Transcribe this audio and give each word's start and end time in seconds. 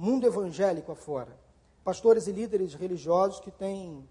mundo 0.00 0.26
evangélico 0.26 0.90
afora. 0.90 1.38
Pastores 1.84 2.26
e 2.26 2.32
líderes 2.32 2.72
religiosos 2.72 3.38
que 3.38 3.50
têm 3.50 4.08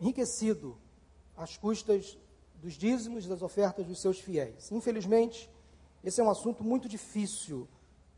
enriquecido 0.00 0.76
às 1.36 1.56
custas 1.56 2.18
dos 2.56 2.72
dízimos 2.72 3.24
e 3.24 3.28
das 3.28 3.42
ofertas 3.42 3.86
dos 3.86 4.00
seus 4.00 4.18
fiéis. 4.18 4.72
Infelizmente, 4.72 5.48
esse 6.02 6.20
é 6.20 6.24
um 6.24 6.30
assunto 6.30 6.64
muito 6.64 6.88
difícil. 6.88 7.68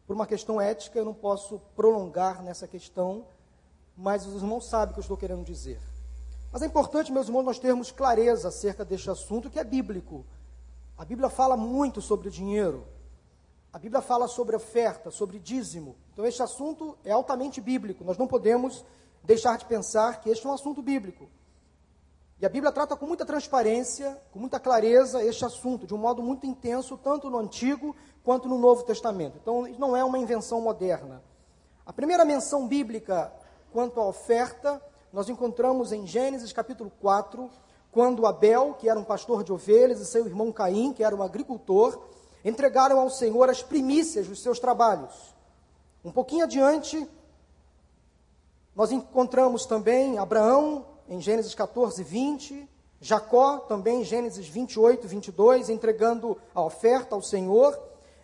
Por 0.06 0.16
uma 0.16 0.26
questão 0.26 0.58
ética, 0.58 0.98
eu 0.98 1.04
não 1.04 1.12
posso 1.12 1.60
prolongar 1.76 2.42
nessa 2.42 2.66
questão, 2.66 3.26
mas 3.94 4.26
os 4.26 4.40
irmãos 4.40 4.70
sabem 4.70 4.92
o 4.92 4.94
que 4.94 5.00
eu 5.00 5.02
estou 5.02 5.18
querendo 5.18 5.44
dizer. 5.44 5.78
Mas 6.50 6.62
é 6.62 6.66
importante, 6.66 7.12
meus 7.12 7.26
irmãos, 7.26 7.42
nós 7.42 7.58
termos 7.58 7.90
clareza 7.90 8.48
acerca 8.48 8.86
deste 8.86 9.10
assunto 9.10 9.50
que 9.50 9.58
é 9.58 9.64
bíblico. 9.64 10.24
A 10.96 11.04
Bíblia 11.04 11.28
fala 11.28 11.58
muito 11.58 12.00
sobre 12.00 12.30
dinheiro. 12.30 12.86
A 13.72 13.78
Bíblia 13.78 14.00
fala 14.00 14.26
sobre 14.26 14.56
oferta, 14.56 15.10
sobre 15.10 15.38
dízimo. 15.38 15.96
Então, 16.12 16.24
este 16.24 16.42
assunto 16.42 16.96
é 17.04 17.12
altamente 17.12 17.60
bíblico. 17.60 18.02
Nós 18.02 18.16
não 18.16 18.26
podemos 18.26 18.84
deixar 19.22 19.58
de 19.58 19.66
pensar 19.66 20.20
que 20.20 20.30
este 20.30 20.46
é 20.46 20.48
um 20.48 20.54
assunto 20.54 20.80
bíblico. 20.80 21.28
E 22.40 22.46
a 22.46 22.48
Bíblia 22.48 22.72
trata 22.72 22.96
com 22.96 23.06
muita 23.06 23.26
transparência, 23.26 24.16
com 24.32 24.38
muita 24.38 24.58
clareza 24.58 25.22
este 25.22 25.44
assunto, 25.44 25.86
de 25.86 25.94
um 25.94 25.98
modo 25.98 26.22
muito 26.22 26.46
intenso, 26.46 26.96
tanto 26.96 27.28
no 27.28 27.38
Antigo 27.38 27.94
quanto 28.24 28.48
no 28.48 28.56
Novo 28.58 28.84
Testamento. 28.84 29.38
Então, 29.40 29.62
não 29.78 29.94
é 29.94 30.02
uma 30.02 30.18
invenção 30.18 30.60
moderna. 30.60 31.22
A 31.84 31.92
primeira 31.92 32.24
menção 32.24 32.66
bíblica 32.66 33.32
quanto 33.70 34.00
à 34.00 34.06
oferta, 34.06 34.80
nós 35.12 35.28
encontramos 35.28 35.92
em 35.92 36.06
Gênesis 36.06 36.52
capítulo 36.52 36.90
4, 37.00 37.50
quando 37.90 38.26
Abel, 38.26 38.74
que 38.74 38.88
era 38.88 38.98
um 38.98 39.04
pastor 39.04 39.42
de 39.44 39.52
ovelhas, 39.52 40.00
e 40.00 40.06
seu 40.06 40.26
irmão 40.26 40.52
Caim, 40.52 40.92
que 40.92 41.02
era 41.02 41.14
um 41.14 41.22
agricultor, 41.22 41.98
entregaram 42.48 42.98
ao 42.98 43.10
Senhor 43.10 43.48
as 43.48 43.62
primícias 43.62 44.26
dos 44.26 44.42
seus 44.42 44.58
trabalhos. 44.58 45.14
Um 46.04 46.10
pouquinho 46.10 46.44
adiante, 46.44 47.08
nós 48.74 48.90
encontramos 48.92 49.66
também 49.66 50.18
Abraão, 50.18 50.86
em 51.08 51.20
Gênesis 51.20 51.54
14, 51.54 52.02
20, 52.02 52.68
Jacó, 53.00 53.58
também 53.58 54.00
em 54.00 54.04
Gênesis 54.04 54.46
28, 54.46 55.06
22, 55.06 55.68
entregando 55.68 56.36
a 56.54 56.62
oferta 56.62 57.14
ao 57.14 57.22
Senhor. 57.22 57.78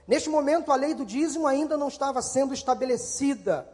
Neste 0.06 0.28
momento, 0.28 0.72
a 0.72 0.76
lei 0.76 0.94
do 0.94 1.04
dízimo 1.04 1.46
ainda 1.46 1.76
não 1.76 1.88
estava 1.88 2.20
sendo 2.20 2.52
estabelecida. 2.52 3.68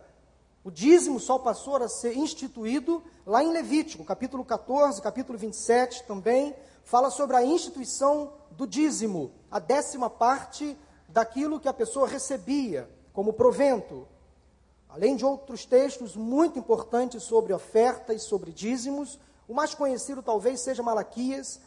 O 0.63 0.71
dízimo 0.71 1.19
só 1.19 1.39
passou 1.39 1.77
a 1.77 1.89
ser 1.89 2.17
instituído 2.17 3.03
lá 3.27 3.43
em 3.43 3.51
Levítico, 3.51 4.05
capítulo 4.05 4.45
14, 4.45 5.01
capítulo 5.01 5.39
27 5.39 6.05
também, 6.05 6.55
fala 6.85 7.11
sobre 7.11 7.37
a 7.37 7.45
instituição 7.45 8.33
do 8.61 8.67
dízimo, 8.67 9.33
a 9.51 9.59
décima 9.59 10.11
parte 10.11 10.77
daquilo 11.09 11.59
que 11.59 11.67
a 11.67 11.73
pessoa 11.73 12.07
recebia 12.07 12.91
como 13.11 13.33
provento. 13.33 14.07
Além 14.87 15.17
de 15.17 15.25
outros 15.25 15.65
textos 15.65 16.15
muito 16.15 16.59
importantes 16.59 17.23
sobre 17.23 17.55
oferta 17.55 18.13
e 18.13 18.19
sobre 18.19 18.53
dízimos, 18.53 19.19
o 19.49 19.55
mais 19.55 19.75
conhecido 19.75 20.23
talvez 20.23 20.61
seja 20.61 20.83
Malaquias, 20.83 21.59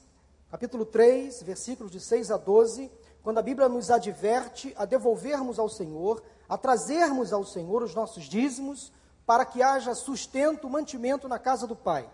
capítulo 0.52 0.86
3, 0.86 1.41
versículos 1.41 1.91
de 1.91 1.99
6 1.99 2.30
a 2.30 2.38
12, 2.38 2.91
quando 3.23 3.39
a 3.39 3.41
Bíblia 3.41 3.67
nos 3.67 3.89
adverte 3.89 4.71
a 4.77 4.86
devolvermos 4.86 5.58
ao 5.58 5.69
Senhor, 5.69 6.21
a 6.47 6.59
trazermos 6.59 7.33
ao 7.33 7.44
Senhor 7.44 7.81
os 7.81 7.95
nossos 7.95 8.25
dízimos, 8.25 8.94
para 9.25 9.45
que 9.45 9.64
haja 9.64 9.95
sustento, 9.95 10.69
mantimento 10.69 11.27
na 11.27 11.39
casa 11.39 11.66
do 11.66 11.75
Pai. 11.75 12.08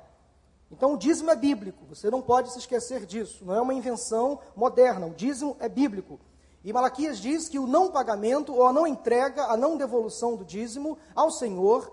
Então, 0.72 0.94
o 0.94 0.98
dízimo 0.98 1.31
é 1.31 1.36
bíblico, 1.36 1.86
você 1.86 2.12
não 2.12 2.22
pode 2.22 2.52
se 2.52 2.59
esquecer 2.59 3.06
disso, 3.06 3.44
não 3.44 3.56
é 3.56 3.62
uma 3.62 3.73
invenção 3.73 4.39
moderna, 4.56 5.08
o 5.08 5.14
dízimo 5.16 5.58
é 5.59 5.67
bíblico. 5.67 6.20
E 6.64 6.72
Malaquias 6.72 7.20
diz 7.20 7.50
que 7.50 7.58
o 7.58 7.66
não 7.66 7.92
pagamento 7.92 8.53
ou 8.53 8.67
a 8.67 8.73
não 8.73 8.86
entrega, 8.86 9.45
a 9.45 9.58
não 9.58 9.78
devolução 9.78 10.36
do 10.36 10.45
dízimo 10.45 10.97
ao 11.16 11.31
Senhor 11.31 11.92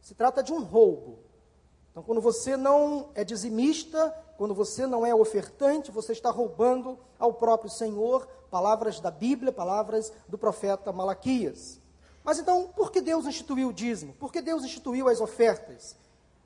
se 0.00 0.14
trata 0.14 0.42
de 0.42 0.52
um 0.52 0.62
roubo. 0.62 1.18
Então, 1.90 2.02
quando 2.02 2.20
você 2.20 2.56
não 2.56 3.10
é 3.14 3.24
dizimista, 3.24 4.14
quando 4.38 4.54
você 4.54 4.86
não 4.86 5.04
é 5.04 5.14
ofertante, 5.14 5.90
você 5.90 6.12
está 6.12 6.30
roubando 6.30 6.98
ao 7.18 7.34
próprio 7.34 7.70
Senhor 7.70 8.26
palavras 8.50 9.00
da 9.00 9.10
Bíblia, 9.10 9.52
palavras 9.52 10.12
do 10.28 10.38
profeta 10.38 10.92
Malaquias. 10.92 11.80
Mas 12.24 12.38
então, 12.38 12.68
por 12.68 12.90
que 12.90 13.00
Deus 13.00 13.26
instituiu 13.26 13.68
o 13.68 13.72
dízimo? 13.72 14.14
Por 14.14 14.32
que 14.32 14.40
Deus 14.40 14.64
instituiu 14.64 15.08
as 15.08 15.20
ofertas? 15.20 15.96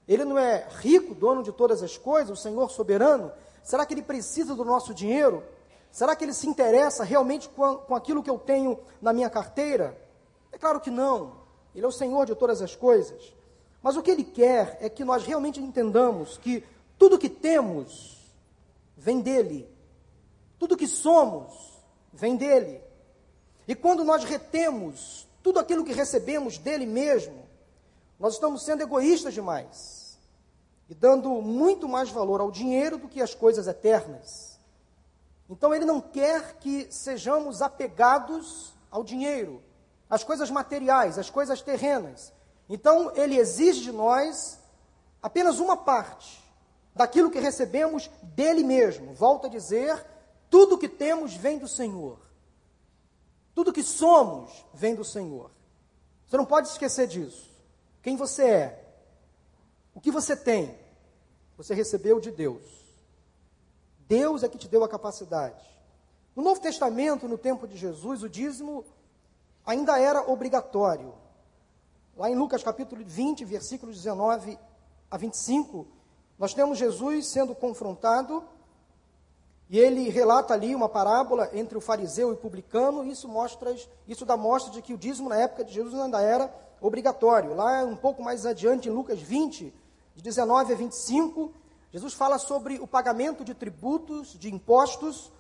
Ele 0.07 0.25
não 0.25 0.39
é 0.39 0.67
rico, 0.77 1.15
dono 1.15 1.43
de 1.43 1.51
todas 1.51 1.83
as 1.83 1.97
coisas, 1.97 2.39
o 2.39 2.41
Senhor 2.41 2.71
soberano? 2.71 3.33
Será 3.63 3.87
que 3.87 3.95
ele 3.95 4.03
precisa 4.03 4.55
do 4.55 4.65
nosso 4.65 4.93
dinheiro? 4.93 5.43
Será 5.91 6.15
que 6.15 6.25
ele 6.25 6.35
se 6.35 6.47
interessa 6.47 7.03
realmente 7.05 7.49
com, 7.49 7.77
com 7.77 7.95
aquilo 7.95 8.23
que 8.23 8.29
eu 8.29 8.39
tenho 8.39 8.79
na 9.01 9.13
minha 9.13 9.31
carteira? 9.31 9.99
É 10.53 10.59
claro 10.59 10.81
que 10.81 10.91
não. 10.91 11.45
Ele 11.75 11.85
é 11.85 11.89
o 11.89 11.93
Senhor 11.93 12.27
de 12.27 12.35
todas 12.35 12.61
as 12.61 12.77
coisas. 12.77 13.33
Mas 13.83 13.97
o 13.97 14.03
que 14.03 14.11
ele 14.11 14.25
quer 14.25 14.77
é 14.81 14.89
que 14.89 15.05
nós 15.05 15.25
realmente 15.25 15.61
entendamos 15.61 16.37
que 16.37 16.63
tudo 16.99 17.19
que 17.19 17.29
temos 17.29 18.19
vem 18.97 19.21
dele. 19.21 19.69
Tudo 20.59 20.77
que 20.77 20.87
somos 20.87 21.81
vem 22.13 22.37
dele. 22.37 22.83
E 23.67 23.75
quando 23.75 24.05
nós 24.05 24.25
retemos 24.25 25.27
tudo 25.43 25.59
aquilo 25.59 25.85
que 25.85 25.93
recebemos 25.93 26.59
dele 26.59 26.87
mesmo, 26.87 27.45
nós 28.21 28.35
estamos 28.35 28.63
sendo 28.65 28.83
egoístas 28.83 29.33
demais 29.33 29.94
e 30.89 30.95
dando 30.95 31.31
muito 31.43 31.89
mais 31.89 32.11
valor 32.11 32.41
ao 32.41 32.51
dinheiro 32.51 32.99
do 32.99 33.09
que 33.09 33.23
às 33.23 33.35
coisas 33.35 33.67
eternas. 33.67 34.59
Então 35.49 35.75
ele 35.75 35.85
não 35.85 36.01
quer 36.01 36.57
que 36.59 36.87
sejamos 36.91 37.63
apegados 37.63 38.73
ao 38.91 39.05
dinheiro, 39.05 39.63
às 40.09 40.25
coisas 40.25 40.51
materiais, 40.51 41.19
às 41.19 41.31
coisas 41.31 41.61
terrenas. 41.63 42.33
Então 42.69 43.13
ele 43.15 43.37
exige 43.37 43.83
de 43.83 43.93
nós 43.93 44.59
apenas 45.23 45.59
uma 45.59 45.77
parte 45.77 46.43
daquilo 46.95 47.31
que 47.31 47.41
recebemos 47.41 48.11
dele 48.23 48.63
mesmo. 48.63 49.15
Volto 49.15 49.47
a 49.47 49.51
dizer, 49.51 50.05
tudo 50.49 50.79
que 50.79 50.89
temos 50.89 51.35
vem 51.35 51.59
do 51.59 51.69
Senhor. 51.69 52.19
Tudo 53.55 53.73
que 53.73 53.83
somos 53.83 54.65
vem 54.73 54.95
do 54.95 55.05
Senhor. 55.05 55.51
Você 56.27 56.37
não 56.37 56.45
pode 56.45 56.69
esquecer 56.69 57.07
disso. 57.07 57.51
Quem 58.03 58.17
você 58.17 58.45
é, 58.45 58.84
o 59.95 60.01
que 60.01 60.11
você 60.11 60.37
tem, 60.37 60.77
você 61.57 61.75
recebeu 61.75 62.21
de 62.21 62.31
Deus. 62.31 62.63
Deus 64.09 64.43
é 64.43 64.49
que 64.49 64.59
te 64.59 64.69
deu 64.69 64.85
a 64.85 64.89
capacidade. 64.89 65.65
No 66.35 66.43
Novo 66.43 66.61
Testamento, 66.61 67.29
no 67.29 67.39
tempo 67.39 67.67
de 67.67 67.77
Jesus, 67.77 68.23
o 68.23 68.29
dízimo 68.29 68.85
ainda 69.65 69.99
era 69.99 70.29
obrigatório. 70.31 71.15
Lá 72.17 72.29
em 72.29 72.35
Lucas 72.35 72.63
capítulo 72.63 73.03
20, 73.05 73.45
versículos 73.45 73.97
19 73.97 74.59
a 75.11 75.17
25, 75.17 75.87
nós 76.39 76.53
temos 76.53 76.79
Jesus 76.79 77.29
sendo 77.29 77.55
confrontado 77.55 78.45
e 79.71 79.79
ele 79.79 80.09
relata 80.09 80.53
ali 80.53 80.75
uma 80.75 80.89
parábola 80.89 81.49
entre 81.53 81.79
o 81.79 81.81
fariseu 81.81 82.31
e 82.31 82.35
o 82.35 82.37
publicano, 82.37 83.05
e 83.05 83.11
isso 83.11 83.29
mostra, 83.29 83.75
isso 84.07 84.27
dá 84.27 84.37
mostra 84.37 84.73
de 84.73 84.83
que 84.83 84.93
o 84.93 84.99
dízimo 84.99 85.29
na 85.29 85.37
época 85.37 85.65
de 85.65 85.73
Jesus 85.73 85.95
ainda 85.95 86.21
era 86.21 86.55
obrigatório. 86.81 87.55
Lá 87.55 87.83
um 87.85 87.97
pouco 87.97 88.23
mais 88.23 88.45
adiante, 88.45 88.89
em 88.89 88.93
Lucas 88.93 89.21
20, 89.21 89.73
de 90.15 90.23
19 90.23 90.73
a 90.73 90.77
25, 90.77 91.53
Jesus 91.93 92.15
fala 92.15 92.39
sobre 92.39 92.79
o 92.79 92.87
pagamento 92.87 93.45
de 93.45 93.55
tributos, 93.55 94.39
de 94.39 94.53
impostos, 94.53 95.33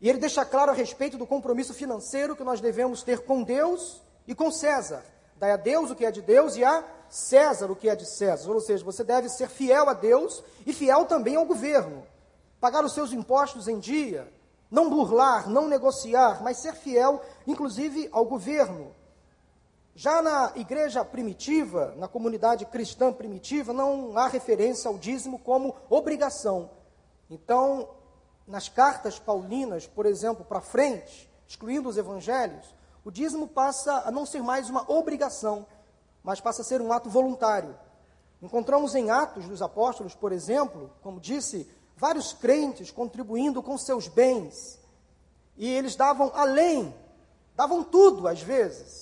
e 0.00 0.08
ele 0.08 0.18
deixa 0.18 0.44
claro 0.44 0.72
a 0.72 0.74
respeito 0.74 1.16
do 1.16 1.26
compromisso 1.26 1.72
financeiro 1.72 2.34
que 2.34 2.42
nós 2.42 2.60
devemos 2.60 3.02
ter 3.02 3.20
com 3.20 3.42
Deus 3.42 4.02
e 4.26 4.34
com 4.34 4.50
César. 4.50 5.04
Dai 5.36 5.52
a 5.52 5.56
Deus 5.56 5.90
o 5.90 5.94
que 5.94 6.04
é 6.04 6.10
de 6.10 6.20
Deus 6.20 6.56
e 6.56 6.64
a 6.64 6.84
César 7.08 7.70
o 7.70 7.76
que 7.76 7.88
é 7.88 7.94
de 7.94 8.04
César. 8.04 8.50
Ou 8.50 8.60
seja, 8.60 8.84
você 8.84 9.04
deve 9.04 9.28
ser 9.28 9.48
fiel 9.48 9.88
a 9.88 9.92
Deus 9.92 10.42
e 10.66 10.72
fiel 10.72 11.04
também 11.04 11.36
ao 11.36 11.46
governo. 11.46 12.04
Pagar 12.60 12.84
os 12.84 12.94
seus 12.94 13.12
impostos 13.12 13.68
em 13.68 13.78
dia, 13.78 14.32
não 14.70 14.88
burlar, 14.88 15.48
não 15.48 15.68
negociar, 15.68 16.42
mas 16.42 16.58
ser 16.58 16.74
fiel, 16.74 17.22
inclusive, 17.46 18.08
ao 18.10 18.24
governo. 18.24 18.94
Já 19.94 20.22
na 20.22 20.52
igreja 20.56 21.04
primitiva, 21.04 21.94
na 21.98 22.08
comunidade 22.08 22.64
cristã 22.64 23.12
primitiva, 23.12 23.72
não 23.72 24.16
há 24.16 24.26
referência 24.26 24.88
ao 24.88 24.96
dízimo 24.96 25.38
como 25.38 25.74
obrigação. 25.90 26.70
Então, 27.28 27.90
nas 28.46 28.68
cartas 28.68 29.18
paulinas, 29.18 29.86
por 29.86 30.06
exemplo, 30.06 30.44
para 30.44 30.60
frente, 30.60 31.30
excluindo 31.46 31.88
os 31.88 31.98
evangelhos, 31.98 32.74
o 33.04 33.10
dízimo 33.10 33.46
passa 33.48 34.02
a 34.06 34.10
não 34.10 34.24
ser 34.24 34.42
mais 34.42 34.70
uma 34.70 34.90
obrigação, 34.90 35.66
mas 36.22 36.40
passa 36.40 36.62
a 36.62 36.64
ser 36.64 36.80
um 36.80 36.92
ato 36.92 37.10
voluntário. 37.10 37.76
Encontramos 38.40 38.94
em 38.94 39.10
Atos 39.10 39.46
dos 39.46 39.60
Apóstolos, 39.60 40.14
por 40.14 40.32
exemplo, 40.32 40.90
como 41.02 41.20
disse, 41.20 41.70
vários 41.96 42.32
crentes 42.32 42.90
contribuindo 42.90 43.62
com 43.62 43.76
seus 43.76 44.08
bens. 44.08 44.78
E 45.56 45.68
eles 45.68 45.96
davam 45.96 46.30
além, 46.34 46.94
davam 47.54 47.84
tudo 47.84 48.26
às 48.26 48.40
vezes. 48.40 49.01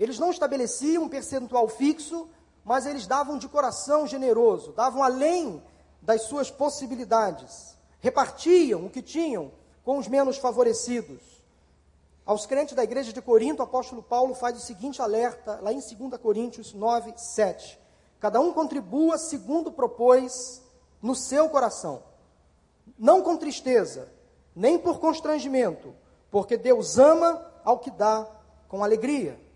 Eles 0.00 0.18
não 0.18 0.30
estabeleciam 0.30 1.02
um 1.02 1.08
percentual 1.10 1.68
fixo, 1.68 2.26
mas 2.64 2.86
eles 2.86 3.06
davam 3.06 3.36
de 3.36 3.46
coração 3.46 4.06
generoso, 4.06 4.72
davam 4.72 5.02
além 5.02 5.62
das 6.00 6.22
suas 6.22 6.50
possibilidades, 6.50 7.76
repartiam 8.00 8.86
o 8.86 8.90
que 8.90 9.02
tinham 9.02 9.52
com 9.84 9.98
os 9.98 10.08
menos 10.08 10.38
favorecidos. 10.38 11.20
aos 12.24 12.46
crentes 12.46 12.74
da 12.74 12.84
igreja 12.84 13.12
de 13.12 13.20
Corinto, 13.20 13.60
o 13.60 13.64
apóstolo 13.64 14.02
Paulo 14.02 14.34
faz 14.34 14.56
o 14.56 14.60
seguinte 14.60 15.02
alerta, 15.02 15.58
lá 15.60 15.72
em 15.72 15.80
2 15.80 16.20
Coríntios 16.20 16.72
9, 16.72 17.12
7. 17.16 17.78
Cada 18.20 18.40
um 18.40 18.52
contribua 18.52 19.18
segundo 19.18 19.72
propôs 19.72 20.62
no 21.02 21.14
seu 21.14 21.48
coração, 21.50 22.02
não 22.98 23.20
com 23.20 23.36
tristeza, 23.36 24.08
nem 24.54 24.78
por 24.78 24.98
constrangimento, 24.98 25.94
porque 26.30 26.56
Deus 26.56 26.98
ama 26.98 27.44
ao 27.64 27.78
que 27.78 27.90
dá 27.90 28.26
com 28.68 28.84
alegria. 28.84 29.49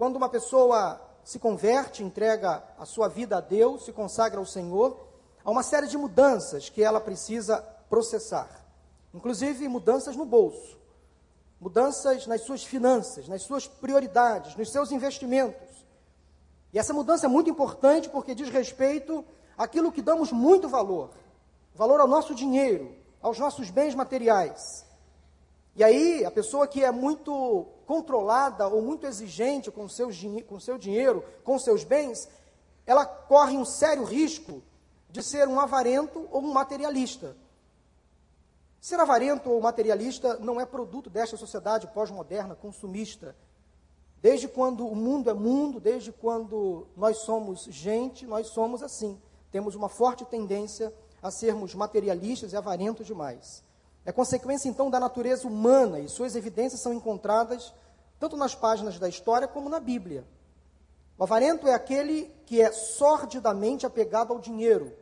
Quando 0.00 0.16
uma 0.16 0.30
pessoa 0.30 0.98
se 1.22 1.38
converte, 1.38 2.02
entrega 2.02 2.64
a 2.78 2.86
sua 2.86 3.06
vida 3.06 3.36
a 3.36 3.40
Deus, 3.42 3.84
se 3.84 3.92
consagra 3.92 4.38
ao 4.38 4.46
Senhor, 4.46 4.98
há 5.44 5.50
uma 5.50 5.62
série 5.62 5.86
de 5.88 5.98
mudanças 5.98 6.70
que 6.70 6.82
ela 6.82 6.98
precisa 6.98 7.58
processar, 7.90 8.64
inclusive 9.12 9.68
mudanças 9.68 10.16
no 10.16 10.24
bolso, 10.24 10.78
mudanças 11.60 12.26
nas 12.26 12.40
suas 12.40 12.64
finanças, 12.64 13.28
nas 13.28 13.42
suas 13.42 13.66
prioridades, 13.66 14.56
nos 14.56 14.72
seus 14.72 14.90
investimentos. 14.90 15.84
E 16.72 16.78
essa 16.78 16.94
mudança 16.94 17.26
é 17.26 17.28
muito 17.28 17.50
importante 17.50 18.08
porque 18.08 18.34
diz 18.34 18.48
respeito 18.48 19.22
àquilo 19.54 19.92
que 19.92 20.00
damos 20.00 20.32
muito 20.32 20.66
valor, 20.66 21.10
valor 21.74 22.00
ao 22.00 22.08
nosso 22.08 22.34
dinheiro, 22.34 22.96
aos 23.20 23.38
nossos 23.38 23.68
bens 23.68 23.94
materiais. 23.94 24.89
E 25.80 25.82
aí, 25.82 26.26
a 26.26 26.30
pessoa 26.30 26.68
que 26.68 26.84
é 26.84 26.90
muito 26.90 27.66
controlada 27.86 28.68
ou 28.68 28.82
muito 28.82 29.06
exigente 29.06 29.70
com, 29.70 29.86
com 30.46 30.60
seu 30.60 30.76
dinheiro, 30.76 31.24
com 31.42 31.58
seus 31.58 31.84
bens, 31.84 32.28
ela 32.84 33.06
corre 33.06 33.56
um 33.56 33.64
sério 33.64 34.04
risco 34.04 34.62
de 35.08 35.22
ser 35.22 35.48
um 35.48 35.58
avarento 35.58 36.28
ou 36.30 36.42
um 36.42 36.52
materialista. 36.52 37.34
Ser 38.78 39.00
avarento 39.00 39.50
ou 39.50 39.58
materialista 39.58 40.36
não 40.36 40.60
é 40.60 40.66
produto 40.66 41.08
desta 41.08 41.38
sociedade 41.38 41.86
pós-moderna, 41.86 42.54
consumista. 42.54 43.34
Desde 44.20 44.48
quando 44.48 44.86
o 44.86 44.94
mundo 44.94 45.30
é 45.30 45.34
mundo, 45.34 45.80
desde 45.80 46.12
quando 46.12 46.88
nós 46.94 47.20
somos 47.22 47.62
gente, 47.62 48.26
nós 48.26 48.48
somos 48.48 48.82
assim. 48.82 49.18
Temos 49.50 49.74
uma 49.74 49.88
forte 49.88 50.26
tendência 50.26 50.92
a 51.22 51.30
sermos 51.30 51.74
materialistas 51.74 52.52
e 52.52 52.56
avarentos 52.58 53.06
demais. 53.06 53.64
É 54.04 54.12
consequência 54.12 54.68
então 54.68 54.90
da 54.90 54.98
natureza 54.98 55.46
humana 55.46 56.00
e 56.00 56.08
suas 56.08 56.34
evidências 56.34 56.80
são 56.80 56.92
encontradas 56.92 57.72
tanto 58.18 58.36
nas 58.36 58.54
páginas 58.54 58.98
da 58.98 59.08
história 59.08 59.48
como 59.48 59.68
na 59.68 59.80
Bíblia. 59.80 60.24
O 61.18 61.24
avarento 61.24 61.66
é 61.66 61.74
aquele 61.74 62.34
que 62.46 62.60
é 62.60 62.70
sordidamente 62.72 63.86
apegado 63.86 64.32
ao 64.32 64.38
dinheiro, 64.38 64.92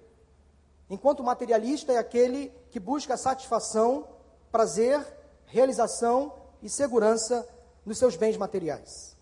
enquanto 0.88 1.20
o 1.20 1.24
materialista 1.24 1.92
é 1.92 1.98
aquele 1.98 2.52
que 2.70 2.80
busca 2.80 3.16
satisfação, 3.16 4.06
prazer, 4.50 5.04
realização 5.46 6.32
e 6.62 6.68
segurança 6.68 7.46
nos 7.84 7.98
seus 7.98 8.16
bens 8.16 8.36
materiais. 8.36 9.16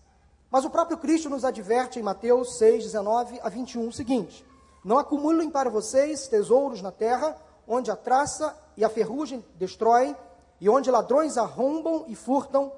Mas 0.49 0.63
o 0.63 0.69
próprio 0.69 0.97
Cristo 0.97 1.29
nos 1.29 1.43
adverte 1.43 1.99
em 1.99 2.03
Mateus 2.03 2.57
6, 2.57 2.83
19 2.83 3.39
a 3.41 3.49
21 3.49 3.87
o 3.87 3.93
seguinte: 3.93 4.45
Não 4.83 4.97
acumulem 4.97 5.49
para 5.49 5.69
vocês 5.69 6.27
tesouros 6.27 6.81
na 6.81 6.91
terra, 6.91 7.35
onde 7.67 7.91
a 7.91 7.95
traça 7.95 8.57
e 8.75 8.85
a 8.85 8.89
ferrugem 8.89 9.43
destroem, 9.55 10.15
e 10.59 10.69
onde 10.69 10.89
ladrões 10.89 11.37
arrombam 11.37 12.05
e 12.07 12.15
furtam, 12.15 12.71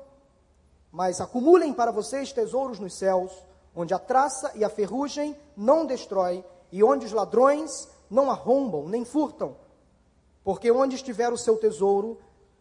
mas 0.91 1.21
acumulem 1.21 1.74
para 1.74 1.91
vocês 1.91 2.33
tesouros 2.33 2.80
nos 2.80 2.94
céus, 2.94 3.31
onde 3.75 3.94
a 3.94 4.00
traça 4.00 4.51
e 4.56 4.63
a 4.63 4.69
ferrugem 4.69 5.38
não 5.56 5.86
destrói, 5.86 6.44
e 6.71 6.83
onde 6.83 7.06
os 7.06 7.12
ladrões 7.12 7.88
não 8.09 8.31
arrombam 8.31 8.88
nem 8.88 9.06
furtam. 9.06 9.56
Porque 10.44 10.71
onde 10.71 10.95
estiver 10.95 11.31
o 11.31 11.38
seu 11.38 11.57
tesouro, 11.57 12.19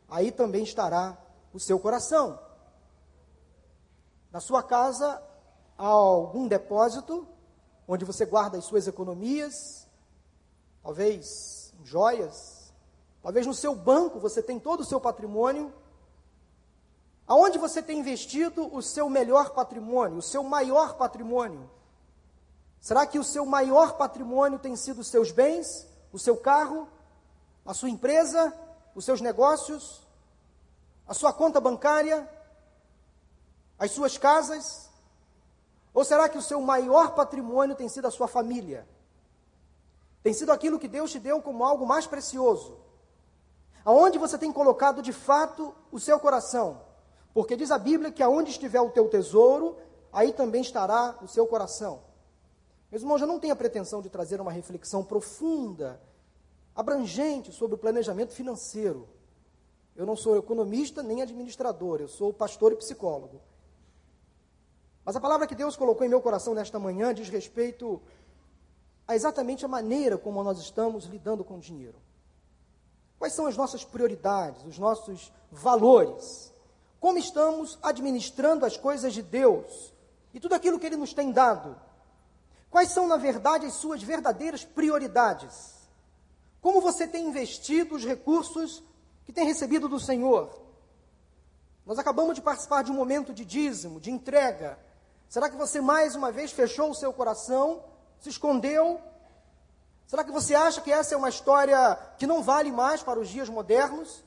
aí 0.08 0.30
também 0.30 0.62
estará 0.62 1.16
o 1.52 1.58
seu 1.58 1.78
coração. 1.78 2.38
Na 4.30 4.40
sua 4.40 4.62
casa 4.62 5.22
há 5.76 5.86
algum 5.86 6.46
depósito 6.46 7.26
onde 7.86 8.04
você 8.04 8.26
guarda 8.26 8.58
as 8.58 8.64
suas 8.66 8.86
economias, 8.86 9.88
talvez 10.82 11.67
joias, 11.84 12.72
talvez 13.22 13.46
no 13.46 13.54
seu 13.54 13.74
banco 13.74 14.18
você 14.18 14.42
tem 14.42 14.58
todo 14.58 14.80
o 14.80 14.84
seu 14.84 15.00
patrimônio. 15.00 15.72
Aonde 17.26 17.58
você 17.58 17.82
tem 17.82 17.98
investido 17.98 18.74
o 18.74 18.82
seu 18.82 19.08
melhor 19.08 19.50
patrimônio, 19.50 20.18
o 20.18 20.22
seu 20.22 20.42
maior 20.42 20.96
patrimônio? 20.96 21.70
Será 22.80 23.06
que 23.06 23.18
o 23.18 23.24
seu 23.24 23.44
maior 23.44 23.96
patrimônio 23.96 24.58
tem 24.58 24.74
sido 24.76 25.00
os 25.00 25.08
seus 25.08 25.30
bens, 25.30 25.86
o 26.12 26.18
seu 26.18 26.36
carro, 26.36 26.88
a 27.66 27.74
sua 27.74 27.90
empresa, 27.90 28.52
os 28.94 29.04
seus 29.04 29.20
negócios, 29.20 30.06
a 31.06 31.12
sua 31.12 31.32
conta 31.32 31.60
bancária, 31.60 32.28
as 33.78 33.90
suas 33.90 34.16
casas? 34.16 34.88
Ou 35.92 36.04
será 36.04 36.28
que 36.28 36.38
o 36.38 36.42
seu 36.42 36.60
maior 36.60 37.14
patrimônio 37.14 37.76
tem 37.76 37.88
sido 37.88 38.06
a 38.06 38.10
sua 38.10 38.28
família? 38.28 38.88
Tem 40.22 40.32
sido 40.32 40.52
aquilo 40.52 40.78
que 40.78 40.88
Deus 40.88 41.10
te 41.10 41.18
deu 41.18 41.40
como 41.40 41.64
algo 41.64 41.86
mais 41.86 42.06
precioso? 42.06 42.78
Aonde 43.84 44.18
você 44.18 44.36
tem 44.36 44.52
colocado 44.52 45.00
de 45.00 45.12
fato 45.12 45.74
o 45.90 45.98
seu 45.98 46.18
coração? 46.18 46.80
Porque 47.32 47.56
diz 47.56 47.70
a 47.70 47.78
Bíblia 47.78 48.10
que 48.10 48.22
aonde 48.22 48.50
estiver 48.50 48.80
o 48.80 48.90
teu 48.90 49.08
tesouro, 49.08 49.76
aí 50.12 50.32
também 50.32 50.60
estará 50.60 51.18
o 51.22 51.28
seu 51.28 51.46
coração. 51.46 52.02
Meus 52.90 53.02
irmãos, 53.02 53.20
eu 53.20 53.26
não 53.26 53.38
tenho 53.38 53.52
a 53.52 53.56
pretensão 53.56 54.00
de 54.00 54.08
trazer 54.08 54.40
uma 54.40 54.50
reflexão 54.50 55.04
profunda, 55.04 56.00
abrangente 56.74 57.52
sobre 57.52 57.74
o 57.74 57.78
planejamento 57.78 58.32
financeiro. 58.32 59.08
Eu 59.94 60.06
não 60.06 60.16
sou 60.16 60.36
economista 60.36 61.02
nem 61.02 61.22
administrador, 61.22 62.00
eu 62.00 62.08
sou 62.08 62.32
pastor 62.32 62.72
e 62.72 62.76
psicólogo. 62.76 63.40
Mas 65.04 65.16
a 65.16 65.20
palavra 65.20 65.46
que 65.46 65.54
Deus 65.54 65.76
colocou 65.76 66.06
em 66.06 66.08
meu 66.08 66.20
coração 66.20 66.54
nesta 66.54 66.78
manhã 66.78 67.12
diz 67.12 67.28
respeito 67.28 68.00
a 69.08 69.16
exatamente 69.16 69.64
a 69.64 69.68
maneira 69.68 70.18
como 70.18 70.44
nós 70.44 70.58
estamos 70.58 71.06
lidando 71.06 71.42
com 71.42 71.56
o 71.56 71.60
dinheiro. 71.60 71.96
Quais 73.18 73.32
são 73.32 73.46
as 73.46 73.56
nossas 73.56 73.82
prioridades, 73.82 74.62
os 74.66 74.78
nossos 74.78 75.32
valores? 75.50 76.52
Como 77.00 77.18
estamos 77.18 77.78
administrando 77.82 78.66
as 78.66 78.76
coisas 78.76 79.14
de 79.14 79.22
Deus 79.22 79.94
e 80.34 80.38
tudo 80.38 80.54
aquilo 80.54 80.78
que 80.78 80.86
Ele 80.86 80.96
nos 80.96 81.14
tem 81.14 81.32
dado? 81.32 81.74
Quais 82.70 82.90
são, 82.90 83.06
na 83.06 83.16
verdade, 83.16 83.64
as 83.64 83.74
suas 83.74 84.02
verdadeiras 84.02 84.62
prioridades? 84.62 85.78
Como 86.60 86.82
você 86.82 87.06
tem 87.06 87.26
investido 87.26 87.94
os 87.94 88.04
recursos 88.04 88.82
que 89.24 89.32
tem 89.32 89.46
recebido 89.46 89.88
do 89.88 89.98
Senhor? 89.98 90.50
Nós 91.86 91.98
acabamos 91.98 92.34
de 92.34 92.42
participar 92.42 92.84
de 92.84 92.92
um 92.92 92.94
momento 92.94 93.32
de 93.32 93.42
dízimo, 93.42 94.00
de 94.00 94.10
entrega. 94.10 94.78
Será 95.30 95.48
que 95.48 95.56
você 95.56 95.80
mais 95.80 96.14
uma 96.14 96.30
vez 96.30 96.52
fechou 96.52 96.90
o 96.90 96.94
seu 96.94 97.10
coração, 97.12 97.82
se 98.20 98.28
escondeu? 98.28 99.00
Será 100.06 100.24
que 100.24 100.32
você 100.32 100.54
acha 100.54 100.80
que 100.80 100.92
essa 100.92 101.14
é 101.14 101.18
uma 101.18 101.28
história 101.28 101.96
que 102.18 102.26
não 102.26 102.42
vale 102.42 102.72
mais 102.72 103.02
para 103.02 103.18
os 103.18 103.28
dias 103.28 103.48
modernos? 103.48 104.24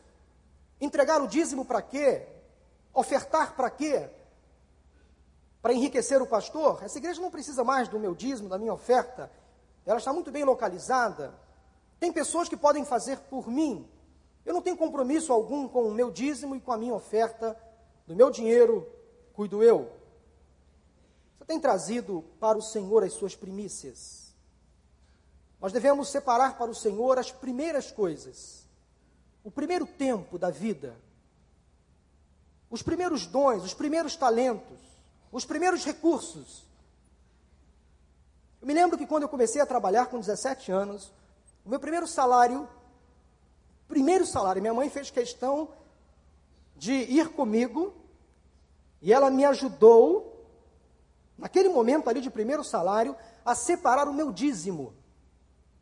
Entregar 0.80 1.22
o 1.22 1.28
dízimo 1.28 1.66
para 1.66 1.82
quê? 1.82 2.28
Ofertar 2.94 3.56
para 3.56 3.70
quê? 3.70 4.10
para 5.62 5.74
enriquecer 5.74 6.22
o 6.22 6.28
pastor, 6.28 6.82
essa 6.84 6.98
igreja 6.98 7.22
não 7.22 7.30
precisa 7.30 7.64
mais 7.64 7.88
do 7.88 8.00
meu 8.00 8.16
dízimo, 8.16 8.50
da 8.50 8.58
minha 8.58 8.74
oferta, 8.74 9.32
ela 9.86 10.00
está 10.00 10.12
muito 10.12 10.32
bem 10.32 10.44
localizada. 10.44 11.34
Tem 12.00 12.12
pessoas 12.12 12.50
que 12.50 12.58
podem 12.58 12.84
fazer 12.84 13.18
por 13.30 13.48
mim. 13.48 13.88
Eu 14.44 14.54
não 14.54 14.62
tenho 14.62 14.76
compromisso 14.76 15.32
algum 15.32 15.68
com 15.68 15.84
o 15.84 15.92
meu 15.92 16.10
dízimo 16.10 16.56
e 16.56 16.60
com 16.60 16.72
a 16.72 16.78
minha 16.78 16.94
oferta, 16.94 17.56
do 18.08 18.16
meu 18.16 18.32
dinheiro, 18.32 18.88
cuido 19.34 19.62
eu. 19.62 19.92
Tem 21.52 21.60
trazido 21.60 22.24
para 22.40 22.58
o 22.58 22.62
Senhor 22.62 23.04
as 23.04 23.12
suas 23.12 23.36
primícias. 23.36 24.34
Nós 25.60 25.74
devemos 25.74 26.08
separar 26.08 26.58
para 26.58 26.72
o 26.72 26.74
Senhor 26.74 27.20
as 27.20 27.30
primeiras 27.30 27.92
coisas, 27.92 28.66
o 29.44 29.52
primeiro 29.52 29.86
tempo 29.86 30.40
da 30.40 30.50
vida, 30.50 30.96
os 32.70 32.82
primeiros 32.82 33.26
dons, 33.26 33.66
os 33.66 33.74
primeiros 33.74 34.16
talentos, 34.16 34.80
os 35.30 35.44
primeiros 35.44 35.84
recursos. 35.84 36.66
Eu 38.62 38.66
me 38.66 38.74
lembro 38.74 38.98
que 38.98 39.06
quando 39.06 39.24
eu 39.24 39.30
comecei 39.30 39.62
a 39.62 39.66
trabalhar 39.66 40.06
com 40.06 40.22
17 40.22 40.72
anos, 40.72 41.12
o 41.66 41.70
meu 41.70 41.82
primeiro 41.82 42.08
salário, 42.08 42.66
primeiro 43.90 44.26
salário, 44.26 44.62
minha 44.62 44.74
mãe 44.74 44.90
fez 44.90 45.12
questão 45.12 45.68
de 46.78 46.94
ir 46.94 47.28
comigo 47.34 47.94
e 49.02 49.12
ela 49.12 49.30
me 49.30 49.44
ajudou, 49.44 50.31
naquele 51.42 51.70
momento 51.70 52.08
ali 52.08 52.22
de 52.22 52.30
primeiro 52.30 52.64
salário, 52.64 53.18
a 53.44 53.56
separar 53.56 54.08
o 54.08 54.14
meu 54.14 54.32
dízimo. 54.32 54.94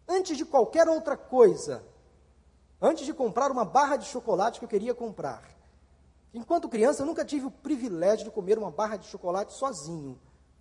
Antes 0.08 0.38
de 0.38 0.46
qualquer 0.46 0.88
outra 0.88 1.18
coisa, 1.18 1.84
antes 2.82 3.06
de 3.06 3.14
comprar 3.14 3.52
uma 3.52 3.66
barra 3.66 3.98
de 3.98 4.06
chocolate 4.06 4.58
que 4.58 4.66
eu 4.66 4.70
queria 4.70 4.96
comprar. 4.96 5.44
Enquanto 6.34 6.70
criança, 6.70 7.02
eu 7.02 7.06
nunca 7.06 7.26
tive 7.26 7.46
o 7.48 7.52
privilégio 7.52 8.26
de 8.26 8.32
comer 8.32 8.58
uma 8.58 8.72
barra 8.72 8.96
de 8.96 9.06
chocolate 9.08 9.54
sozinho. 9.54 10.18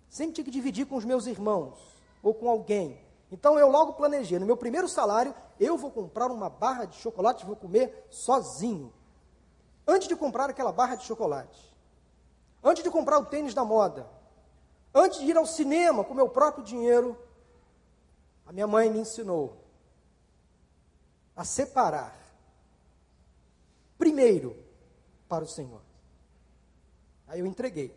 Sempre 0.09 0.33
tinha 0.33 0.45
que 0.45 0.51
dividir 0.51 0.85
com 0.85 0.97
os 0.97 1.05
meus 1.05 1.25
irmãos 1.27 1.79
ou 2.21 2.33
com 2.33 2.49
alguém. 2.49 2.99
Então 3.31 3.57
eu 3.57 3.69
logo 3.69 3.93
planejei, 3.93 4.37
no 4.37 4.45
meu 4.45 4.57
primeiro 4.57 4.89
salário, 4.89 5.33
eu 5.57 5.77
vou 5.77 5.91
comprar 5.91 6.29
uma 6.29 6.49
barra 6.49 6.83
de 6.83 6.97
chocolate 6.97 7.43
e 7.43 7.47
vou 7.47 7.55
comer 7.55 8.05
sozinho. 8.09 8.91
Antes 9.87 10.09
de 10.09 10.15
comprar 10.15 10.49
aquela 10.49 10.73
barra 10.73 10.95
de 10.95 11.05
chocolate. 11.05 11.73
Antes 12.61 12.83
de 12.83 12.91
comprar 12.91 13.17
o 13.17 13.25
tênis 13.25 13.53
da 13.53 13.63
moda, 13.63 14.18
antes 14.93 15.19
de 15.19 15.25
ir 15.25 15.37
ao 15.37 15.45
cinema 15.45 16.03
com 16.03 16.13
meu 16.13 16.29
próprio 16.29 16.63
dinheiro, 16.63 17.17
a 18.45 18.51
minha 18.51 18.67
mãe 18.67 18.89
me 18.89 18.99
ensinou 18.99 19.57
a 21.35 21.43
separar 21.43 22.17
primeiro 23.97 24.57
para 25.27 25.43
o 25.43 25.47
Senhor. 25.47 25.81
Aí 27.27 27.41
eu 27.41 27.45
entreguei. 27.45 27.95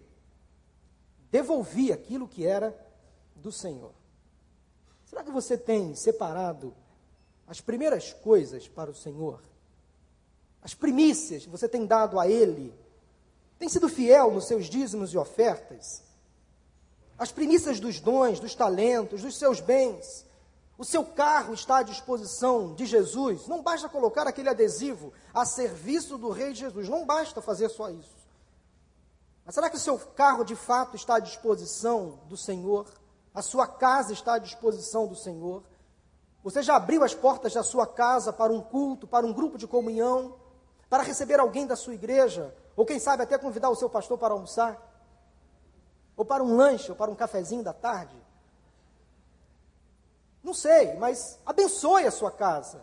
Devolvi 1.30 1.90
aquilo 1.90 2.28
que 2.28 2.46
era 2.46 2.76
do 3.34 3.50
Senhor. 3.50 3.94
Será 5.06 5.24
que 5.24 5.30
você 5.30 5.56
tem 5.56 5.94
separado 5.94 6.74
as 7.46 7.60
primeiras 7.60 8.12
coisas 8.12 8.68
para 8.68 8.90
o 8.90 8.94
Senhor? 8.94 9.42
As 10.60 10.74
primícias 10.74 11.44
que 11.44 11.50
você 11.50 11.68
tem 11.68 11.86
dado 11.86 12.20
a 12.20 12.28
Ele? 12.28 12.74
Tem 13.58 13.68
sido 13.68 13.88
fiel 13.88 14.30
nos 14.30 14.46
seus 14.46 14.66
dízimos 14.66 15.14
e 15.14 15.18
ofertas? 15.18 16.02
As 17.18 17.30
primícias 17.30 17.78
dos 17.78 18.00
dons, 18.00 18.40
dos 18.40 18.54
talentos, 18.54 19.22
dos 19.22 19.38
seus 19.38 19.60
bens? 19.60 20.26
O 20.76 20.84
seu 20.84 21.04
carro 21.04 21.54
está 21.54 21.78
à 21.78 21.82
disposição 21.82 22.74
de 22.74 22.86
Jesus? 22.86 23.46
Não 23.46 23.62
basta 23.62 23.88
colocar 23.88 24.26
aquele 24.26 24.48
adesivo 24.48 25.12
a 25.32 25.44
serviço 25.44 26.18
do 26.18 26.30
Rei 26.30 26.54
Jesus, 26.54 26.88
não 26.88 27.06
basta 27.06 27.40
fazer 27.40 27.68
só 27.68 27.90
isso. 27.90 28.22
Mas 29.44 29.54
será 29.54 29.68
que 29.68 29.76
o 29.76 29.80
seu 29.80 29.98
carro 29.98 30.44
de 30.44 30.56
fato 30.56 30.96
está 30.96 31.16
à 31.16 31.20
disposição 31.20 32.20
do 32.28 32.36
Senhor? 32.36 32.86
A 33.34 33.42
sua 33.42 33.66
casa 33.66 34.12
está 34.12 34.34
à 34.34 34.38
disposição 34.38 35.06
do 35.06 35.16
Senhor? 35.16 35.62
Você 36.42 36.62
já 36.62 36.76
abriu 36.76 37.04
as 37.04 37.14
portas 37.14 37.54
da 37.54 37.62
sua 37.62 37.86
casa 37.86 38.32
para 38.32 38.52
um 38.52 38.60
culto, 38.60 39.06
para 39.06 39.24
um 39.24 39.32
grupo 39.32 39.56
de 39.56 39.66
comunhão, 39.66 40.34
para 40.90 41.02
receber 41.02 41.38
alguém 41.38 41.66
da 41.66 41.76
sua 41.76 41.94
igreja? 41.94 42.54
Ou 42.76 42.84
quem 42.84 42.98
sabe 42.98 43.22
até 43.22 43.38
convidar 43.38 43.70
o 43.70 43.76
seu 43.76 43.88
pastor 43.88 44.18
para 44.18 44.34
almoçar? 44.34 44.91
Ou 46.16 46.24
para 46.24 46.42
um 46.42 46.56
lanche, 46.56 46.90
ou 46.90 46.96
para 46.96 47.10
um 47.10 47.14
cafezinho 47.14 47.62
da 47.62 47.72
tarde? 47.72 48.16
Não 50.42 50.52
sei, 50.52 50.94
mas 50.94 51.38
abençoe 51.46 52.06
a 52.06 52.10
sua 52.10 52.30
casa. 52.30 52.82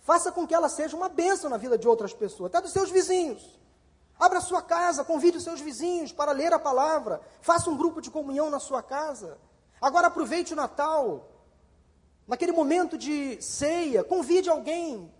Faça 0.00 0.32
com 0.32 0.46
que 0.46 0.54
ela 0.54 0.68
seja 0.68 0.96
uma 0.96 1.08
bênção 1.08 1.48
na 1.48 1.56
vida 1.56 1.78
de 1.78 1.86
outras 1.86 2.12
pessoas, 2.12 2.48
até 2.48 2.60
dos 2.60 2.72
seus 2.72 2.90
vizinhos. 2.90 3.58
Abra 4.18 4.40
sua 4.40 4.60
casa, 4.60 5.04
convide 5.04 5.36
os 5.36 5.44
seus 5.44 5.60
vizinhos 5.60 6.12
para 6.12 6.32
ler 6.32 6.52
a 6.52 6.58
palavra. 6.58 7.20
Faça 7.40 7.70
um 7.70 7.76
grupo 7.76 8.00
de 8.00 8.10
comunhão 8.10 8.50
na 8.50 8.58
sua 8.58 8.82
casa. 8.82 9.38
Agora 9.80 10.08
aproveite 10.08 10.52
o 10.52 10.56
Natal. 10.56 11.28
Naquele 12.26 12.52
momento 12.52 12.98
de 12.98 13.40
ceia, 13.40 14.02
convide 14.02 14.50
alguém. 14.50 15.12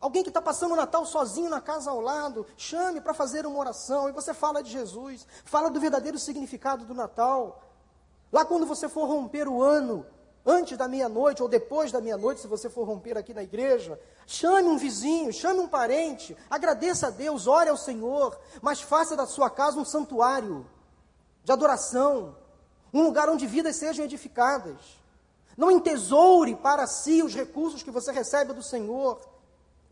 Alguém 0.00 0.22
que 0.22 0.30
está 0.30 0.40
passando 0.40 0.72
o 0.72 0.76
Natal 0.76 1.04
sozinho 1.04 1.50
na 1.50 1.60
casa 1.60 1.90
ao 1.90 2.00
lado, 2.00 2.46
chame 2.56 3.02
para 3.02 3.12
fazer 3.12 3.44
uma 3.44 3.58
oração 3.58 4.08
e 4.08 4.12
você 4.12 4.32
fala 4.32 4.62
de 4.62 4.70
Jesus, 4.70 5.26
fala 5.44 5.68
do 5.68 5.78
verdadeiro 5.78 6.18
significado 6.18 6.86
do 6.86 6.94
Natal. 6.94 7.62
Lá 8.32 8.44
quando 8.44 8.64
você 8.64 8.88
for 8.88 9.06
romper 9.06 9.46
o 9.46 9.62
ano, 9.62 10.06
antes 10.46 10.78
da 10.78 10.88
meia-noite 10.88 11.42
ou 11.42 11.48
depois 11.48 11.92
da 11.92 12.00
meia-noite, 12.00 12.40
se 12.40 12.46
você 12.46 12.70
for 12.70 12.84
romper 12.84 13.18
aqui 13.18 13.34
na 13.34 13.42
igreja, 13.42 14.00
chame 14.26 14.68
um 14.68 14.78
vizinho, 14.78 15.32
chame 15.34 15.60
um 15.60 15.68
parente, 15.68 16.34
agradeça 16.48 17.08
a 17.08 17.10
Deus, 17.10 17.46
ore 17.46 17.68
ao 17.68 17.76
Senhor, 17.76 18.38
mas 18.62 18.80
faça 18.80 19.14
da 19.14 19.26
sua 19.26 19.50
casa 19.50 19.78
um 19.78 19.84
santuário 19.84 20.66
de 21.44 21.52
adoração, 21.52 22.36
um 22.92 23.02
lugar 23.02 23.28
onde 23.28 23.46
vidas 23.46 23.76
sejam 23.76 24.04
edificadas. 24.04 24.78
Não 25.58 25.70
entesoure 25.70 26.54
para 26.56 26.86
si 26.86 27.22
os 27.22 27.34
recursos 27.34 27.82
que 27.82 27.90
você 27.90 28.10
recebe 28.10 28.54
do 28.54 28.62
Senhor. 28.62 29.20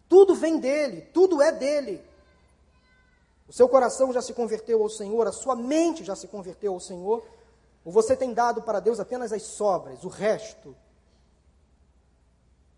Tudo 0.09 0.35
vem 0.35 0.59
dele, 0.59 1.03
tudo 1.12 1.43
é 1.43 1.53
dele. 1.53 2.03
O 3.49 3.53
seu 3.53 3.69
coração 3.69 4.12
já 4.12 4.21
se 4.23 4.33
converteu 4.33 4.83
ao 4.83 4.88
Senhor, 4.88 5.27
a 5.27 5.33
sua 5.33 5.57
mente 5.57 6.05
já 6.05 6.15
se 6.15 6.29
converteu 6.29 6.75
ao 6.75 6.81
Senhor, 6.81 7.25
ou 7.85 7.93
você 7.93 8.17
tem 8.17 8.35
dado 8.35 8.62
para 8.62 8.81
Deus 8.81 9.00
apenas 9.00 9.33
as 9.33 9.43
sobras, 9.43 10.05
o 10.05 10.09
resto? 10.09 10.77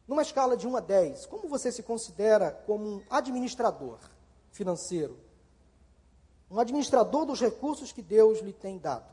Numa 0.06 0.22
escala 0.22 0.56
de 0.56 0.66
1 0.66 0.76
a 0.76 0.80
10, 0.80 1.26
como 1.26 1.48
você 1.48 1.70
se 1.70 1.82
considera 1.82 2.50
como 2.66 2.84
um 2.84 3.02
administrador 3.08 3.98
financeiro? 4.50 5.16
Um 6.50 6.58
administrador 6.58 7.24
dos 7.24 7.40
recursos 7.40 7.92
que 7.92 8.02
Deus 8.02 8.40
lhe 8.40 8.52
tem 8.52 8.76
dado. 8.76 9.08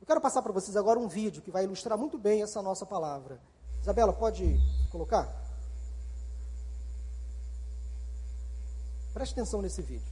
Eu 0.00 0.06
quero 0.06 0.20
passar 0.20 0.42
para 0.42 0.52
vocês 0.52 0.76
agora 0.76 0.98
um 0.98 1.08
vídeo 1.08 1.42
que 1.42 1.50
vai 1.50 1.64
ilustrar 1.64 1.98
muito 1.98 2.18
bem 2.18 2.42
essa 2.42 2.62
nossa 2.62 2.86
palavra. 2.86 3.40
Isabela, 3.80 4.12
pode 4.12 4.60
colocar? 4.90 5.41
Preste 9.12 9.32
atenção 9.32 9.60
nesse 9.60 9.82
vídeo. 9.82 10.11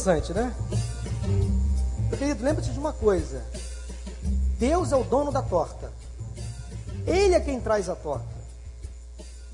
interessante, 0.00 0.32
né? 0.32 0.54
Querido, 2.16 2.42
lembre-se 2.42 2.70
de 2.70 2.78
uma 2.78 2.92
coisa: 2.92 3.44
Deus 4.58 4.92
é 4.92 4.96
o 4.96 5.04
dono 5.04 5.30
da 5.30 5.42
torta, 5.42 5.92
Ele 7.06 7.34
é 7.34 7.40
quem 7.40 7.60
traz 7.60 7.88
a 7.88 7.94
torta. 7.94 8.40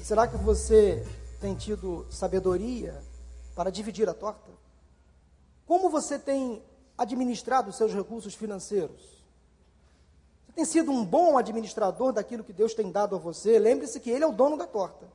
Será 0.02 0.28
que 0.28 0.36
você 0.36 1.04
tem 1.40 1.54
tido 1.56 2.06
sabedoria 2.10 3.02
para 3.56 3.70
dividir 3.70 4.08
a 4.08 4.14
torta? 4.14 4.50
Como 5.66 5.90
você 5.90 6.16
tem 6.16 6.62
administrado 6.96 7.70
os 7.70 7.76
seus 7.76 7.92
recursos 7.92 8.34
financeiros? 8.34 9.00
Você 10.46 10.52
tem 10.54 10.64
sido 10.64 10.92
um 10.92 11.04
bom 11.04 11.36
administrador 11.36 12.12
daquilo 12.12 12.44
que 12.44 12.52
Deus 12.52 12.72
tem 12.72 12.92
dado 12.92 13.16
a 13.16 13.18
você? 13.18 13.58
Lembre-se 13.58 13.98
que 13.98 14.10
Ele 14.10 14.22
é 14.22 14.26
o 14.26 14.32
dono 14.32 14.56
da 14.56 14.66
torta. 14.66 15.08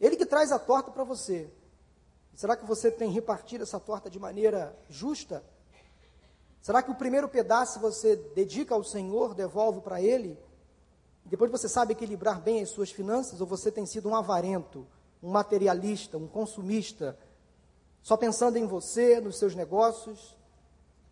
Ele 0.00 0.16
que 0.16 0.26
traz 0.26 0.50
a 0.50 0.58
torta 0.58 0.90
para 0.90 1.04
você. 1.04 1.48
Será 2.34 2.56
que 2.56 2.64
você 2.64 2.90
tem 2.90 3.10
repartido 3.10 3.64
essa 3.64 3.78
torta 3.78 4.08
de 4.08 4.18
maneira 4.18 4.76
justa? 4.88 5.44
Será 6.62 6.82
que 6.82 6.90
o 6.90 6.94
primeiro 6.94 7.28
pedaço 7.28 7.80
você 7.80 8.16
dedica 8.16 8.74
ao 8.74 8.84
Senhor, 8.84 9.34
devolve 9.34 9.80
para 9.80 10.00
Ele? 10.00 10.38
Depois 11.24 11.50
você 11.50 11.68
sabe 11.68 11.92
equilibrar 11.92 12.40
bem 12.40 12.62
as 12.62 12.70
suas 12.70 12.90
finanças? 12.90 13.40
Ou 13.40 13.46
você 13.46 13.70
tem 13.70 13.86
sido 13.86 14.08
um 14.08 14.16
avarento, 14.16 14.86
um 15.22 15.30
materialista, 15.30 16.18
um 16.18 16.26
consumista, 16.26 17.18
só 18.02 18.16
pensando 18.16 18.56
em 18.56 18.66
você, 18.66 19.20
nos 19.20 19.38
seus 19.38 19.54
negócios, 19.54 20.36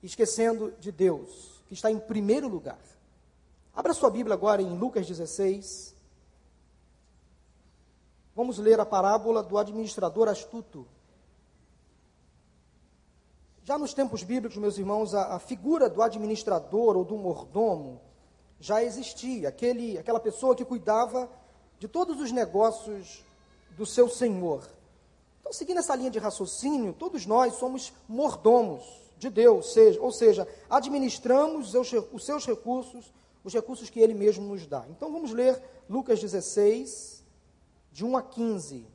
esquecendo 0.02 0.72
de 0.80 0.90
Deus, 0.90 1.62
que 1.66 1.74
está 1.74 1.90
em 1.90 1.98
primeiro 1.98 2.48
lugar? 2.48 2.78
Abra 3.74 3.94
sua 3.94 4.10
Bíblia 4.10 4.34
agora 4.34 4.60
em 4.60 4.76
Lucas 4.76 5.06
16. 5.06 5.94
Vamos 8.34 8.58
ler 8.58 8.80
a 8.80 8.86
parábola 8.86 9.42
do 9.42 9.56
administrador 9.56 10.28
astuto. 10.28 10.86
Já 13.68 13.76
nos 13.76 13.92
tempos 13.92 14.22
bíblicos, 14.22 14.56
meus 14.56 14.78
irmãos, 14.78 15.14
a, 15.14 15.34
a, 15.34 15.38
figura 15.38 15.90
do 15.90 16.00
administrador 16.00 16.96
ou 16.96 17.04
do 17.04 17.18
mordomo 17.18 18.00
já 18.58 18.82
existia, 18.82 19.50
aquele, 19.50 19.98
aquela 19.98 20.18
pessoa 20.18 20.56
que 20.56 20.64
cuidava 20.64 21.30
de 21.78 21.86
todos 21.86 22.18
os 22.18 22.32
negócios 22.32 23.22
do 23.76 23.84
seu 23.84 24.08
senhor. 24.08 24.66
Então, 25.40 25.52
seguindo 25.52 25.80
essa 25.80 25.94
linha 25.94 26.10
de 26.10 26.18
raciocínio, 26.18 26.94
todos 26.94 27.26
nós 27.26 27.56
somos 27.56 27.92
mordomos 28.08 28.84
de 29.18 29.28
Deus, 29.28 29.74
seja, 29.74 30.00
ou 30.00 30.12
seja, 30.12 30.48
administramos 30.70 31.74
os 31.74 31.88
seus, 31.90 32.06
os 32.10 32.24
seus 32.24 32.46
recursos, 32.46 33.12
os 33.44 33.52
recursos 33.52 33.90
que 33.90 34.00
Ele 34.00 34.14
mesmo 34.14 34.46
nos 34.46 34.66
dá. 34.66 34.86
Então, 34.88 35.12
vamos 35.12 35.30
ler 35.30 35.62
Lucas 35.90 36.18
16, 36.18 37.22
de 37.92 38.02
1 38.02 38.16
a 38.16 38.22
15. 38.22 38.86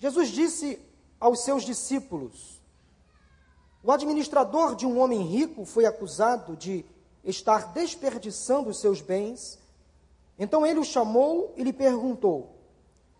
Jesus 0.00 0.28
disse 0.28 0.78
aos 1.18 1.42
seus 1.42 1.64
discípulos: 1.64 2.53
o 3.84 3.92
administrador 3.92 4.74
de 4.74 4.86
um 4.86 4.98
homem 4.98 5.20
rico 5.20 5.66
foi 5.66 5.84
acusado 5.84 6.56
de 6.56 6.86
estar 7.22 7.74
desperdiçando 7.74 8.70
os 8.70 8.80
seus 8.80 9.02
bens. 9.02 9.58
Então 10.38 10.64
ele 10.64 10.80
o 10.80 10.84
chamou 10.84 11.52
e 11.54 11.62
lhe 11.62 11.72
perguntou: 11.72 12.56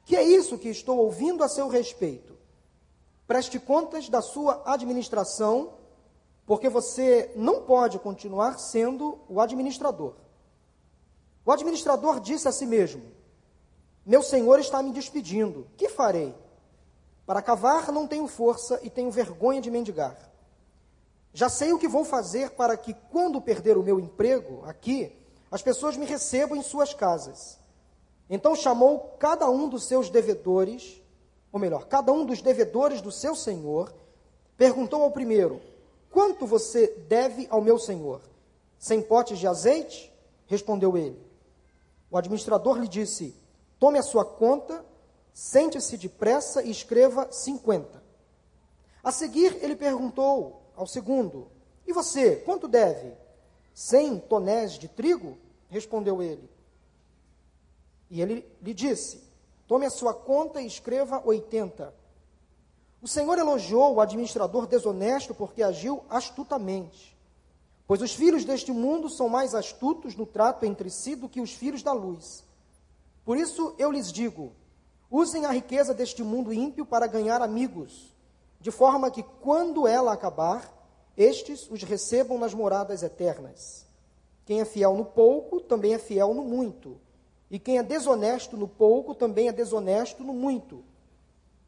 Que 0.07 0.17
é 0.17 0.23
isso 0.23 0.57
que 0.57 0.71
estou 0.71 0.97
ouvindo 0.97 1.45
a 1.45 1.49
seu 1.51 1.69
respeito? 1.69 2.35
Preste 3.27 3.59
contas 3.59 4.09
da 4.09 4.23
sua 4.23 4.63
administração, 4.65 5.75
porque 6.47 6.71
você 6.71 7.31
não 7.37 7.61
pode 7.61 7.99
continuar 7.99 8.59
sendo 8.59 9.19
o 9.29 9.43
administrador. 9.43 10.15
O 11.45 11.53
administrador 11.53 12.21
disse 12.21 12.49
a 12.49 12.53
si 12.53 12.65
mesmo: 12.65 13.03
Meu 14.05 14.23
senhor 14.23 14.59
está 14.59 14.83
me 14.83 14.93
despedindo. 14.93 15.67
Que 15.77 15.91
farei? 15.91 16.35
Para 17.27 17.43
cavar 17.43 17.93
não 17.93 18.07
tenho 18.07 18.27
força 18.27 18.81
e 18.83 18.89
tenho 18.89 19.11
vergonha 19.11 19.61
de 19.61 19.71
mendigar. 19.71 20.33
Já 21.35 21.49
sei 21.49 21.73
o 21.73 21.79
que 21.81 21.89
vou 21.89 22.05
fazer 22.05 22.51
para 22.51 22.77
que, 22.77 22.95
quando 23.11 23.41
perder 23.41 23.77
o 23.77 23.83
meu 23.83 23.99
emprego 23.99 24.63
aqui, 24.65 25.13
as 25.51 25.61
pessoas 25.61 25.97
me 25.97 26.07
recebam 26.07 26.57
em 26.57 26.63
suas 26.63 26.95
casas. 26.95 27.59
Então 28.31 28.55
chamou 28.55 29.17
cada 29.19 29.51
um 29.51 29.69
dos 29.69 29.85
seus 29.85 30.09
devedores, 30.09 31.03
ou 31.53 31.59
melhor, 31.59 31.87
cada 31.87 32.13
um 32.13 32.25
dos 32.25 32.41
devedores 32.41 33.01
do 33.01 33.11
seu 33.11 33.35
senhor, 33.35 33.93
perguntou 34.57 35.03
ao 35.03 35.11
primeiro: 35.11 35.61
Quanto 36.09 36.47
você 36.47 36.87
deve 37.09 37.49
ao 37.51 37.61
meu 37.61 37.81
senhor? 37.81 38.23
Cem 38.79 39.03
potes 39.03 39.37
de 39.37 39.49
azeite? 39.49 40.13
Respondeu 40.47 40.97
ele. 40.97 41.21
O 42.13 42.17
administrador 42.17 42.79
lhe 42.79 42.87
disse: 42.87 43.35
Tome 43.81 43.99
a 43.99 44.03
sua 44.05 44.25
conta, 44.25 44.85
sente-se 45.33 45.97
depressa 45.97 46.63
e 46.63 46.71
escreva 46.71 47.27
cinquenta. 47.33 48.01
A 49.03 49.11
seguir, 49.11 49.59
ele 49.61 49.75
perguntou 49.75 50.64
ao 50.77 50.87
segundo: 50.87 51.49
E 51.87 51.93
você, 51.93 52.37
quanto 52.37 52.69
deve? 52.69 53.13
Cem 53.73 54.19
tonéis 54.19 54.79
de 54.79 54.89
trigo? 54.89 55.37
Respondeu 55.69 56.23
ele. 56.23 56.49
E 58.11 58.21
ele 58.21 58.47
lhe 58.63 58.73
disse: 58.73 59.23
Tome 59.67 59.87
a 59.87 59.91
sua 59.91 60.15
conta 60.15 60.61
e 60.61 60.67
escreva 60.67 61.23
oitenta. 61.25 61.95
O 63.03 63.09
Senhor 63.09 63.39
elogiou 63.39 63.95
o 63.95 64.01
administrador 64.01 64.67
desonesto 64.67 65.35
porque 65.35 65.63
agiu 65.63 66.05
astutamente. 66.09 67.15
Pois 67.87 68.01
os 68.01 68.15
filhos 68.15 68.45
deste 68.45 68.73
mundo 68.73 69.11
são 69.11 69.29
mais 69.29 69.55
astutos 69.55 70.17
no 70.17 70.25
trato 70.25 70.65
entre 70.65 70.89
si 70.89 71.15
do 71.15 71.29
que 71.29 71.41
os 71.41 71.53
filhos 71.53 71.83
da 71.83 71.93
luz. 71.93 72.45
Por 73.25 73.37
isso 73.37 73.75
eu 73.79 73.91
lhes 73.91 74.13
digo: 74.13 74.53
usem 75.11 75.45
a 75.45 75.51
riqueza 75.51 75.93
deste 75.93 76.23
mundo 76.23 76.53
ímpio 76.53 76.87
para 76.87 77.07
ganhar 77.07 77.43
amigos 77.43 78.14
de 78.65 78.71
forma 78.71 79.11
que, 79.11 79.23
quando 79.23 79.87
ela 79.87 80.15
acabar, 80.15 80.73
estes 81.19 81.71
os 81.71 81.83
recebam 81.83 82.39
nas 82.39 82.55
moradas 82.55 83.03
eternas. 83.03 83.85
Quem 84.47 84.63
é 84.63 84.65
fiel 84.65 84.97
no 84.97 85.05
pouco, 85.05 85.61
também 85.61 85.93
é 85.93 85.99
fiel 85.99 86.33
no 86.33 86.43
muito. 86.43 86.99
E 87.51 87.59
quem 87.59 87.77
é 87.77 87.83
desonesto 87.83 88.57
no 88.57 88.67
pouco, 88.67 89.15
também 89.15 89.49
é 89.49 89.53
desonesto 89.53 90.25
no 90.25 90.33
muito. 90.33 90.83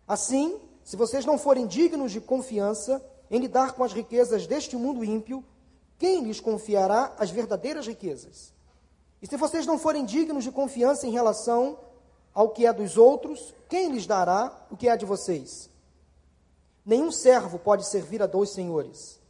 Assim, 0.09 0.59
se 0.83 0.97
vocês 0.97 1.27
não 1.27 1.37
forem 1.37 1.67
dignos 1.67 2.13
de 2.13 2.21
confiança 2.21 3.05
em 3.31 3.41
lidar 3.41 3.75
com 3.75 3.85
as 3.85 3.93
riquezas 3.93 4.47
deste 4.47 4.75
mundo 4.75 5.05
ímpio, 5.05 5.45
quem 5.99 6.25
lhes 6.25 6.41
confiará 6.41 7.15
as 7.19 7.29
verdadeiras 7.31 7.87
riquezas? 7.87 8.55
E 9.21 9.27
se 9.27 9.37
vocês 9.37 9.67
não 9.67 9.79
forem 9.79 10.07
dignos 10.07 10.45
de 10.45 10.51
confiança 10.51 11.07
em 11.07 11.11
relação 11.11 11.79
ao 12.33 12.49
que 12.49 12.65
é 12.65 12.73
dos 12.73 12.97
outros, 12.97 13.55
quem 13.69 13.93
lhes 13.93 14.07
dará 14.07 14.67
o 14.71 14.79
que 14.79 14.89
é 14.89 14.97
de 14.97 15.05
vocês? 15.05 15.76
Nenhum 16.87 17.11
servo 17.11 17.59
pode 17.59 17.85
servir 17.85 18.23
a 18.23 18.27
dois 18.27 18.51
senhores, 18.51 19.21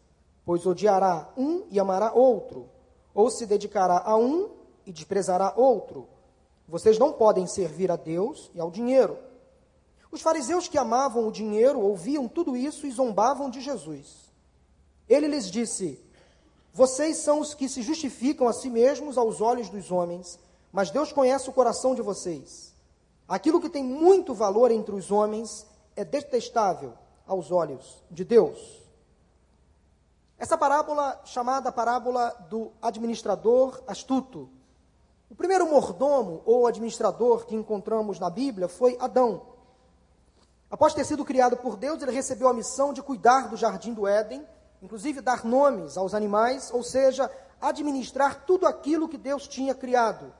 pois 0.44 0.66
odiará 0.66 1.32
um 1.38 1.64
e 1.70 1.80
amará 1.80 2.12
outro, 2.12 2.68
ou 3.14 3.30
se 3.30 3.46
dedicará 3.46 4.02
a 4.04 4.14
um 4.14 4.50
e 4.84 4.92
desprezará 4.92 5.54
outro. 5.56 6.06
Vocês 6.68 6.98
não 6.98 7.14
podem 7.14 7.46
servir 7.46 7.90
a 7.90 7.96
Deus 7.96 8.50
e 8.54 8.60
ao 8.60 8.70
dinheiro. 8.70 9.16
Os 10.12 10.20
fariseus 10.20 10.68
que 10.68 10.76
amavam 10.76 11.26
o 11.26 11.32
dinheiro 11.32 11.80
ouviam 11.80 12.28
tudo 12.28 12.54
isso 12.54 12.86
e 12.86 12.90
zombavam 12.90 13.48
de 13.48 13.62
Jesus. 13.62 14.30
Ele 15.08 15.26
lhes 15.26 15.50
disse: 15.50 15.98
Vocês 16.74 17.16
são 17.16 17.40
os 17.40 17.54
que 17.54 17.70
se 17.70 17.80
justificam 17.80 18.46
a 18.46 18.52
si 18.52 18.68
mesmos 18.68 19.16
aos 19.16 19.40
olhos 19.40 19.70
dos 19.70 19.90
homens, 19.90 20.38
mas 20.70 20.90
Deus 20.90 21.10
conhece 21.10 21.48
o 21.48 21.54
coração 21.54 21.94
de 21.94 22.02
vocês. 22.02 22.74
Aquilo 23.26 23.62
que 23.62 23.70
tem 23.70 23.82
muito 23.82 24.34
valor 24.34 24.70
entre 24.70 24.94
os 24.94 25.10
homens 25.10 25.66
é 25.96 26.04
detestável 26.04 26.92
aos 27.26 27.50
olhos 27.50 28.02
de 28.10 28.24
Deus. 28.24 28.86
Essa 30.38 30.56
parábola, 30.56 31.20
chamada 31.24 31.72
parábola 31.72 32.30
do 32.50 32.70
administrador 32.82 33.82
astuto. 33.86 34.50
O 35.30 35.34
primeiro 35.34 35.68
mordomo 35.68 36.42
ou 36.44 36.66
administrador 36.66 37.46
que 37.46 37.54
encontramos 37.54 38.20
na 38.20 38.28
Bíblia 38.28 38.68
foi 38.68 38.96
Adão. 39.00 39.42
Após 40.70 40.92
ter 40.92 41.04
sido 41.04 41.24
criado 41.24 41.56
por 41.56 41.76
Deus, 41.76 42.02
ele 42.02 42.12
recebeu 42.12 42.48
a 42.48 42.54
missão 42.54 42.92
de 42.92 43.02
cuidar 43.02 43.48
do 43.48 43.56
jardim 43.56 43.94
do 43.94 44.06
Éden, 44.06 44.46
inclusive 44.82 45.20
dar 45.20 45.44
nomes 45.44 45.96
aos 45.96 46.12
animais, 46.12 46.70
ou 46.70 46.82
seja, 46.82 47.30
administrar 47.60 48.44
tudo 48.44 48.66
aquilo 48.66 49.08
que 49.08 49.16
Deus 49.16 49.48
tinha 49.48 49.74
criado. 49.74 50.34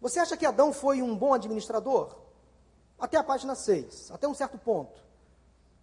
Você 0.00 0.20
acha 0.20 0.36
que 0.36 0.46
Adão 0.46 0.72
foi 0.72 1.02
um 1.02 1.16
bom 1.16 1.34
administrador? 1.34 2.14
Até 2.98 3.16
a 3.16 3.24
página 3.24 3.54
6, 3.54 4.10
até 4.12 4.28
um 4.28 4.34
certo 4.34 4.58
ponto. 4.58 5.07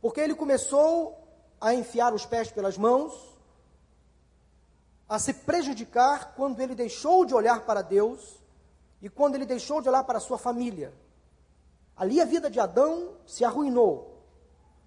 Porque 0.02 0.22
ele 0.22 0.36
começou 0.36 1.26
a 1.60 1.74
enfiar 1.74 2.14
os 2.14 2.26
pés 2.26 2.52
pelas 2.52 2.78
mãos, 2.78 3.14
a 5.08 5.20
se 5.20 5.34
prejudicar 5.34 6.34
quando 6.36 6.60
ele 6.60 6.76
deixou 6.76 7.26
de 7.26 7.34
olhar 7.34 7.66
para 7.66 7.82
Deus 7.82 8.42
e 9.02 9.10
quando 9.10 9.36
ele 9.36 9.46
deixou 9.46 9.82
de 9.82 9.90
olhar 9.90 10.04
para 10.04 10.20
sua 10.20 10.38
família. 10.38 10.94
Ali 11.96 12.20
a 12.20 12.26
vida 12.26 12.50
de 12.50 12.60
Adão 12.60 13.14
se 13.26 13.46
arruinou. 13.46 14.24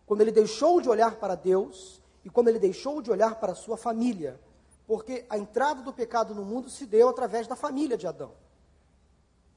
Quando 0.07 0.21
ele 0.21 0.33
deixou 0.33 0.81
de 0.81 0.89
olhar 0.89 1.17
para 1.17 1.35
Deus 1.35 2.03
e 2.25 2.31
quando 2.31 2.49
ele 2.49 2.59
deixou 2.59 3.01
de 3.01 3.11
olhar 3.11 3.37
para 3.37 3.55
sua 3.55 3.77
família. 3.77 4.41
Porque 4.87 5.25
a 5.29 5.39
entrada 5.39 5.83
do 5.83 5.93
pecado 5.93 6.35
no 6.35 6.45
mundo 6.45 6.69
se 6.69 6.87
deu 6.87 7.09
através 7.09 7.47
da 7.47 7.55
família 7.55 7.97
de 7.97 8.07
Adão. 8.07 8.33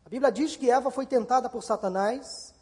A 0.06 0.10
Bíblia 0.10 0.32
diz 0.32 0.56
que 0.56 0.70
Eva 0.70 0.92
foi 0.92 1.06
tentada 1.06 1.50
por 1.50 1.64
Satanás 1.64 2.54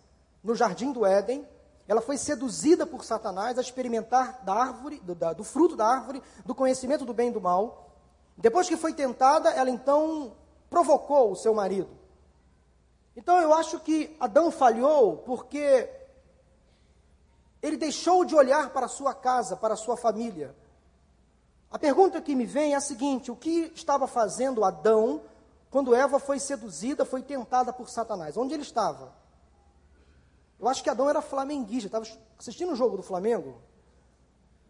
no 0.43 0.55
jardim 0.55 0.91
do 0.91 1.05
Éden 1.05 1.47
ela 1.89 2.01
foi 2.01 2.19
seduzida 2.19 2.85
por 2.85 3.03
Satanás 3.03 3.57
a 3.57 3.61
experimentar 3.61 4.43
da 4.43 4.53
árvore, 4.53 4.99
do, 4.99 5.15
da, 5.15 5.33
do 5.33 5.43
fruto 5.43 5.75
da 5.75 5.87
árvore, 5.87 6.21
do 6.45 6.53
conhecimento 6.53 7.03
do 7.03 7.15
bem 7.15 7.29
e 7.29 7.31
do 7.31 7.41
mal. 7.41 7.89
Depois 8.37 8.69
que 8.69 8.77
foi 8.77 8.93
tentada, 8.93 9.49
ela 9.49 9.71
então 9.71 10.33
provocou 10.69 11.31
o 11.31 11.35
seu 11.35 11.51
marido. 11.51 11.89
Então 13.15 13.39
eu 13.39 13.51
acho 13.51 13.79
que 13.79 14.15
Adão 14.19 14.51
falhou 14.51 15.17
porque 15.17 15.89
ele 17.59 17.75
deixou 17.75 18.23
de 18.23 18.35
olhar 18.35 18.69
para 18.69 18.85
a 18.85 18.89
sua 18.89 19.15
casa, 19.15 19.57
para 19.57 19.73
a 19.73 19.77
sua 19.77 19.97
família. 19.97 20.55
A 21.71 21.79
pergunta 21.79 22.21
que 22.21 22.35
me 22.35 22.45
vem 22.45 22.73
é 22.73 22.75
a 22.75 22.81
seguinte: 22.81 23.31
o 23.31 23.35
que 23.35 23.71
estava 23.73 24.05
fazendo 24.05 24.63
Adão 24.63 25.23
quando 25.71 25.95
Eva 25.95 26.19
foi 26.19 26.39
seduzida, 26.39 27.03
foi 27.03 27.23
tentada 27.23 27.73
por 27.73 27.89
Satanás? 27.89 28.37
Onde 28.37 28.53
ele 28.53 28.61
estava? 28.61 29.11
Eu 30.59 30.67
acho 30.67 30.83
que 30.83 30.89
Adão 30.89 31.09
era 31.09 31.21
flamenguista, 31.21 31.87
estava 31.87 32.05
assistindo 32.37 32.73
o 32.73 32.75
jogo 32.75 32.97
do 32.97 33.03
Flamengo. 33.03 33.61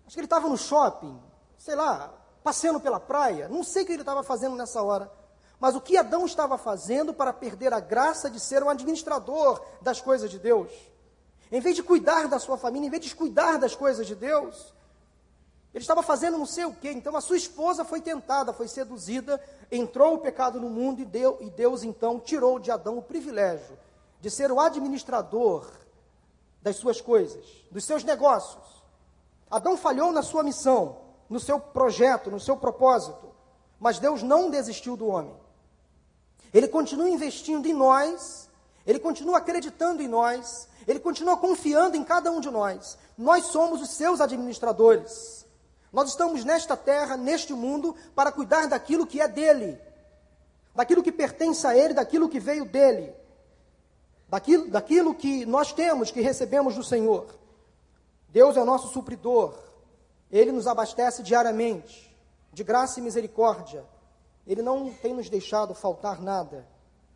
Acho 0.05 0.13
que 0.13 0.19
ele 0.19 0.27
estava 0.27 0.47
no 0.47 0.57
shopping, 0.57 1.19
sei 1.57 1.75
lá, 1.75 2.13
passeando 2.43 2.79
pela 2.79 2.99
praia. 2.99 3.49
Não 3.49 3.63
sei 3.63 3.83
o 3.83 3.85
que 3.85 3.93
ele 3.93 4.01
estava 4.03 4.21
fazendo 4.21 4.55
nessa 4.55 4.81
hora. 4.83 5.11
Mas 5.59 5.75
o 5.75 5.81
que 5.81 5.97
Adão 5.97 6.25
estava 6.25 6.57
fazendo 6.57 7.13
para 7.13 7.33
perder 7.33 7.73
a 7.73 7.79
graça 7.79 8.29
de 8.29 8.39
ser 8.39 8.63
um 8.63 8.69
administrador 8.69 9.61
das 9.81 9.99
coisas 9.99 10.29
de 10.29 10.37
Deus? 10.37 10.71
Em 11.51 11.59
vez 11.59 11.75
de 11.75 11.81
cuidar 11.81 12.27
da 12.27 12.37
sua 12.37 12.57
família, 12.57 12.87
em 12.87 12.91
vez 12.91 13.03
de 13.05 13.15
cuidar 13.15 13.57
das 13.57 13.75
coisas 13.75 14.05
de 14.05 14.15
Deus, 14.15 14.73
ele 15.73 15.83
estava 15.83 16.03
fazendo 16.03 16.37
não 16.37 16.45
sei 16.45 16.65
o 16.65 16.73
quê. 16.73 16.91
Então 16.91 17.15
a 17.15 17.21
sua 17.21 17.35
esposa 17.35 17.83
foi 17.83 17.99
tentada, 17.99 18.53
foi 18.53 18.67
seduzida, 18.67 19.41
entrou 19.71 20.13
o 20.13 20.19
pecado 20.19 20.61
no 20.61 20.69
mundo 20.69 21.01
e, 21.01 21.45
e 21.45 21.49
Deus 21.49 21.83
então 21.83 22.19
tirou 22.19 22.59
de 22.59 22.69
Adão 22.69 22.99
o 22.99 23.01
privilégio 23.01 23.77
de 24.19 24.29
ser 24.29 24.51
o 24.51 24.59
administrador 24.59 25.69
das 26.61 26.75
suas 26.75 26.99
coisas, 26.99 27.45
dos 27.71 27.85
seus 27.85 28.03
negócios. 28.03 28.63
Adão 29.49 29.77
falhou 29.77 30.11
na 30.11 30.21
sua 30.21 30.43
missão, 30.43 30.97
no 31.29 31.39
seu 31.39 31.59
projeto, 31.59 32.29
no 32.29 32.39
seu 32.39 32.57
propósito, 32.57 33.29
mas 33.79 33.99
Deus 33.99 34.21
não 34.21 34.49
desistiu 34.49 34.97
do 34.97 35.07
homem. 35.07 35.35
Ele 36.53 36.67
continua 36.67 37.09
investindo 37.09 37.67
em 37.67 37.73
nós, 37.73 38.49
ele 38.85 38.99
continua 38.99 39.37
acreditando 39.37 40.01
em 40.01 40.07
nós, 40.07 40.67
ele 40.87 40.99
continua 40.99 41.37
confiando 41.37 41.95
em 41.95 42.03
cada 42.03 42.31
um 42.31 42.39
de 42.39 42.49
nós. 42.49 42.97
Nós 43.17 43.45
somos 43.45 43.81
os 43.81 43.91
seus 43.91 44.19
administradores. 44.19 45.45
Nós 45.91 46.09
estamos 46.09 46.43
nesta 46.43 46.75
terra, 46.75 47.15
neste 47.15 47.53
mundo, 47.53 47.95
para 48.15 48.31
cuidar 48.31 48.67
daquilo 48.67 49.07
que 49.07 49.21
é 49.21 49.27
dele, 49.27 49.79
daquilo 50.75 51.03
que 51.03 51.11
pertence 51.11 51.65
a 51.65 51.75
ele, 51.75 51.93
daquilo 51.93 52.29
que 52.29 52.39
veio 52.39 52.65
dele, 52.65 53.13
daquilo, 54.29 54.69
daquilo 54.69 55.15
que 55.15 55.45
nós 55.45 55.73
temos, 55.73 56.11
que 56.11 56.21
recebemos 56.21 56.75
do 56.75 56.83
Senhor. 56.83 57.27
Deus 58.29 58.55
é 58.55 58.61
o 58.61 58.65
nosso 58.65 58.89
supridor, 58.89 59.55
ele 60.31 60.51
nos 60.51 60.67
abastece 60.67 61.23
diariamente, 61.23 62.15
de 62.53 62.63
graça 62.63 62.99
e 62.99 63.03
misericórdia. 63.03 63.83
Ele 64.45 64.61
não 64.61 64.91
tem 64.91 65.13
nos 65.13 65.29
deixado 65.29 65.73
faltar 65.73 66.21
nada, 66.21 66.67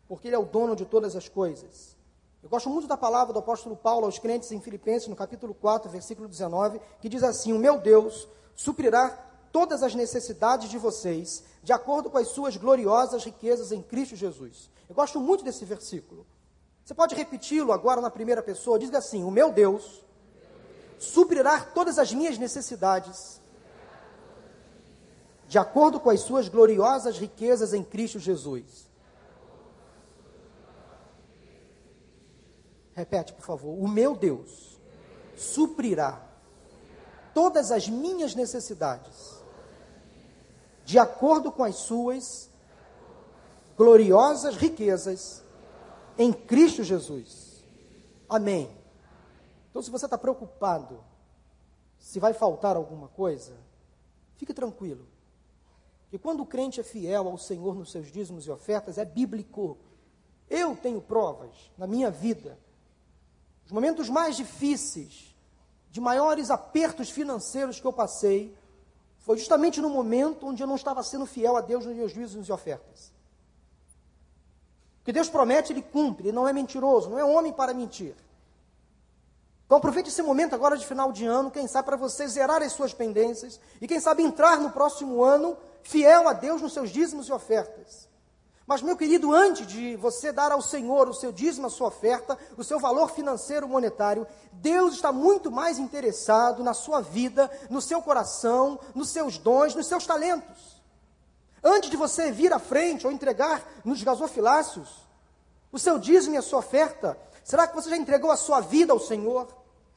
porque 0.08 0.28
Ele 0.28 0.36
é 0.36 0.38
o 0.38 0.44
dono 0.44 0.74
de 0.74 0.84
todas 0.84 1.16
as 1.16 1.28
coisas. 1.28 1.96
Eu 2.42 2.48
gosto 2.48 2.68
muito 2.68 2.86
da 2.86 2.96
palavra 2.96 3.32
do 3.32 3.38
apóstolo 3.38 3.76
Paulo 3.76 4.04
aos 4.04 4.18
crentes 4.18 4.52
em 4.52 4.60
Filipenses, 4.60 5.08
no 5.08 5.16
capítulo 5.16 5.54
4, 5.54 5.90
versículo 5.90 6.28
19, 6.28 6.80
que 7.00 7.08
diz 7.08 7.22
assim: 7.22 7.52
O 7.52 7.58
meu 7.58 7.78
Deus 7.78 8.28
suprirá 8.54 9.10
todas 9.50 9.82
as 9.82 9.94
necessidades 9.94 10.68
de 10.68 10.76
vocês, 10.76 11.42
de 11.62 11.72
acordo 11.72 12.10
com 12.10 12.18
as 12.18 12.28
suas 12.28 12.56
gloriosas 12.56 13.24
riquezas 13.24 13.72
em 13.72 13.82
Cristo 13.82 14.16
Jesus. 14.16 14.68
Eu 14.88 14.94
gosto 14.94 15.20
muito 15.20 15.42
desse 15.42 15.64
versículo. 15.64 16.26
Você 16.84 16.92
pode 16.92 17.14
repeti-lo 17.14 17.72
agora 17.72 18.00
na 18.00 18.10
primeira 18.10 18.42
pessoa? 18.42 18.78
Diz 18.78 18.92
assim: 18.92 19.24
O 19.24 19.30
meu 19.30 19.50
Deus 19.50 20.04
suprirá 20.98 21.60
todas 21.60 21.98
as 21.98 22.12
minhas 22.12 22.36
necessidades, 22.36 23.40
de 25.48 25.58
acordo 25.58 25.98
com 25.98 26.10
as 26.10 26.20
suas 26.20 26.48
gloriosas 26.48 27.16
riquezas 27.18 27.72
em 27.72 27.82
Cristo 27.82 28.18
Jesus. 28.18 28.86
Repete, 32.94 33.32
por 33.32 33.44
favor. 33.44 33.76
O 33.78 33.88
meu 33.88 34.14
Deus 34.14 34.78
suprirá 35.36 36.22
todas 37.32 37.72
as 37.72 37.88
minhas 37.88 38.34
necessidades, 38.34 39.42
de 40.84 40.98
acordo 40.98 41.50
com 41.50 41.64
as 41.64 41.76
suas 41.76 42.50
gloriosas 43.74 44.54
riquezas 44.56 45.43
em 46.18 46.32
Cristo 46.32 46.82
Jesus. 46.82 47.64
Amém. 48.28 48.70
Então, 49.70 49.82
se 49.82 49.90
você 49.90 50.06
está 50.06 50.16
preocupado 50.16 51.02
se 51.98 52.20
vai 52.20 52.34
faltar 52.34 52.76
alguma 52.76 53.08
coisa, 53.08 53.56
fique 54.36 54.52
tranquilo. 54.52 55.06
Que 56.10 56.18
quando 56.18 56.42
o 56.42 56.46
crente 56.46 56.80
é 56.80 56.84
fiel 56.84 57.26
ao 57.28 57.38
Senhor 57.38 57.74
nos 57.74 57.90
seus 57.90 58.12
dízimos 58.12 58.46
e 58.46 58.50
ofertas, 58.50 58.98
é 58.98 59.04
bíblico. 59.04 59.78
Eu 60.48 60.76
tenho 60.76 61.00
provas 61.00 61.50
na 61.78 61.86
minha 61.86 62.10
vida 62.10 62.58
os 63.64 63.72
momentos 63.72 64.08
mais 64.08 64.36
difíceis, 64.36 65.34
de 65.90 66.00
maiores 66.00 66.50
apertos 66.50 67.10
financeiros 67.10 67.80
que 67.80 67.86
eu 67.86 67.92
passei, 67.92 68.54
foi 69.20 69.38
justamente 69.38 69.80
no 69.80 69.88
momento 69.88 70.46
onde 70.46 70.62
eu 70.62 70.66
não 70.66 70.74
estava 70.74 71.02
sendo 71.02 71.24
fiel 71.24 71.56
a 71.56 71.60
Deus 71.60 71.86
nos 71.86 71.96
meus 71.96 72.12
juízos 72.12 72.48
e 72.48 72.52
ofertas. 72.52 73.12
O 75.04 75.06
que 75.06 75.12
Deus 75.12 75.28
promete, 75.28 75.70
Ele 75.70 75.82
cumpre, 75.82 76.28
Ele 76.28 76.34
não 76.34 76.48
é 76.48 76.52
mentiroso, 76.52 77.10
não 77.10 77.18
é 77.18 77.24
homem 77.24 77.52
para 77.52 77.74
mentir. 77.74 78.14
Então 79.66 79.76
aproveite 79.76 80.08
esse 80.08 80.22
momento 80.22 80.54
agora 80.54 80.78
de 80.78 80.86
final 80.86 81.12
de 81.12 81.26
ano, 81.26 81.50
quem 81.50 81.68
sabe 81.68 81.84
para 81.84 81.96
você 81.98 82.26
zerar 82.26 82.62
as 82.62 82.72
suas 82.72 82.94
pendências 82.94 83.60
e 83.82 83.86
quem 83.86 84.00
sabe 84.00 84.22
entrar 84.22 84.58
no 84.58 84.70
próximo 84.70 85.22
ano 85.22 85.58
fiel 85.82 86.26
a 86.26 86.32
Deus 86.32 86.62
nos 86.62 86.72
seus 86.72 86.88
dízimos 86.88 87.28
e 87.28 87.32
ofertas. 87.32 88.08
Mas, 88.66 88.80
meu 88.80 88.96
querido, 88.96 89.30
antes 89.30 89.66
de 89.66 89.94
você 89.96 90.32
dar 90.32 90.50
ao 90.50 90.62
Senhor 90.62 91.06
o 91.06 91.12
seu 91.12 91.30
dízimo, 91.30 91.66
a 91.66 91.70
sua 91.70 91.88
oferta, 91.88 92.38
o 92.56 92.64
seu 92.64 92.80
valor 92.80 93.10
financeiro 93.10 93.68
monetário, 93.68 94.26
Deus 94.52 94.94
está 94.94 95.12
muito 95.12 95.50
mais 95.50 95.78
interessado 95.78 96.64
na 96.64 96.72
sua 96.72 97.02
vida, 97.02 97.50
no 97.68 97.82
seu 97.82 98.00
coração, 98.00 98.80
nos 98.94 99.10
seus 99.10 99.36
dons, 99.36 99.74
nos 99.74 99.86
seus 99.86 100.06
talentos. 100.06 100.73
Antes 101.64 101.88
de 101.88 101.96
você 101.96 102.30
vir 102.30 102.52
à 102.52 102.58
frente 102.58 103.06
ou 103.06 103.12
entregar 103.12 103.66
nos 103.82 104.02
gasofilácios 104.02 105.02
o 105.72 105.78
seu 105.78 105.98
dízimo 105.98 106.34
e 106.34 106.38
a 106.38 106.42
sua 106.42 106.58
oferta, 106.58 107.18
será 107.42 107.66
que 107.66 107.74
você 107.74 107.88
já 107.88 107.96
entregou 107.96 108.30
a 108.30 108.36
sua 108.36 108.60
vida 108.60 108.92
ao 108.92 109.00
Senhor? 109.00 109.48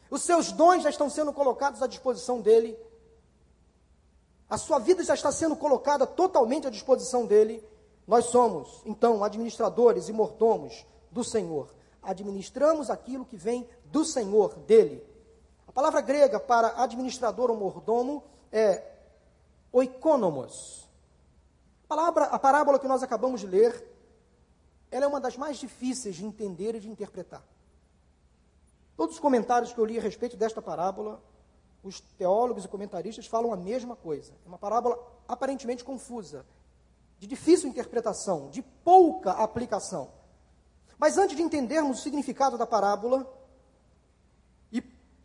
Os 0.10 0.22
seus 0.22 0.54
dons 0.54 0.84
já 0.84 0.90
estão 0.90 1.10
sendo 1.10 1.34
colocados 1.34 1.84
à 1.84 1.88
disposição 1.88 2.40
dEle? 2.40 2.80
A 4.50 4.58
sua 4.58 4.80
vida 4.80 5.04
já 5.04 5.14
está 5.14 5.30
sendo 5.30 5.58
colocada 5.58 6.08
totalmente 6.08 6.68
à 6.68 6.70
disposição 6.70 7.26
dEle? 7.26 7.62
Nós 8.08 8.26
somos, 8.28 8.82
então, 8.86 9.22
administradores 9.22 10.08
e 10.08 10.14
mordomos 10.14 10.86
do 11.12 11.22
Senhor. 11.22 11.68
Administramos 12.02 12.90
aquilo 12.90 13.26
que 13.26 13.36
vem 13.36 13.68
do 13.84 14.06
Senhor, 14.06 14.56
dele. 14.60 15.06
A 15.68 15.72
palavra 15.74 16.00
grega 16.00 16.40
para 16.40 16.82
administrador 16.82 17.52
ou 17.52 17.58
mordomo 17.58 18.24
é 18.54 18.82
oikonomos. 19.74 20.87
A, 21.88 21.96
palavra, 21.96 22.26
a 22.26 22.38
parábola 22.38 22.80
que 22.80 22.88
nós 22.88 23.02
acabamos 23.02 23.40
de 23.40 23.48
ler, 23.48 23.82
ela 24.92 25.06
é 25.06 25.08
uma 25.08 25.22
das 25.22 25.38
mais 25.38 25.56
difíceis 25.58 26.18
de 26.18 26.26
entender 26.26 26.76
e 26.76 26.82
de 26.82 26.90
interpretar. 26.90 27.42
Todos 28.98 29.16
os 29.16 29.22
comentários 29.22 29.72
que 29.72 29.80
eu 29.80 29.86
li 29.86 29.98
a 29.98 30.02
respeito 30.02 30.36
desta 30.36 30.62
parábola, 30.62 31.24
os 31.82 32.02
teólogos 32.18 32.66
e 32.66 32.68
comentaristas 32.68 33.26
falam 33.26 33.54
a 33.54 33.58
mesma 33.58 33.96
coisa. 33.96 34.34
É 34.46 34.48
uma 34.48 34.58
parábola 34.58 35.00
aparentemente 35.28 35.84
confusa, 35.84 36.46
de 37.20 37.26
difícil 37.26 37.70
interpretação, 37.70 38.50
de 38.50 38.62
pouca 38.62 39.32
aplicação. 39.32 40.10
Mas 40.98 41.18
antes 41.18 41.38
de 41.38 41.42
entendermos 41.42 42.00
o 42.00 42.04
significado 42.04 42.58
da 42.58 42.68
parábola, 42.68 43.26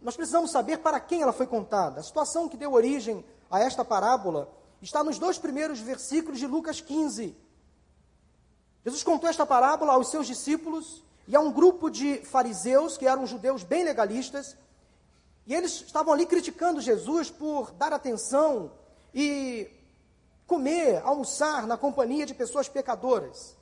nós 0.00 0.16
precisamos 0.16 0.50
saber 0.50 0.78
para 0.78 1.00
quem 1.00 1.22
ela 1.22 1.32
foi 1.32 1.46
contada. 1.46 2.00
A 2.00 2.02
situação 2.02 2.48
que 2.48 2.56
deu 2.56 2.72
origem 2.72 3.24
a 3.50 3.60
esta 3.60 3.84
parábola 3.84 4.48
está 4.82 5.04
nos 5.04 5.18
dois 5.18 5.38
primeiros 5.38 5.78
versículos 5.78 6.40
de 6.40 6.46
Lucas 6.46 6.80
15. 6.80 7.36
Jesus 8.84 9.04
contou 9.04 9.30
esta 9.30 9.46
parábola 9.46 9.92
aos 9.92 10.10
seus 10.10 10.26
discípulos 10.26 11.04
e 11.28 11.36
a 11.36 11.40
um 11.40 11.52
grupo 11.52 11.88
de 11.88 12.18
fariseus, 12.24 12.98
que 12.98 13.06
eram 13.06 13.26
judeus 13.26 13.62
bem 13.62 13.84
legalistas, 13.84 14.56
e 15.46 15.54
eles 15.54 15.82
estavam 15.82 16.12
ali 16.12 16.26
criticando 16.26 16.80
Jesus 16.80 17.30
por 17.30 17.70
dar 17.72 17.92
atenção 17.92 18.72
e 19.14 19.70
comer, 20.46 21.00
almoçar 21.04 21.66
na 21.66 21.76
companhia 21.76 22.26
de 22.26 22.34
pessoas 22.34 22.68
pecadoras. 22.68 23.56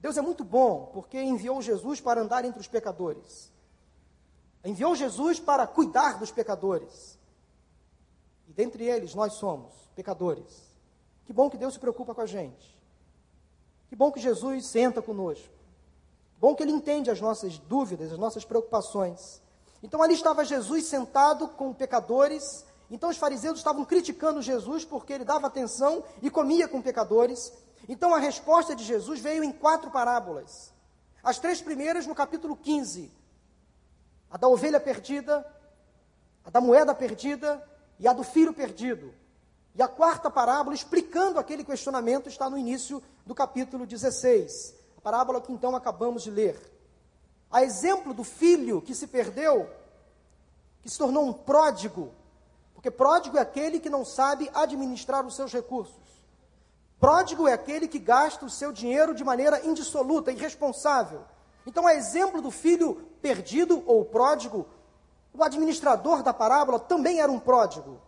Deus 0.00 0.16
é 0.16 0.20
muito 0.20 0.44
bom, 0.44 0.90
porque 0.92 1.20
enviou 1.20 1.60
Jesus 1.62 2.00
para 2.00 2.20
andar 2.20 2.44
entre 2.44 2.60
os 2.60 2.68
pecadores. 2.68 3.50
Enviou 4.62 4.94
Jesus 4.94 5.40
para 5.40 5.66
cuidar 5.66 6.18
dos 6.18 6.30
pecadores. 6.30 7.18
E 8.46 8.52
dentre 8.52 8.84
eles 8.84 9.14
nós 9.14 9.34
somos 9.34 9.87
pecadores. 9.98 10.62
Que 11.26 11.32
bom 11.32 11.50
que 11.50 11.56
Deus 11.56 11.74
se 11.74 11.80
preocupa 11.80 12.14
com 12.14 12.20
a 12.20 12.26
gente. 12.26 12.78
Que 13.88 13.96
bom 13.96 14.12
que 14.12 14.20
Jesus 14.20 14.66
senta 14.66 15.02
conosco. 15.02 15.52
Bom 16.38 16.54
que 16.54 16.62
Ele 16.62 16.70
entende 16.70 17.10
as 17.10 17.20
nossas 17.20 17.58
dúvidas, 17.58 18.12
as 18.12 18.18
nossas 18.18 18.44
preocupações. 18.44 19.42
Então 19.82 20.00
ali 20.00 20.14
estava 20.14 20.44
Jesus 20.44 20.84
sentado 20.84 21.48
com 21.48 21.74
pecadores. 21.74 22.64
Então 22.88 23.10
os 23.10 23.16
fariseus 23.16 23.58
estavam 23.58 23.84
criticando 23.84 24.40
Jesus 24.40 24.84
porque 24.84 25.14
ele 25.14 25.24
dava 25.24 25.48
atenção 25.48 26.04
e 26.22 26.30
comia 26.30 26.68
com 26.68 26.80
pecadores. 26.80 27.52
Então 27.88 28.14
a 28.14 28.18
resposta 28.18 28.76
de 28.76 28.84
Jesus 28.84 29.18
veio 29.18 29.42
em 29.42 29.50
quatro 29.50 29.90
parábolas. 29.90 30.72
As 31.24 31.40
três 31.40 31.60
primeiras 31.60 32.06
no 32.06 32.14
capítulo 32.14 32.56
15: 32.56 33.10
a 34.30 34.36
da 34.36 34.46
ovelha 34.46 34.78
perdida, 34.78 35.44
a 36.44 36.50
da 36.50 36.60
moeda 36.60 36.94
perdida 36.94 37.66
e 37.98 38.06
a 38.06 38.12
do 38.12 38.22
filho 38.22 38.54
perdido. 38.54 39.12
E 39.78 39.82
a 39.82 39.86
quarta 39.86 40.28
parábola, 40.28 40.74
explicando 40.74 41.38
aquele 41.38 41.62
questionamento, 41.62 42.28
está 42.28 42.50
no 42.50 42.58
início 42.58 43.00
do 43.24 43.32
capítulo 43.32 43.86
16. 43.86 44.74
A 44.96 45.00
parábola 45.00 45.40
que 45.40 45.52
então 45.52 45.76
acabamos 45.76 46.24
de 46.24 46.32
ler. 46.32 46.60
A 47.48 47.62
exemplo 47.62 48.12
do 48.12 48.24
filho 48.24 48.82
que 48.82 48.92
se 48.92 49.06
perdeu, 49.06 49.70
que 50.82 50.90
se 50.90 50.98
tornou 50.98 51.24
um 51.24 51.32
pródigo, 51.32 52.12
porque 52.74 52.90
pródigo 52.90 53.38
é 53.38 53.40
aquele 53.40 53.78
que 53.78 53.88
não 53.88 54.04
sabe 54.04 54.50
administrar 54.52 55.24
os 55.24 55.36
seus 55.36 55.52
recursos. 55.52 55.94
Pródigo 56.98 57.46
é 57.46 57.52
aquele 57.52 57.86
que 57.86 58.00
gasta 58.00 58.44
o 58.44 58.50
seu 58.50 58.72
dinheiro 58.72 59.14
de 59.14 59.22
maneira 59.22 59.64
indissoluta, 59.64 60.32
irresponsável. 60.32 61.22
Então, 61.64 61.86
a 61.86 61.94
exemplo 61.94 62.42
do 62.42 62.50
filho 62.50 62.96
perdido 63.22 63.84
ou 63.86 64.04
pródigo, 64.04 64.66
o 65.32 65.44
administrador 65.44 66.24
da 66.24 66.34
parábola 66.34 66.80
também 66.80 67.20
era 67.20 67.30
um 67.30 67.38
pródigo. 67.38 68.07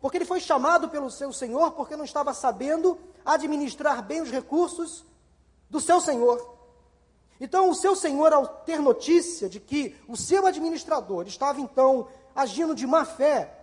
Porque 0.00 0.16
ele 0.16 0.24
foi 0.24 0.40
chamado 0.40 0.88
pelo 0.88 1.10
seu 1.10 1.32
senhor 1.32 1.72
porque 1.72 1.96
não 1.96 2.04
estava 2.04 2.32
sabendo 2.32 2.98
administrar 3.24 4.02
bem 4.02 4.20
os 4.20 4.30
recursos 4.30 5.04
do 5.68 5.80
seu 5.80 6.00
senhor. 6.00 6.56
Então, 7.40 7.70
o 7.70 7.74
seu 7.74 7.94
senhor, 7.94 8.32
ao 8.32 8.46
ter 8.46 8.80
notícia 8.80 9.48
de 9.48 9.60
que 9.60 9.94
o 10.08 10.16
seu 10.16 10.46
administrador 10.46 11.26
estava 11.26 11.60
então 11.60 12.08
agindo 12.34 12.74
de 12.74 12.86
má 12.86 13.04
fé, 13.04 13.54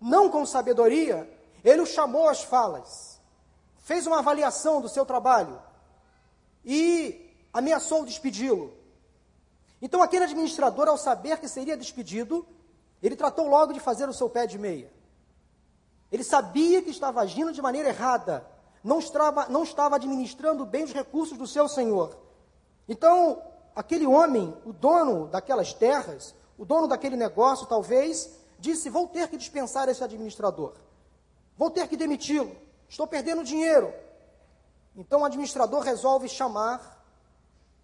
não 0.00 0.30
com 0.30 0.46
sabedoria, 0.46 1.30
ele 1.62 1.82
o 1.82 1.86
chamou 1.86 2.28
às 2.28 2.42
falas, 2.42 3.20
fez 3.78 4.06
uma 4.06 4.18
avaliação 4.18 4.80
do 4.80 4.88
seu 4.88 5.04
trabalho 5.04 5.60
e 6.64 7.30
ameaçou 7.52 8.04
despedi-lo. 8.04 8.72
Então, 9.80 10.02
aquele 10.02 10.24
administrador, 10.24 10.88
ao 10.88 10.96
saber 10.96 11.38
que 11.38 11.48
seria 11.48 11.76
despedido, 11.76 12.46
ele 13.02 13.16
tratou 13.16 13.48
logo 13.48 13.72
de 13.72 13.80
fazer 13.80 14.08
o 14.08 14.12
seu 14.12 14.30
pé 14.30 14.46
de 14.46 14.58
meia. 14.58 14.90
Ele 16.12 16.22
sabia 16.22 16.82
que 16.82 16.90
estava 16.90 17.22
agindo 17.22 17.52
de 17.52 17.62
maneira 17.62 17.88
errada, 17.88 18.46
não 18.84 18.98
estava, 18.98 19.48
não 19.48 19.62
estava 19.62 19.96
administrando 19.96 20.66
bem 20.66 20.84
os 20.84 20.92
recursos 20.92 21.38
do 21.38 21.46
seu 21.46 21.66
senhor. 21.66 22.18
Então, 22.86 23.42
aquele 23.74 24.06
homem, 24.06 24.54
o 24.66 24.74
dono 24.74 25.26
daquelas 25.28 25.72
terras, 25.72 26.34
o 26.58 26.66
dono 26.66 26.86
daquele 26.86 27.16
negócio, 27.16 27.66
talvez, 27.66 28.30
disse: 28.58 28.90
Vou 28.90 29.08
ter 29.08 29.26
que 29.28 29.38
dispensar 29.38 29.88
esse 29.88 30.04
administrador, 30.04 30.74
vou 31.56 31.70
ter 31.70 31.88
que 31.88 31.96
demiti-lo, 31.96 32.54
estou 32.86 33.06
perdendo 33.06 33.42
dinheiro. 33.42 33.90
Então, 34.94 35.22
o 35.22 35.24
administrador 35.24 35.80
resolve 35.80 36.28
chamar 36.28 37.02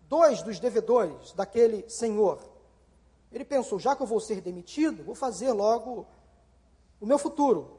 dois 0.02 0.42
dos 0.42 0.60
devedores 0.60 1.32
daquele 1.32 1.88
senhor. 1.88 2.38
Ele 3.32 3.44
pensou: 3.44 3.78
já 3.78 3.96
que 3.96 4.02
eu 4.02 4.06
vou 4.06 4.20
ser 4.20 4.42
demitido, 4.42 5.02
vou 5.02 5.14
fazer 5.14 5.52
logo 5.52 6.06
o 7.00 7.06
meu 7.06 7.18
futuro. 7.18 7.77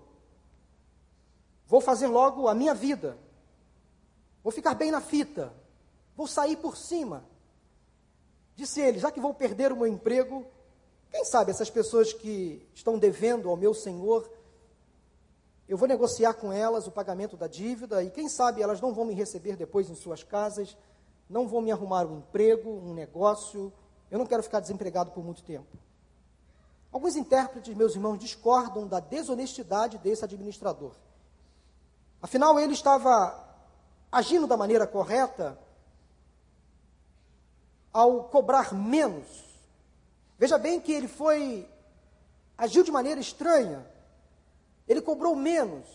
Vou 1.69 1.79
fazer 1.79 2.07
logo 2.07 2.47
a 2.47 2.55
minha 2.55 2.73
vida. 2.73 3.15
Vou 4.43 4.51
ficar 4.51 4.73
bem 4.73 4.89
na 4.89 4.99
fita. 4.99 5.53
Vou 6.17 6.25
sair 6.25 6.57
por 6.57 6.75
cima. 6.75 7.23
Disse 8.55 8.81
ele: 8.81 8.97
já 8.97 9.11
que 9.11 9.19
vou 9.19 9.35
perder 9.35 9.71
o 9.71 9.75
meu 9.75 9.85
emprego, 9.85 10.43
quem 11.11 11.23
sabe 11.23 11.51
essas 11.51 11.69
pessoas 11.69 12.11
que 12.11 12.67
estão 12.73 12.97
devendo 12.97 13.47
ao 13.51 13.55
meu 13.55 13.75
senhor, 13.75 14.27
eu 15.67 15.77
vou 15.77 15.87
negociar 15.87 16.33
com 16.33 16.51
elas 16.51 16.87
o 16.87 16.91
pagamento 16.91 17.37
da 17.37 17.45
dívida 17.45 18.03
e 18.03 18.09
quem 18.09 18.27
sabe 18.27 18.63
elas 18.63 18.81
não 18.81 18.91
vão 18.91 19.05
me 19.05 19.13
receber 19.13 19.55
depois 19.55 19.91
em 19.91 19.95
suas 19.95 20.23
casas, 20.23 20.75
não 21.29 21.47
vão 21.47 21.61
me 21.61 21.71
arrumar 21.71 22.03
um 22.07 22.17
emprego, 22.17 22.67
um 22.67 22.95
negócio. 22.95 23.71
Eu 24.09 24.17
não 24.17 24.25
quero 24.25 24.41
ficar 24.41 24.59
desempregado 24.59 25.11
por 25.11 25.23
muito 25.23 25.43
tempo. 25.43 25.77
Alguns 26.91 27.15
intérpretes, 27.15 27.75
meus 27.75 27.93
irmãos, 27.93 28.17
discordam 28.17 28.87
da 28.87 28.99
desonestidade 28.99 29.99
desse 29.99 30.25
administrador. 30.25 30.95
Afinal, 32.21 32.59
ele 32.59 32.73
estava 32.73 33.47
agindo 34.11 34.47
da 34.47 34.57
maneira 34.57 34.85
correta 34.85 35.57
ao 37.93 38.25
cobrar 38.25 38.73
menos. 38.73 39.27
Veja 40.37 40.57
bem 40.57 40.79
que 40.79 40.91
ele 40.91 41.07
foi 41.07 41.67
agiu 42.57 42.83
de 42.83 42.91
maneira 42.91 43.21
estranha. 43.21 43.85
Ele 44.87 45.01
cobrou 45.01 45.35
menos, 45.35 45.87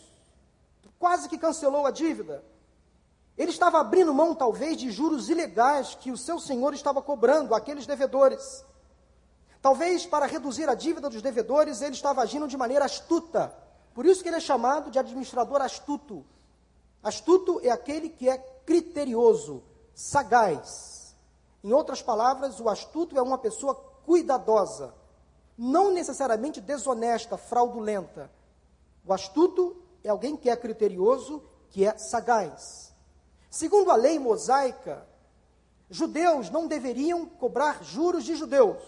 quase 0.98 1.28
que 1.28 1.36
cancelou 1.36 1.86
a 1.86 1.90
dívida. 1.90 2.42
Ele 3.36 3.50
estava 3.50 3.80
abrindo 3.80 4.14
mão, 4.14 4.34
talvez, 4.34 4.76
de 4.76 4.90
juros 4.90 5.28
ilegais 5.28 5.94
que 5.96 6.10
o 6.12 6.16
seu 6.16 6.38
senhor 6.38 6.72
estava 6.72 7.02
cobrando 7.02 7.54
àqueles 7.54 7.86
devedores. 7.86 8.64
Talvez 9.60 10.06
para 10.06 10.26
reduzir 10.26 10.68
a 10.68 10.74
dívida 10.74 11.10
dos 11.10 11.20
devedores, 11.20 11.82
ele 11.82 11.94
estava 11.94 12.22
agindo 12.22 12.46
de 12.46 12.56
maneira 12.56 12.84
astuta. 12.84 13.52
Por 13.94 14.04
isso 14.04 14.22
que 14.22 14.28
ele 14.28 14.36
é 14.36 14.40
chamado 14.40 14.90
de 14.90 14.98
administrador 14.98 15.62
astuto. 15.62 16.24
Astuto 17.02 17.60
é 17.62 17.70
aquele 17.70 18.08
que 18.08 18.28
é 18.28 18.36
criterioso, 18.36 19.62
sagaz. 19.94 21.14
Em 21.62 21.72
outras 21.72 22.02
palavras, 22.02 22.58
o 22.58 22.68
astuto 22.68 23.16
é 23.16 23.22
uma 23.22 23.38
pessoa 23.38 23.74
cuidadosa, 24.04 24.92
não 25.56 25.92
necessariamente 25.92 26.60
desonesta, 26.60 27.38
fraudulenta. 27.38 28.30
O 29.06 29.12
astuto 29.12 29.76
é 30.02 30.08
alguém 30.08 30.36
que 30.36 30.50
é 30.50 30.56
criterioso, 30.56 31.42
que 31.70 31.86
é 31.86 31.96
sagaz. 31.96 32.92
Segundo 33.48 33.90
a 33.90 33.96
lei 33.96 34.18
mosaica, 34.18 35.06
judeus 35.88 36.50
não 36.50 36.66
deveriam 36.66 37.26
cobrar 37.26 37.84
juros 37.84 38.24
de 38.24 38.34
judeus. 38.34 38.82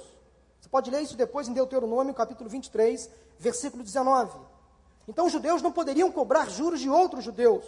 Você 0.61 0.69
pode 0.69 0.91
ler 0.91 1.03
isso 1.03 1.17
depois 1.17 1.47
em 1.47 1.53
Deuteronômio, 1.53 2.13
capítulo 2.13 2.51
23, 2.51 3.09
versículo 3.39 3.85
19. 3.85 4.56
Então, 5.09 5.27
os 5.27 5.33
judeus 5.33 5.63
não 5.63 5.71
poderiam 5.71 6.11
cobrar 6.11 6.49
juros 6.49 6.81
de 6.81 6.91
outros 6.91 7.25
judeus. 7.25 7.65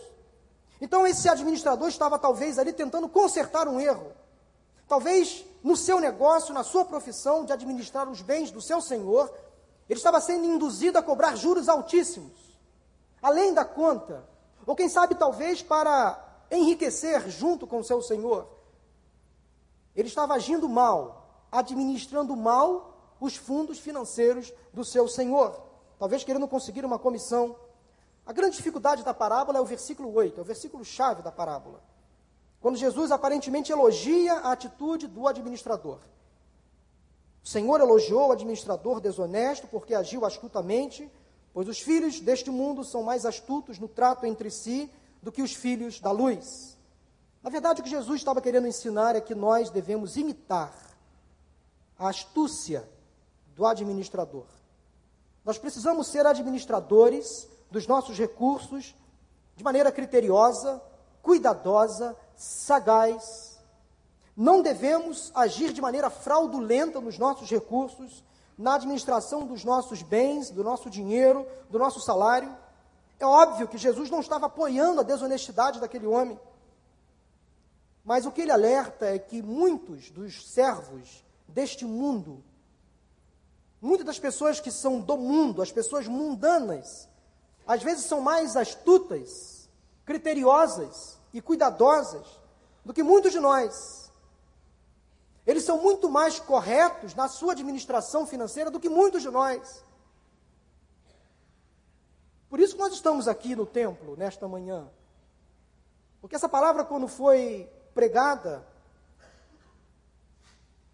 Então, 0.80 1.06
esse 1.06 1.28
administrador 1.28 1.88
estava 1.88 2.18
talvez 2.18 2.58
ali 2.58 2.72
tentando 2.72 3.08
consertar 3.08 3.68
um 3.68 3.80
erro. 3.80 4.12
Talvez 4.88 5.44
no 5.62 5.76
seu 5.76 6.00
negócio, 6.00 6.54
na 6.54 6.64
sua 6.64 6.84
profissão 6.84 7.44
de 7.44 7.52
administrar 7.52 8.08
os 8.08 8.22
bens 8.22 8.50
do 8.50 8.60
seu 8.60 8.80
senhor, 8.80 9.32
ele 9.88 9.98
estava 9.98 10.20
sendo 10.20 10.46
induzido 10.46 10.98
a 10.98 11.02
cobrar 11.02 11.36
juros 11.36 11.68
altíssimos, 11.68 12.58
além 13.22 13.54
da 13.54 13.64
conta. 13.64 14.24
Ou 14.66 14.74
quem 14.74 14.88
sabe, 14.88 15.14
talvez 15.14 15.62
para 15.62 16.44
enriquecer 16.50 17.28
junto 17.28 17.66
com 17.66 17.78
o 17.78 17.84
seu 17.84 18.02
senhor. 18.02 18.48
Ele 19.94 20.08
estava 20.08 20.34
agindo 20.34 20.68
mal, 20.68 21.46
administrando 21.50 22.36
mal 22.36 23.16
os 23.20 23.36
fundos 23.36 23.78
financeiros 23.78 24.52
do 24.72 24.84
seu 24.84 25.08
senhor 25.08 25.67
talvez 25.98 26.24
querendo 26.24 26.46
conseguir 26.46 26.84
uma 26.84 26.98
comissão. 26.98 27.56
A 28.24 28.32
grande 28.32 28.56
dificuldade 28.56 29.02
da 29.04 29.12
parábola 29.12 29.58
é 29.58 29.60
o 29.60 29.64
versículo 29.64 30.12
8, 30.12 30.38
é 30.38 30.42
o 30.42 30.44
versículo 30.44 30.84
chave 30.84 31.22
da 31.22 31.32
parábola. 31.32 31.82
Quando 32.60 32.76
Jesus 32.76 33.10
aparentemente 33.10 33.72
elogia 33.72 34.34
a 34.34 34.52
atitude 34.52 35.06
do 35.06 35.26
administrador. 35.26 35.98
O 37.42 37.48
Senhor 37.48 37.80
elogiou 37.80 38.28
o 38.28 38.32
administrador 38.32 39.00
desonesto 39.00 39.66
porque 39.68 39.94
agiu 39.94 40.24
astutamente, 40.24 41.10
pois 41.52 41.68
os 41.68 41.80
filhos 41.80 42.20
deste 42.20 42.50
mundo 42.50 42.84
são 42.84 43.02
mais 43.02 43.24
astutos 43.24 43.78
no 43.78 43.88
trato 43.88 44.26
entre 44.26 44.50
si 44.50 44.90
do 45.22 45.32
que 45.32 45.42
os 45.42 45.54
filhos 45.54 46.00
da 46.00 46.10
luz. 46.10 46.76
Na 47.42 47.50
verdade, 47.50 47.80
o 47.80 47.84
que 47.84 47.90
Jesus 47.90 48.20
estava 48.20 48.40
querendo 48.40 48.66
ensinar 48.66 49.16
é 49.16 49.20
que 49.20 49.34
nós 49.34 49.70
devemos 49.70 50.16
imitar 50.16 50.74
a 51.98 52.08
astúcia 52.08 52.88
do 53.54 53.64
administrador. 53.64 54.57
Nós 55.48 55.56
precisamos 55.56 56.08
ser 56.08 56.26
administradores 56.26 57.48
dos 57.70 57.86
nossos 57.86 58.18
recursos 58.18 58.94
de 59.56 59.64
maneira 59.64 59.90
criteriosa, 59.90 60.78
cuidadosa, 61.22 62.14
sagaz. 62.36 63.58
Não 64.36 64.60
devemos 64.60 65.32
agir 65.34 65.72
de 65.72 65.80
maneira 65.80 66.10
fraudulenta 66.10 67.00
nos 67.00 67.16
nossos 67.16 67.48
recursos, 67.48 68.22
na 68.58 68.74
administração 68.74 69.46
dos 69.46 69.64
nossos 69.64 70.02
bens, 70.02 70.50
do 70.50 70.62
nosso 70.62 70.90
dinheiro, 70.90 71.46
do 71.70 71.78
nosso 71.78 71.98
salário. 71.98 72.54
É 73.18 73.24
óbvio 73.24 73.68
que 73.68 73.78
Jesus 73.78 74.10
não 74.10 74.20
estava 74.20 74.44
apoiando 74.44 75.00
a 75.00 75.02
desonestidade 75.02 75.80
daquele 75.80 76.06
homem. 76.06 76.38
Mas 78.04 78.26
o 78.26 78.30
que 78.30 78.42
ele 78.42 78.52
alerta 78.52 79.06
é 79.06 79.18
que 79.18 79.40
muitos 79.40 80.10
dos 80.10 80.46
servos 80.46 81.24
deste 81.48 81.86
mundo 81.86 82.44
Muitas 83.80 84.06
das 84.06 84.18
pessoas 84.18 84.58
que 84.58 84.70
são 84.70 85.00
do 85.00 85.16
mundo, 85.16 85.62
as 85.62 85.70
pessoas 85.70 86.06
mundanas, 86.08 87.08
às 87.66 87.82
vezes 87.82 88.06
são 88.06 88.20
mais 88.20 88.56
astutas, 88.56 89.68
criteriosas 90.04 91.18
e 91.32 91.40
cuidadosas 91.40 92.26
do 92.84 92.92
que 92.92 93.02
muitos 93.02 93.30
de 93.30 93.38
nós. 93.38 94.10
Eles 95.46 95.64
são 95.64 95.80
muito 95.80 96.10
mais 96.10 96.40
corretos 96.40 97.14
na 97.14 97.28
sua 97.28 97.52
administração 97.52 98.26
financeira 98.26 98.70
do 98.70 98.80
que 98.80 98.88
muitos 98.88 99.22
de 99.22 99.30
nós. 99.30 99.84
Por 102.50 102.60
isso 102.60 102.74
que 102.74 102.80
nós 102.80 102.92
estamos 102.92 103.28
aqui 103.28 103.54
no 103.54 103.66
templo 103.66 104.16
nesta 104.16 104.48
manhã. 104.48 104.88
Porque 106.20 106.34
essa 106.34 106.48
palavra, 106.48 106.84
quando 106.84 107.06
foi 107.06 107.70
pregada, 107.94 108.66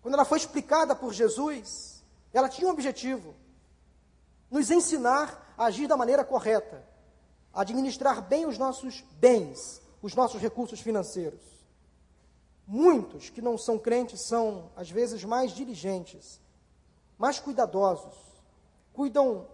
quando 0.03 0.14
ela 0.14 0.25
foi 0.25 0.38
explicada 0.38 0.94
por 0.94 1.12
Jesus, 1.12 1.93
ela 2.38 2.49
tinha 2.49 2.68
um 2.68 2.73
objetivo: 2.73 3.35
nos 4.51 4.70
ensinar 4.70 5.55
a 5.57 5.66
agir 5.66 5.87
da 5.87 5.97
maneira 5.97 6.25
correta, 6.25 6.85
administrar 7.53 8.20
bem 8.20 8.44
os 8.47 8.59
nossos 8.59 9.03
bens, 9.18 9.81
os 10.03 10.14
nossos 10.14 10.40
recursos 10.40 10.81
financeiros. 10.81 11.40
Muitos 12.66 13.31
que 13.31 13.42
não 13.42 13.59
são 13.59 13.79
crentes 13.79 14.20
são, 14.23 14.70
às 14.75 14.90
vezes, 14.90 15.23
mais 15.25 15.53
diligentes, 15.53 16.40
mais 17.18 17.38
cuidadosos, 17.38 18.16
cuidam 18.92 19.47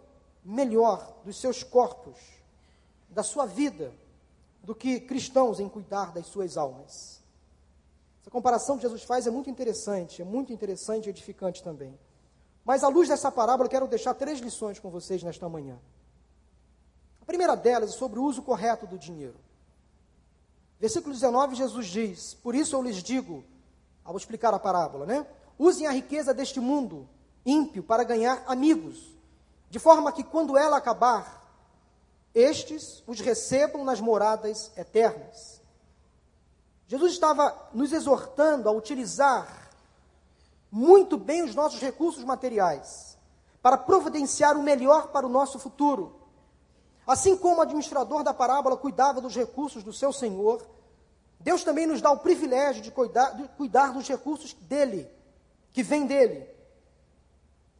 melhor 0.44 1.20
dos 1.24 1.40
seus 1.40 1.62
corpos, 1.62 2.16
da 3.08 3.22
sua 3.22 3.46
vida, 3.46 3.92
do 4.62 4.74
que 4.74 5.00
cristãos 5.00 5.58
em 5.58 5.68
cuidar 5.68 6.12
das 6.12 6.26
suas 6.26 6.56
almas. 6.56 7.20
Essa 8.20 8.30
comparação 8.30 8.76
que 8.76 8.82
Jesus 8.82 9.02
faz 9.02 9.26
é 9.26 9.30
muito 9.30 9.50
interessante, 9.50 10.22
é 10.22 10.24
muito 10.24 10.52
interessante 10.52 11.06
e 11.06 11.10
edificante 11.10 11.62
também. 11.62 11.98
Mas 12.64 12.84
à 12.84 12.88
luz 12.88 13.08
dessa 13.08 13.30
parábola, 13.30 13.66
eu 13.66 13.70
quero 13.70 13.88
deixar 13.88 14.14
três 14.14 14.40
lições 14.40 14.78
com 14.78 14.90
vocês 14.90 15.22
nesta 15.22 15.48
manhã. 15.48 15.78
A 17.20 17.24
primeira 17.24 17.54
delas 17.54 17.90
é 17.90 17.96
sobre 17.96 18.18
o 18.18 18.24
uso 18.24 18.42
correto 18.42 18.86
do 18.86 18.98
dinheiro. 18.98 19.36
Versículo 20.78 21.14
19, 21.14 21.54
Jesus 21.54 21.86
diz: 21.86 22.34
Por 22.34 22.54
isso 22.54 22.74
eu 22.74 22.82
lhes 22.82 23.02
digo, 23.02 23.44
ao 24.04 24.16
explicar 24.16 24.54
a 24.54 24.58
parábola, 24.58 25.06
né? 25.06 25.26
Usem 25.58 25.86
a 25.86 25.90
riqueza 25.90 26.32
deste 26.32 26.58
mundo 26.58 27.08
ímpio 27.44 27.82
para 27.82 28.04
ganhar 28.04 28.42
amigos 28.46 29.10
de 29.70 29.78
forma 29.78 30.12
que 30.12 30.24
quando 30.24 30.58
ela 30.58 30.76
acabar, 30.76 31.40
estes 32.34 33.02
os 33.06 33.20
recebam 33.20 33.84
nas 33.84 34.00
moradas 34.00 34.70
eternas. 34.76 35.62
Jesus 36.88 37.12
estava 37.12 37.70
nos 37.72 37.92
exortando 37.92 38.68
a 38.68 38.72
utilizar 38.72 39.69
muito 40.70 41.16
bem 41.16 41.42
os 41.42 41.54
nossos 41.54 41.80
recursos 41.80 42.24
materiais 42.24 43.18
para 43.62 43.76
providenciar 43.76 44.56
o 44.56 44.62
melhor 44.62 45.08
para 45.08 45.26
o 45.26 45.30
nosso 45.30 45.58
futuro. 45.58 46.16
Assim 47.06 47.36
como 47.36 47.56
o 47.56 47.62
administrador 47.62 48.22
da 48.22 48.32
parábola 48.32 48.76
cuidava 48.76 49.20
dos 49.20 49.34
recursos 49.34 49.82
do 49.82 49.92
seu 49.92 50.12
senhor, 50.12 50.64
Deus 51.40 51.64
também 51.64 51.86
nos 51.86 52.00
dá 52.00 52.10
o 52.10 52.18
privilégio 52.18 52.82
de 52.82 52.90
cuidar, 52.90 53.30
de 53.30 53.48
cuidar 53.48 53.92
dos 53.92 54.06
recursos 54.06 54.52
dele, 54.54 55.10
que 55.72 55.82
vem 55.82 56.06
dele 56.06 56.48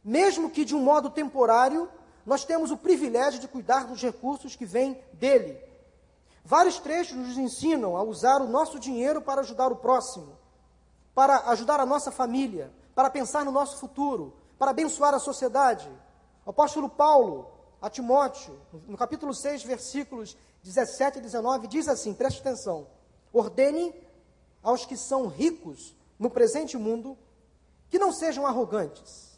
mesmo 0.03 0.49
que 0.49 0.65
de 0.65 0.75
um 0.75 0.79
modo 0.79 1.09
temporário, 1.09 1.89
nós 2.25 2.43
temos 2.43 2.71
o 2.71 2.77
privilégio 2.77 3.39
de 3.39 3.47
cuidar 3.47 3.85
dos 3.85 4.01
recursos 4.01 4.55
que 4.55 4.65
vêm 4.65 4.99
dele. 5.13 5.59
Vários 6.43 6.79
trechos 6.79 7.15
nos 7.15 7.37
ensinam 7.37 7.95
a 7.95 8.03
usar 8.03 8.41
o 8.41 8.47
nosso 8.47 8.79
dinheiro 8.79 9.21
para 9.21 9.41
ajudar 9.41 9.71
o 9.71 9.75
próximo, 9.75 10.37
para 11.13 11.49
ajudar 11.51 11.79
a 11.79 11.85
nossa 11.85 12.11
família, 12.11 12.71
para 12.93 13.09
pensar 13.09 13.45
no 13.45 13.51
nosso 13.51 13.77
futuro, 13.77 14.33
para 14.57 14.71
abençoar 14.71 15.13
a 15.13 15.19
sociedade. 15.19 15.89
O 16.45 16.49
apóstolo 16.49 16.89
Paulo, 16.89 17.51
a 17.81 17.89
Timóteo, 17.89 18.59
no 18.87 18.97
capítulo 18.97 19.33
6, 19.33 19.63
versículos 19.63 20.37
17 20.63 21.19
e 21.19 21.21
19, 21.21 21.67
diz 21.67 21.87
assim: 21.87 22.13
preste 22.13 22.39
atenção. 22.39 22.87
Ordene 23.33 23.93
aos 24.61 24.85
que 24.85 24.97
são 24.97 25.27
ricos 25.27 25.95
no 26.19 26.29
presente 26.29 26.77
mundo 26.77 27.17
que 27.89 27.97
não 27.97 28.11
sejam 28.11 28.45
arrogantes 28.45 29.31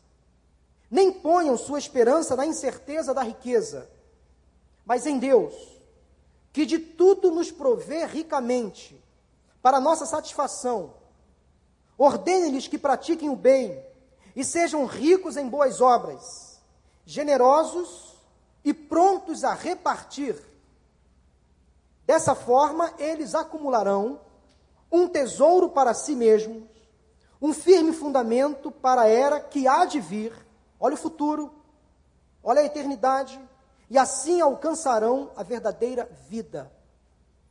nem 0.93 1.11
ponham 1.11 1.57
sua 1.57 1.79
esperança 1.79 2.35
na 2.35 2.45
incerteza 2.45 3.15
da 3.15 3.23
riqueza, 3.23 3.89
mas 4.85 5.07
em 5.07 5.17
Deus, 5.17 5.51
que 6.51 6.67
de 6.67 6.77
tudo 6.77 7.31
nos 7.31 7.49
provê 7.49 8.05
ricamente, 8.05 9.03
para 9.59 9.79
nossa 9.79 10.05
satisfação. 10.05 10.93
Ordene-lhes 11.97 12.67
que 12.67 12.77
pratiquem 12.77 13.29
o 13.29 13.36
bem 13.36 13.84
e 14.36 14.43
sejam 14.43 14.86
ricos 14.86 15.38
em 15.38 15.47
boas 15.47 15.82
obras, 15.82 16.60
generosos 17.06 18.15
e 18.63 18.73
prontos 18.73 19.43
a 19.43 19.53
repartir. 19.53 20.36
Dessa 22.06 22.36
forma, 22.36 22.93
eles 22.97 23.36
acumularão 23.36 24.19
um 24.91 25.08
tesouro 25.08 25.69
para 25.69 25.93
si 25.93 26.15
mesmos, 26.15 26.63
um 27.41 27.53
firme 27.53 27.93
fundamento 27.93 28.71
para 28.71 29.01
a 29.01 29.08
era 29.08 29.39
que 29.39 29.67
há 29.67 29.86
de 29.86 29.99
vir 29.99 30.34
olha 30.84 30.95
o 30.95 30.97
futuro, 30.97 31.49
olha 32.43 32.60
a 32.60 32.65
eternidade, 32.65 33.39
e 33.89 33.97
assim 33.97 34.41
alcançarão 34.41 35.32
a 35.34 35.41
verdadeira 35.41 36.10
vida. 36.27 36.69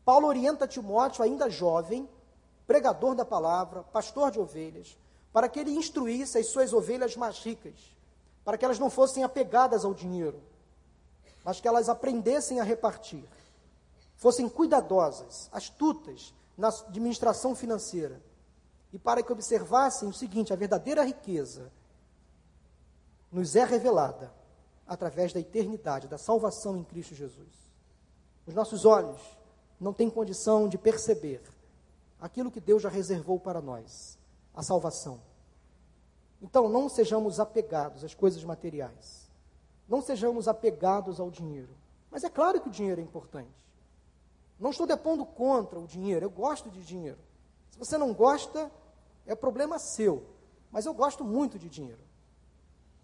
Paulo 0.05 0.29
orienta 0.29 0.69
Timóteo, 0.69 1.25
ainda 1.25 1.49
jovem, 1.49 2.07
pregador 2.73 3.15
da 3.15 3.23
palavra, 3.23 3.83
pastor 3.83 4.31
de 4.31 4.41
ovelhas, 4.41 4.97
para 5.31 5.47
que 5.47 5.61
ele 5.61 5.73
instruísse 5.73 6.39
as 6.39 6.47
suas 6.47 6.73
ovelhas 6.73 7.15
mais 7.15 7.39
ricas, 7.41 7.75
para 8.43 8.57
que 8.57 8.65
elas 8.65 8.79
não 8.79 8.89
fossem 8.89 9.23
apegadas 9.23 9.85
ao 9.85 9.93
dinheiro, 9.93 10.41
mas 11.45 11.61
que 11.61 11.69
elas 11.69 11.91
aprendessem 11.91 12.61
a 12.61 12.65
repartir, 12.65 13.29
fossem 14.17 14.49
cuidadosas, 14.49 15.51
astutas 15.53 16.33
na 16.57 16.69
administração 16.69 17.55
financeira, 17.55 18.23
e 18.91 18.99
para 18.99 19.23
que 19.23 19.33
observassem 19.33 20.09
o 20.09 20.15
seguinte: 20.15 20.51
a 20.51 20.57
verdadeira 20.57 21.05
riqueza 21.05 21.71
nos 23.31 23.55
é 23.55 23.67
revelada 23.67 24.33
através 24.87 25.31
da 25.31 25.41
eternidade, 25.41 26.09
da 26.09 26.17
salvação 26.17 26.79
em 26.79 26.85
Cristo 26.85 27.15
Jesus. 27.15 27.71
Os 28.47 28.55
nossos 28.55 28.87
olhos 28.87 29.21
não 29.79 29.93
têm 29.93 30.09
condição 30.09 30.71
de 30.71 30.79
perceber 30.79 31.52
aquilo 32.23 32.53
que 32.53 32.61
Deus 32.61 32.81
já 32.81 32.89
reservou 32.89 33.41
para 33.41 33.61
nós, 33.61 34.17
a 34.55 34.63
salvação. 34.63 35.21
Então, 36.41 36.69
não 36.69 36.89
sejamos 36.89 37.41
apegados 37.41 38.05
às 38.05 38.15
coisas 38.15 38.45
materiais. 38.45 39.29
Não 39.89 40.01
sejamos 40.01 40.47
apegados 40.47 41.19
ao 41.19 41.31
dinheiro. 41.31 41.77
Mas 42.11 42.23
é 42.23 42.31
claro 42.31 42.61
que 42.61 42.69
o 42.69 42.73
dinheiro 42.73 43.01
é 43.01 43.05
importante. 43.05 43.51
Não 44.59 44.71
estou 44.71 44.87
depondo 44.87 45.27
contra 45.27 45.81
o 45.81 45.87
dinheiro, 45.87 46.25
eu 46.25 46.31
gosto 46.31 46.71
de 46.71 46.85
dinheiro. 46.85 47.19
Se 47.73 47.79
você 47.79 47.99
não 47.99 48.15
gosta, 48.15 48.71
é 49.27 49.35
problema 49.35 49.81
seu. 49.81 50.25
Mas 50.71 50.87
eu 50.87 50.95
gosto 50.95 51.25
muito 51.25 51.59
de 51.59 51.69
dinheiro. 51.69 52.01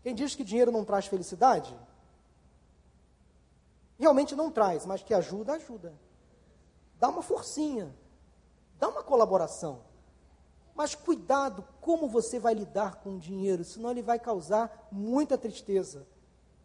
Quem 0.01 0.15
diz 0.15 0.37
que 0.37 0.45
dinheiro 0.45 0.71
não 0.71 0.85
traz 0.85 1.07
felicidade? 1.07 1.77
Realmente 3.99 4.37
não 4.37 4.53
traz, 4.53 4.87
mas 4.87 5.03
que 5.03 5.13
ajuda, 5.13 5.55
ajuda. 5.55 5.93
Dá 7.01 7.09
uma 7.09 7.23
forcinha, 7.23 7.93
dá 8.79 8.89
uma 8.89 9.03
colaboração. 9.03 9.81
Mas 10.75 10.95
cuidado 10.95 11.65
como 11.81 12.09
você 12.09 12.39
vai 12.39 12.55
lidar 12.55 12.97
com 12.97 13.17
o 13.17 13.19
dinheiro, 13.19 13.65
senão 13.65 13.91
ele 13.91 14.03
vai 14.03 14.19
causar 14.19 14.89
muita 14.93 15.37
tristeza, 15.37 16.07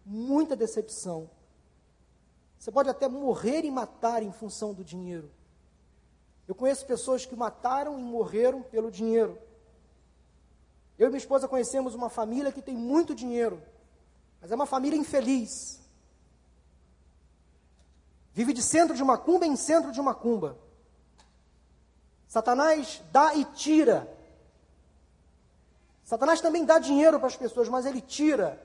muita 0.06 0.56
decepção. 0.56 1.30
Você 2.60 2.72
pode 2.72 2.90
até 2.90 3.08
morrer 3.08 3.66
e 3.66 3.72
matar 3.72 4.22
em 4.22 4.32
função 4.32 4.74
do 4.74 4.84
dinheiro. 4.84 5.32
Eu 6.48 6.54
conheço 6.54 6.86
pessoas 6.86 7.26
que 7.26 7.36
mataram 7.36 8.00
e 8.00 8.04
morreram 8.04 8.62
pelo 8.62 8.92
dinheiro. 8.92 9.38
Eu 10.98 11.08
e 11.08 11.10
minha 11.10 11.18
esposa 11.18 11.48
conhecemos 11.48 11.96
uma 11.96 12.10
família 12.10 12.52
que 12.52 12.62
tem 12.62 12.76
muito 12.76 13.16
dinheiro, 13.16 13.62
mas 14.40 14.52
é 14.52 14.56
uma 14.56 14.66
família 14.66 14.98
infeliz. 14.98 15.82
Vive 18.32 18.54
de 18.54 18.62
centro 18.62 18.96
de 18.96 19.04
uma 19.04 19.18
cumba 19.18 19.46
em 19.46 19.56
centro 19.56 19.92
de 19.92 20.00
uma 20.00 20.14
cumba. 20.14 20.58
Satanás 22.34 23.00
dá 23.12 23.36
e 23.36 23.46
tira. 23.46 24.12
Satanás 26.04 26.42
também 26.42 26.66
dá 26.66 26.80
dinheiro 26.80 27.20
para 27.20 27.28
as 27.28 27.38
pessoas, 27.38 27.70
mas 27.70 27.86
ele 27.86 28.02
tira. 28.02 28.60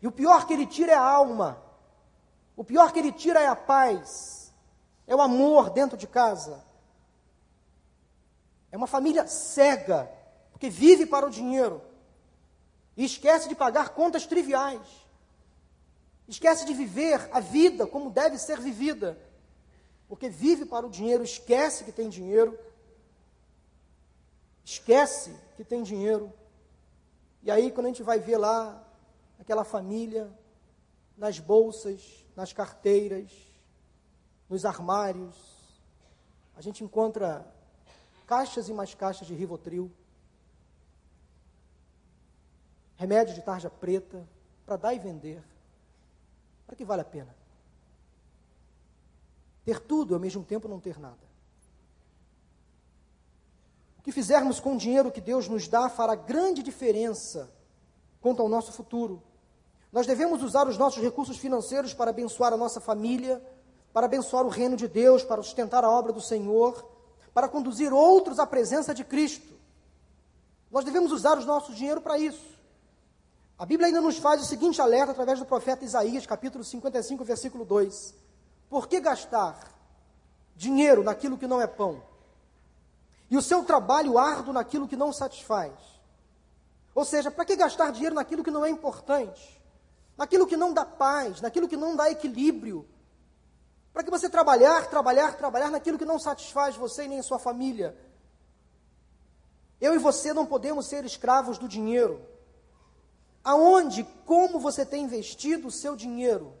E 0.00 0.06
o 0.06 0.10
pior 0.10 0.46
que 0.46 0.54
ele 0.54 0.66
tira 0.66 0.92
é 0.92 0.94
a 0.94 1.02
alma. 1.02 1.62
O 2.56 2.64
pior 2.64 2.90
que 2.90 3.00
ele 3.00 3.12
tira 3.12 3.38
é 3.38 3.46
a 3.46 3.54
paz. 3.54 4.50
É 5.06 5.14
o 5.14 5.20
amor 5.20 5.68
dentro 5.68 5.94
de 5.98 6.06
casa. 6.06 6.64
É 8.72 8.78
uma 8.78 8.86
família 8.86 9.26
cega 9.26 10.10
porque 10.50 10.70
vive 10.70 11.04
para 11.04 11.26
o 11.26 11.30
dinheiro 11.30 11.82
e 12.96 13.04
esquece 13.04 13.46
de 13.46 13.54
pagar 13.54 13.90
contas 13.90 14.24
triviais. 14.26 14.88
Esquece 16.26 16.64
de 16.64 16.72
viver 16.72 17.28
a 17.30 17.40
vida 17.40 17.86
como 17.86 18.10
deve 18.10 18.38
ser 18.38 18.58
vivida. 18.58 19.27
Porque 20.08 20.28
vive 20.28 20.64
para 20.64 20.86
o 20.86 20.90
dinheiro, 20.90 21.22
esquece 21.22 21.84
que 21.84 21.92
tem 21.92 22.08
dinheiro. 22.08 22.58
Esquece 24.64 25.34
que 25.56 25.64
tem 25.64 25.82
dinheiro. 25.82 26.32
E 27.42 27.50
aí, 27.50 27.70
quando 27.70 27.86
a 27.86 27.90
gente 27.90 28.02
vai 28.02 28.18
ver 28.18 28.38
lá 28.38 28.84
aquela 29.38 29.64
família, 29.64 30.32
nas 31.16 31.38
bolsas, 31.38 32.26
nas 32.34 32.52
carteiras, 32.52 33.30
nos 34.48 34.64
armários, 34.64 35.36
a 36.56 36.60
gente 36.60 36.82
encontra 36.82 37.46
caixas 38.26 38.68
e 38.68 38.72
mais 38.72 38.94
caixas 38.94 39.26
de 39.26 39.34
Rivotril 39.34 39.92
remédio 42.98 43.32
de 43.32 43.42
tarja 43.42 43.70
preta, 43.70 44.28
para 44.66 44.76
dar 44.76 44.92
e 44.92 44.98
vender. 44.98 45.40
Para 46.66 46.74
que 46.74 46.84
vale 46.84 47.02
a 47.02 47.04
pena? 47.04 47.34
Ter 49.68 49.80
tudo 49.80 50.14
ao 50.14 50.20
mesmo 50.20 50.42
tempo 50.42 50.66
não 50.66 50.80
ter 50.80 50.98
nada. 50.98 51.28
O 53.98 54.02
que 54.02 54.10
fizermos 54.10 54.58
com 54.58 54.74
o 54.74 54.78
dinheiro 54.78 55.12
que 55.12 55.20
Deus 55.20 55.46
nos 55.46 55.68
dá 55.68 55.90
fará 55.90 56.14
grande 56.14 56.62
diferença 56.62 57.52
quanto 58.18 58.40
ao 58.40 58.48
nosso 58.48 58.72
futuro. 58.72 59.22
Nós 59.92 60.06
devemos 60.06 60.42
usar 60.42 60.66
os 60.66 60.78
nossos 60.78 61.02
recursos 61.02 61.36
financeiros 61.36 61.92
para 61.92 62.08
abençoar 62.08 62.54
a 62.54 62.56
nossa 62.56 62.80
família, 62.80 63.42
para 63.92 64.06
abençoar 64.06 64.46
o 64.46 64.48
reino 64.48 64.74
de 64.74 64.88
Deus, 64.88 65.22
para 65.22 65.42
sustentar 65.42 65.84
a 65.84 65.90
obra 65.90 66.14
do 66.14 66.20
Senhor, 66.22 66.82
para 67.34 67.46
conduzir 67.46 67.92
outros 67.92 68.38
à 68.38 68.46
presença 68.46 68.94
de 68.94 69.04
Cristo. 69.04 69.52
Nós 70.70 70.82
devemos 70.82 71.12
usar 71.12 71.36
o 71.36 71.44
nosso 71.44 71.74
dinheiro 71.74 72.00
para 72.00 72.18
isso. 72.18 72.56
A 73.58 73.66
Bíblia 73.66 73.88
ainda 73.88 74.00
nos 74.00 74.16
faz 74.16 74.40
o 74.40 74.46
seguinte 74.46 74.80
alerta 74.80 75.12
através 75.12 75.38
do 75.38 75.44
profeta 75.44 75.84
Isaías, 75.84 76.24
capítulo 76.24 76.64
55, 76.64 77.22
versículo 77.22 77.66
2: 77.66 78.27
Por 78.68 78.88
que 78.88 79.00
gastar 79.00 79.72
dinheiro 80.56 81.02
naquilo 81.02 81.38
que 81.38 81.46
não 81.46 81.60
é 81.60 81.66
pão? 81.66 82.02
E 83.30 83.36
o 83.36 83.42
seu 83.42 83.64
trabalho 83.64 84.18
árduo 84.18 84.52
naquilo 84.52 84.88
que 84.88 84.96
não 84.96 85.12
satisfaz? 85.12 85.72
Ou 86.94 87.04
seja, 87.04 87.30
para 87.30 87.44
que 87.44 87.56
gastar 87.56 87.92
dinheiro 87.92 88.14
naquilo 88.14 88.42
que 88.42 88.50
não 88.50 88.64
é 88.64 88.70
importante? 88.70 89.58
naquilo 90.18 90.48
que 90.48 90.56
não 90.56 90.74
dá 90.74 90.84
paz, 90.84 91.40
naquilo 91.40 91.68
que 91.68 91.76
não 91.76 91.94
dá 91.94 92.10
equilíbrio. 92.10 92.84
Para 93.92 94.02
que 94.02 94.10
você 94.10 94.28
trabalhar, 94.28 94.90
trabalhar, 94.90 95.36
trabalhar 95.36 95.70
naquilo 95.70 95.96
que 95.96 96.04
não 96.04 96.18
satisfaz 96.18 96.74
você 96.74 97.04
e 97.04 97.08
nem 97.08 97.22
sua 97.22 97.38
família. 97.38 97.96
Eu 99.80 99.94
e 99.94 99.98
você 99.98 100.32
não 100.32 100.44
podemos 100.44 100.86
ser 100.86 101.04
escravos 101.04 101.56
do 101.56 101.68
dinheiro. 101.68 102.20
Aonde, 103.44 104.02
como 104.26 104.58
você 104.58 104.84
tem 104.84 105.04
investido 105.04 105.68
o 105.68 105.72
seu 105.72 105.94
dinheiro? 105.94 106.52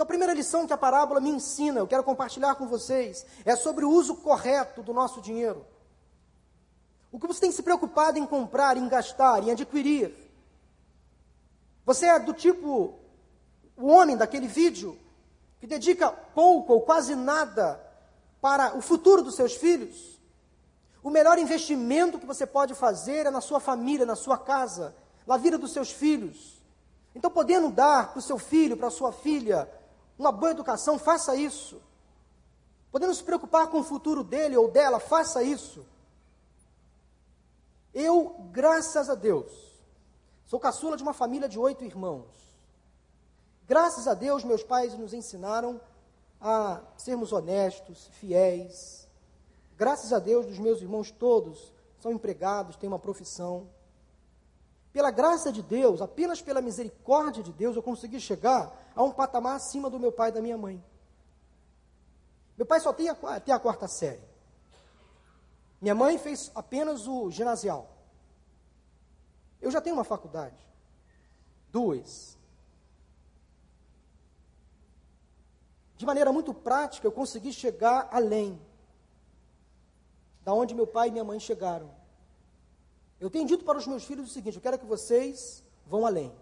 Então, 0.00 0.06
a 0.06 0.16
primeira 0.16 0.32
lição 0.32 0.66
que 0.66 0.72
a 0.72 0.78
parábola 0.78 1.20
me 1.20 1.28
ensina, 1.28 1.78
eu 1.78 1.86
quero 1.86 2.02
compartilhar 2.02 2.54
com 2.54 2.66
vocês, 2.66 3.26
é 3.44 3.54
sobre 3.54 3.84
o 3.84 3.90
uso 3.90 4.14
correto 4.14 4.82
do 4.82 4.94
nosso 4.94 5.20
dinheiro. 5.20 5.66
O 7.12 7.20
que 7.20 7.26
você 7.26 7.40
tem 7.40 7.52
se 7.52 7.62
preocupado 7.62 8.18
em 8.18 8.24
comprar, 8.24 8.78
em 8.78 8.88
gastar, 8.88 9.42
em 9.42 9.50
adquirir? 9.50 10.14
Você 11.84 12.06
é 12.06 12.18
do 12.18 12.32
tipo 12.32 12.98
o 13.76 13.88
homem 13.88 14.16
daquele 14.16 14.48
vídeo 14.48 14.98
que 15.60 15.66
dedica 15.66 16.10
pouco 16.10 16.72
ou 16.72 16.80
quase 16.80 17.14
nada 17.14 17.78
para 18.40 18.74
o 18.78 18.80
futuro 18.80 19.20
dos 19.20 19.34
seus 19.34 19.54
filhos? 19.54 20.18
O 21.02 21.10
melhor 21.10 21.38
investimento 21.38 22.18
que 22.18 22.24
você 22.24 22.46
pode 22.46 22.74
fazer 22.74 23.26
é 23.26 23.30
na 23.30 23.42
sua 23.42 23.60
família, 23.60 24.06
na 24.06 24.16
sua 24.16 24.38
casa, 24.38 24.94
na 25.26 25.36
vida 25.36 25.58
dos 25.58 25.74
seus 25.74 25.90
filhos. 25.90 26.58
Então, 27.14 27.30
podendo 27.30 27.70
dar 27.70 28.12
para 28.12 28.18
o 28.18 28.22
seu 28.22 28.38
filho, 28.38 28.78
para 28.78 28.88
a 28.88 28.90
sua 28.90 29.12
filha, 29.12 29.68
uma 30.20 30.32
boa 30.32 30.52
educação, 30.52 30.98
faça 30.98 31.34
isso. 31.34 31.80
Podendo 32.92 33.14
se 33.14 33.22
preocupar 33.22 33.68
com 33.68 33.80
o 33.80 33.84
futuro 33.84 34.22
dele 34.22 34.56
ou 34.56 34.70
dela, 34.70 35.00
faça 35.00 35.42
isso. 35.42 35.86
Eu, 37.92 38.36
graças 38.52 39.10
a 39.10 39.14
Deus, 39.14 39.70
Sou 40.50 40.58
caçula 40.58 40.96
de 40.96 41.02
uma 41.04 41.12
família 41.12 41.48
de 41.48 41.56
oito 41.56 41.84
irmãos. 41.84 42.26
Graças 43.68 44.08
a 44.08 44.14
Deus, 44.14 44.42
meus 44.42 44.64
pais 44.64 44.98
nos 44.98 45.14
ensinaram 45.14 45.80
a 46.40 46.80
sermos 46.96 47.32
honestos, 47.32 48.08
fiéis. 48.14 49.06
Graças 49.76 50.12
a 50.12 50.18
Deus, 50.18 50.46
os 50.46 50.58
meus 50.58 50.80
irmãos 50.82 51.12
todos 51.12 51.72
são 52.00 52.10
empregados, 52.10 52.74
têm 52.74 52.88
uma 52.88 52.98
profissão. 52.98 53.68
Pela 54.92 55.10
graça 55.10 55.52
de 55.52 55.62
Deus, 55.62 56.02
apenas 56.02 56.42
pela 56.42 56.60
misericórdia 56.60 57.42
de 57.42 57.52
Deus, 57.52 57.76
eu 57.76 57.82
consegui 57.82 58.20
chegar 58.20 58.90
a 58.94 59.02
um 59.02 59.12
patamar 59.12 59.56
acima 59.56 59.88
do 59.88 60.00
meu 60.00 60.10
pai 60.10 60.30
e 60.30 60.32
da 60.32 60.42
minha 60.42 60.58
mãe. 60.58 60.82
Meu 62.56 62.66
pai 62.66 62.80
só 62.80 62.92
tem 62.92 63.08
a, 63.08 63.14
tem 63.40 63.54
a 63.54 63.58
quarta 63.58 63.86
série. 63.86 64.22
Minha 65.80 65.94
mãe 65.94 66.18
fez 66.18 66.50
apenas 66.54 67.06
o 67.06 67.30
ginasial. 67.30 67.88
Eu 69.60 69.70
já 69.70 69.80
tenho 69.80 69.96
uma 69.96 70.04
faculdade. 70.04 70.58
Duas. 71.70 72.36
De 75.96 76.04
maneira 76.04 76.32
muito 76.32 76.52
prática, 76.52 77.06
eu 77.06 77.12
consegui 77.12 77.52
chegar 77.52 78.08
além 78.10 78.60
da 80.42 80.52
onde 80.52 80.74
meu 80.74 80.86
pai 80.86 81.08
e 81.08 81.12
minha 81.12 81.24
mãe 81.24 81.38
chegaram. 81.38 81.99
Eu 83.20 83.28
tenho 83.28 83.46
dito 83.46 83.64
para 83.64 83.76
os 83.76 83.86
meus 83.86 84.04
filhos 84.04 84.30
o 84.30 84.32
seguinte: 84.32 84.56
eu 84.56 84.62
quero 84.62 84.78
que 84.78 84.86
vocês 84.86 85.62
vão 85.86 86.06
além. 86.06 86.32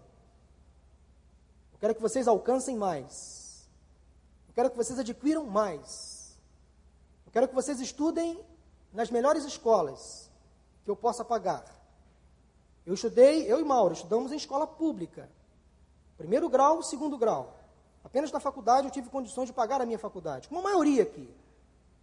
Eu 1.73 1.79
quero 1.79 1.93
que 1.93 2.01
vocês 2.01 2.27
alcancem 2.27 2.77
mais. 2.77 3.69
Eu 4.47 4.53
quero 4.53 4.71
que 4.71 4.77
vocês 4.77 4.97
adquiram 4.97 5.45
mais. 5.45 6.39
Eu 7.25 7.31
quero 7.31 7.47
que 7.47 7.53
vocês 7.53 7.79
estudem 7.79 8.43
nas 8.93 9.11
melhores 9.11 9.43
escolas 9.43 10.31
que 10.83 10.89
eu 10.89 10.95
possa 10.95 11.23
pagar. 11.23 11.63
Eu 12.85 12.93
estudei, 12.93 13.51
eu 13.51 13.59
e 13.59 13.63
Mauro, 13.63 13.93
estudamos 13.93 14.31
em 14.31 14.37
escola 14.37 14.65
pública. 14.65 15.29
Primeiro 16.17 16.49
grau, 16.49 16.81
segundo 16.81 17.17
grau. 17.17 17.55
Apenas 18.03 18.31
na 18.31 18.39
faculdade 18.39 18.87
eu 18.87 18.91
tive 18.91 19.09
condições 19.09 19.47
de 19.47 19.53
pagar 19.53 19.81
a 19.81 19.85
minha 19.85 19.99
faculdade, 19.99 20.47
como 20.47 20.61
a 20.61 20.63
maioria 20.63 21.03
aqui. 21.03 21.29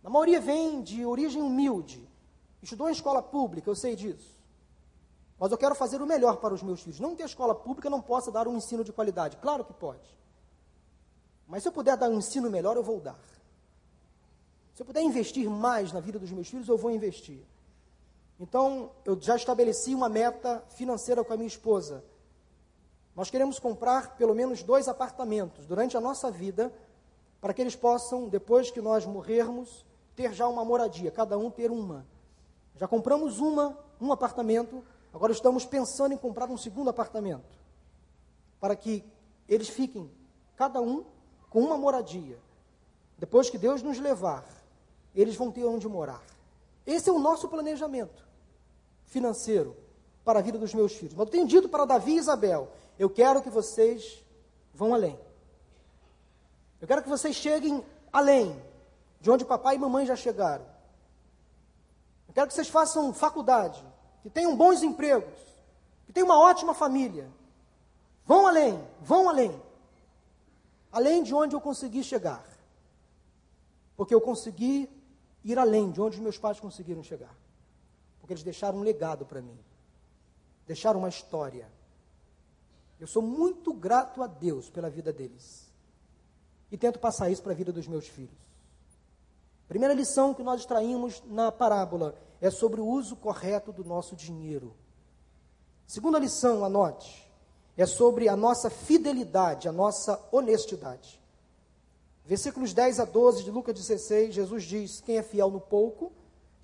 A 0.04 0.10
maioria 0.10 0.40
vem 0.40 0.82
de 0.82 1.04
origem 1.04 1.42
humilde. 1.42 2.08
Estudou 2.62 2.88
em 2.88 2.92
escola 2.92 3.22
pública, 3.22 3.68
eu 3.68 3.74
sei 3.74 3.96
disso. 3.96 4.35
Mas 5.38 5.52
eu 5.52 5.58
quero 5.58 5.74
fazer 5.74 6.00
o 6.00 6.06
melhor 6.06 6.36
para 6.36 6.54
os 6.54 6.62
meus 6.62 6.80
filhos. 6.80 6.98
Não 6.98 7.14
que 7.14 7.22
a 7.22 7.26
escola 7.26 7.54
pública 7.54 7.90
não 7.90 8.00
possa 8.00 8.32
dar 8.32 8.48
um 8.48 8.56
ensino 8.56 8.82
de 8.82 8.92
qualidade. 8.92 9.36
Claro 9.36 9.64
que 9.64 9.72
pode. 9.72 10.16
Mas 11.46 11.62
se 11.62 11.68
eu 11.68 11.72
puder 11.72 11.96
dar 11.96 12.08
um 12.08 12.18
ensino 12.18 12.50
melhor, 12.50 12.76
eu 12.76 12.82
vou 12.82 13.00
dar. 13.00 13.18
Se 14.74 14.82
eu 14.82 14.86
puder 14.86 15.02
investir 15.02 15.48
mais 15.48 15.92
na 15.92 16.00
vida 16.00 16.18
dos 16.18 16.30
meus 16.30 16.48
filhos, 16.48 16.68
eu 16.68 16.76
vou 16.76 16.90
investir. 16.90 17.40
Então, 18.38 18.90
eu 19.04 19.18
já 19.20 19.36
estabeleci 19.36 19.94
uma 19.94 20.08
meta 20.08 20.62
financeira 20.70 21.24
com 21.24 21.32
a 21.32 21.36
minha 21.36 21.46
esposa. 21.46 22.04
Nós 23.14 23.30
queremos 23.30 23.58
comprar 23.58 24.16
pelo 24.16 24.34
menos 24.34 24.62
dois 24.62 24.88
apartamentos 24.88 25.64
durante 25.66 25.96
a 25.96 26.00
nossa 26.00 26.30
vida, 26.30 26.70
para 27.40 27.54
que 27.54 27.62
eles 27.62 27.74
possam, 27.74 28.28
depois 28.28 28.70
que 28.70 28.80
nós 28.80 29.06
morrermos, 29.06 29.86
ter 30.14 30.34
já 30.34 30.46
uma 30.46 30.64
moradia, 30.64 31.10
cada 31.10 31.38
um 31.38 31.50
ter 31.50 31.70
uma. 31.70 32.06
Já 32.74 32.86
compramos 32.86 33.38
uma, 33.38 33.78
um 33.98 34.12
apartamento, 34.12 34.84
agora 35.16 35.32
estamos 35.32 35.64
pensando 35.64 36.12
em 36.12 36.18
comprar 36.18 36.50
um 36.50 36.58
segundo 36.58 36.90
apartamento, 36.90 37.58
para 38.60 38.76
que 38.76 39.02
eles 39.48 39.66
fiquem, 39.66 40.10
cada 40.54 40.80
um, 40.80 41.04
com 41.48 41.60
uma 41.60 41.78
moradia. 41.78 42.38
Depois 43.16 43.48
que 43.48 43.56
Deus 43.56 43.82
nos 43.82 43.98
levar, 43.98 44.44
eles 45.14 45.34
vão 45.34 45.50
ter 45.50 45.64
onde 45.64 45.88
morar. 45.88 46.22
Esse 46.86 47.08
é 47.08 47.12
o 47.12 47.18
nosso 47.18 47.48
planejamento 47.48 48.28
financeiro 49.06 49.74
para 50.22 50.40
a 50.40 50.42
vida 50.42 50.58
dos 50.58 50.74
meus 50.74 50.92
filhos. 50.92 51.14
Mas 51.14 51.26
eu 51.26 51.32
tenho 51.32 51.46
dito 51.46 51.66
para 51.66 51.86
Davi 51.86 52.12
e 52.12 52.18
Isabel: 52.18 52.70
eu 52.98 53.08
quero 53.08 53.40
que 53.40 53.48
vocês 53.48 54.22
vão 54.74 54.92
além. 54.92 55.18
Eu 56.78 56.86
quero 56.86 57.02
que 57.02 57.08
vocês 57.08 57.34
cheguem 57.34 57.82
além 58.12 58.62
de 59.18 59.30
onde 59.30 59.46
papai 59.46 59.76
e 59.76 59.78
mamãe 59.78 60.04
já 60.04 60.14
chegaram. 60.14 60.66
Eu 62.28 62.34
quero 62.34 62.48
que 62.48 62.54
vocês 62.54 62.68
façam 62.68 63.14
faculdade, 63.14 63.82
que 64.26 64.34
tenham 64.34 64.56
bons 64.56 64.82
empregos, 64.82 65.38
que 66.06 66.12
tenham 66.12 66.26
uma 66.26 66.38
ótima 66.38 66.74
família. 66.74 67.28
Vão 68.24 68.46
além, 68.46 68.82
vão 69.00 69.28
além. 69.28 69.60
Além 70.90 71.22
de 71.22 71.34
onde 71.34 71.54
eu 71.54 71.60
consegui 71.60 72.02
chegar. 72.02 72.44
Porque 73.96 74.14
eu 74.14 74.20
consegui 74.20 74.88
ir 75.44 75.58
além 75.58 75.90
de 75.90 76.00
onde 76.00 76.20
meus 76.20 76.38
pais 76.38 76.58
conseguiram 76.58 77.02
chegar 77.02 77.34
porque 78.26 78.32
eles 78.32 78.42
deixaram 78.42 78.78
um 78.78 78.82
legado 78.82 79.24
para 79.24 79.40
mim, 79.40 79.56
deixaram 80.66 80.98
uma 80.98 81.08
história. 81.08 81.70
Eu 82.98 83.06
sou 83.06 83.22
muito 83.22 83.72
grato 83.72 84.20
a 84.20 84.26
Deus 84.26 84.68
pela 84.68 84.90
vida 84.90 85.12
deles 85.12 85.72
e 86.72 86.76
tento 86.76 86.98
passar 86.98 87.30
isso 87.30 87.40
para 87.40 87.52
a 87.52 87.54
vida 87.54 87.72
dos 87.72 87.86
meus 87.86 88.08
filhos. 88.08 88.36
Primeira 89.68 89.94
lição 89.94 90.34
que 90.34 90.42
nós 90.42 90.62
extraímos 90.62 91.22
na 91.26 91.52
parábola 91.52 92.16
é 92.40 92.50
sobre 92.50 92.80
o 92.80 92.86
uso 92.86 93.16
correto 93.16 93.72
do 93.72 93.84
nosso 93.84 94.14
dinheiro. 94.14 94.74
Segunda 95.86 96.18
lição, 96.18 96.64
anote, 96.64 97.30
é 97.76 97.86
sobre 97.86 98.28
a 98.28 98.36
nossa 98.36 98.70
fidelidade, 98.70 99.68
a 99.68 99.72
nossa 99.72 100.20
honestidade. 100.32 101.20
Versículos 102.24 102.72
10 102.72 103.00
a 103.00 103.04
12 103.04 103.44
de 103.44 103.50
Lucas 103.50 103.74
16, 103.74 104.34
Jesus 104.34 104.64
diz: 104.64 105.00
Quem 105.00 105.18
é 105.18 105.22
fiel 105.22 105.50
no 105.50 105.60
pouco, 105.60 106.10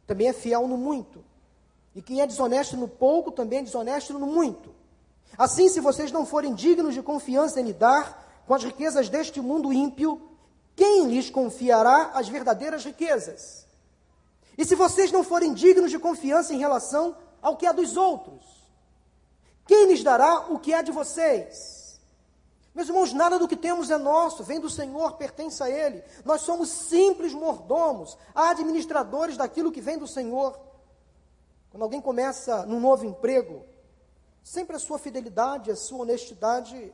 também 0.06 0.28
é 0.28 0.32
fiel 0.32 0.66
no 0.66 0.76
muito. 0.76 1.24
E 1.94 2.02
quem 2.02 2.20
é 2.20 2.26
desonesto 2.26 2.76
no 2.76 2.88
pouco 2.88 3.30
também 3.30 3.60
é 3.60 3.62
desonesto 3.62 4.18
no 4.18 4.26
muito. 4.26 4.74
Assim, 5.36 5.68
se 5.68 5.80
vocês 5.80 6.10
não 6.10 6.26
forem 6.26 6.54
dignos 6.54 6.94
de 6.94 7.02
confiança 7.02 7.60
em 7.60 7.64
lidar 7.64 8.42
com 8.46 8.54
as 8.54 8.64
riquezas 8.64 9.08
deste 9.08 9.40
mundo 9.40 9.72
ímpio, 9.72 10.20
quem 10.74 11.06
lhes 11.06 11.30
confiará 11.30 12.10
as 12.14 12.28
verdadeiras 12.28 12.84
riquezas? 12.84 13.61
E 14.56 14.64
se 14.64 14.74
vocês 14.74 15.10
não 15.10 15.24
forem 15.24 15.54
dignos 15.54 15.90
de 15.90 15.98
confiança 15.98 16.52
em 16.54 16.58
relação 16.58 17.16
ao 17.40 17.56
que 17.56 17.66
é 17.66 17.72
dos 17.72 17.96
outros, 17.96 18.62
Quem 19.66 19.86
lhes 19.86 20.02
dará 20.02 20.52
o 20.52 20.58
que 20.58 20.72
é 20.72 20.82
de 20.82 20.90
vocês? 20.90 22.00
Meus 22.74 22.88
irmãos, 22.88 23.12
nada 23.12 23.38
do 23.38 23.46
que 23.46 23.56
temos 23.56 23.90
é 23.90 23.98
nosso, 23.98 24.42
vem 24.42 24.58
do 24.58 24.70
Senhor, 24.70 25.12
pertence 25.16 25.62
a 25.62 25.70
Ele. 25.70 26.02
Nós 26.24 26.40
somos 26.42 26.68
simples 26.68 27.34
mordomos, 27.34 28.16
administradores 28.34 29.36
daquilo 29.36 29.70
que 29.70 29.80
vem 29.80 29.98
do 29.98 30.06
Senhor. 30.06 30.58
Quando 31.70 31.82
alguém 31.82 32.00
começa 32.00 32.66
num 32.66 32.80
novo 32.80 33.04
emprego, 33.04 33.64
sempre 34.42 34.76
a 34.76 34.78
sua 34.78 34.98
fidelidade, 34.98 35.70
a 35.70 35.76
sua 35.76 36.00
honestidade 36.00 36.92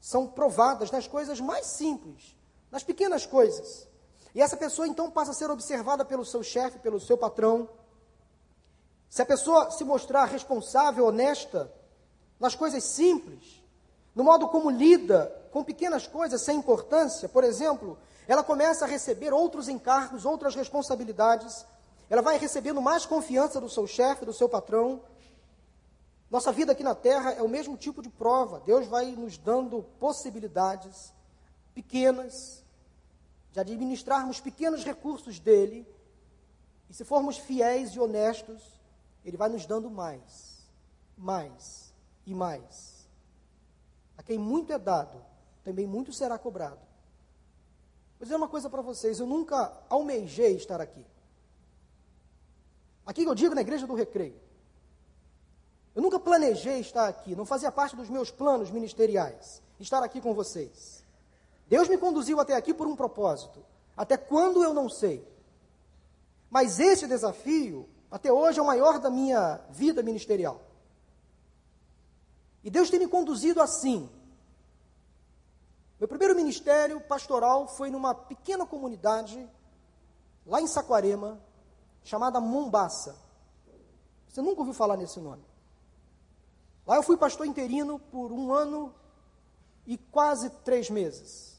são 0.00 0.26
provadas 0.26 0.90
nas 0.90 1.06
coisas 1.06 1.40
mais 1.40 1.66
simples, 1.66 2.36
nas 2.70 2.82
pequenas 2.82 3.24
coisas. 3.24 3.88
E 4.34 4.40
essa 4.40 4.56
pessoa 4.56 4.86
então 4.86 5.10
passa 5.10 5.32
a 5.32 5.34
ser 5.34 5.50
observada 5.50 6.04
pelo 6.04 6.24
seu 6.24 6.42
chefe, 6.42 6.78
pelo 6.78 7.00
seu 7.00 7.18
patrão. 7.18 7.68
Se 9.08 9.22
a 9.22 9.26
pessoa 9.26 9.70
se 9.70 9.84
mostrar 9.84 10.26
responsável, 10.26 11.06
honesta, 11.06 11.72
nas 12.38 12.54
coisas 12.54 12.84
simples, 12.84 13.62
no 14.14 14.22
modo 14.22 14.48
como 14.48 14.70
lida 14.70 15.36
com 15.50 15.64
pequenas 15.64 16.06
coisas 16.06 16.40
sem 16.40 16.58
importância, 16.58 17.28
por 17.28 17.42
exemplo, 17.42 17.98
ela 18.28 18.44
começa 18.44 18.84
a 18.84 18.88
receber 18.88 19.32
outros 19.32 19.68
encargos, 19.68 20.24
outras 20.24 20.54
responsabilidades, 20.54 21.66
ela 22.08 22.22
vai 22.22 22.38
recebendo 22.38 22.80
mais 22.80 23.04
confiança 23.04 23.60
do 23.60 23.68
seu 23.68 23.86
chefe, 23.86 24.24
do 24.24 24.32
seu 24.32 24.48
patrão. 24.48 25.02
Nossa 26.30 26.52
vida 26.52 26.70
aqui 26.70 26.84
na 26.84 26.94
terra 26.94 27.32
é 27.32 27.42
o 27.42 27.48
mesmo 27.48 27.76
tipo 27.76 28.00
de 28.00 28.08
prova. 28.08 28.60
Deus 28.64 28.86
vai 28.86 29.06
nos 29.12 29.36
dando 29.36 29.82
possibilidades 29.98 31.12
pequenas 31.74 32.59
de 33.52 33.60
administrarmos 33.60 34.40
pequenos 34.40 34.84
recursos 34.84 35.38
dele. 35.38 35.86
E 36.88 36.94
se 36.94 37.04
formos 37.04 37.38
fiéis 37.38 37.90
e 37.90 38.00
honestos, 38.00 38.80
ele 39.24 39.36
vai 39.36 39.48
nos 39.48 39.66
dando 39.66 39.90
mais, 39.90 40.66
mais 41.16 41.94
e 42.26 42.34
mais. 42.34 43.08
A 44.16 44.22
quem 44.22 44.38
muito 44.38 44.72
é 44.72 44.78
dado, 44.78 45.24
também 45.62 45.86
muito 45.86 46.12
será 46.12 46.38
cobrado. 46.38 46.80
Vou 48.18 48.24
dizer 48.24 48.36
uma 48.36 48.48
coisa 48.48 48.68
para 48.68 48.82
vocês: 48.82 49.18
eu 49.18 49.26
nunca 49.26 49.72
almejei 49.88 50.56
estar 50.56 50.80
aqui. 50.80 51.04
Aqui 53.06 53.24
eu 53.24 53.34
digo 53.34 53.54
na 53.54 53.62
igreja 53.62 53.86
do 53.86 53.94
recreio. 53.94 54.38
Eu 55.94 56.02
nunca 56.02 56.20
planejei 56.20 56.78
estar 56.80 57.08
aqui, 57.08 57.34
não 57.34 57.44
fazia 57.44 57.72
parte 57.72 57.96
dos 57.96 58.08
meus 58.08 58.30
planos 58.30 58.70
ministeriais 58.70 59.60
estar 59.80 60.02
aqui 60.02 60.20
com 60.20 60.34
vocês. 60.34 60.99
Deus 61.70 61.88
me 61.88 61.96
conduziu 61.96 62.40
até 62.40 62.56
aqui 62.56 62.74
por 62.74 62.88
um 62.88 62.96
propósito. 62.96 63.64
Até 63.96 64.16
quando 64.16 64.64
eu 64.64 64.74
não 64.74 64.88
sei. 64.88 65.24
Mas 66.50 66.80
esse 66.80 67.06
desafio, 67.06 67.88
até 68.10 68.32
hoje, 68.32 68.58
é 68.58 68.62
o 68.62 68.66
maior 68.66 68.98
da 68.98 69.08
minha 69.08 69.60
vida 69.70 70.02
ministerial. 70.02 70.60
E 72.64 72.70
Deus 72.70 72.90
tem 72.90 72.98
me 72.98 73.06
conduzido 73.06 73.62
assim. 73.62 74.10
Meu 76.00 76.08
primeiro 76.08 76.34
ministério 76.34 77.00
pastoral 77.02 77.68
foi 77.68 77.88
numa 77.88 78.16
pequena 78.16 78.66
comunidade, 78.66 79.48
lá 80.44 80.60
em 80.60 80.66
Saquarema, 80.66 81.40
chamada 82.02 82.40
Mombasa. 82.40 83.14
Você 84.28 84.42
nunca 84.42 84.62
ouviu 84.62 84.74
falar 84.74 84.96
nesse 84.96 85.20
nome. 85.20 85.44
Lá 86.84 86.96
eu 86.96 87.02
fui 87.04 87.16
pastor 87.16 87.46
interino 87.46 88.00
por 88.00 88.32
um 88.32 88.52
ano 88.52 88.92
e 89.86 89.96
quase 89.96 90.50
três 90.64 90.90
meses. 90.90 91.49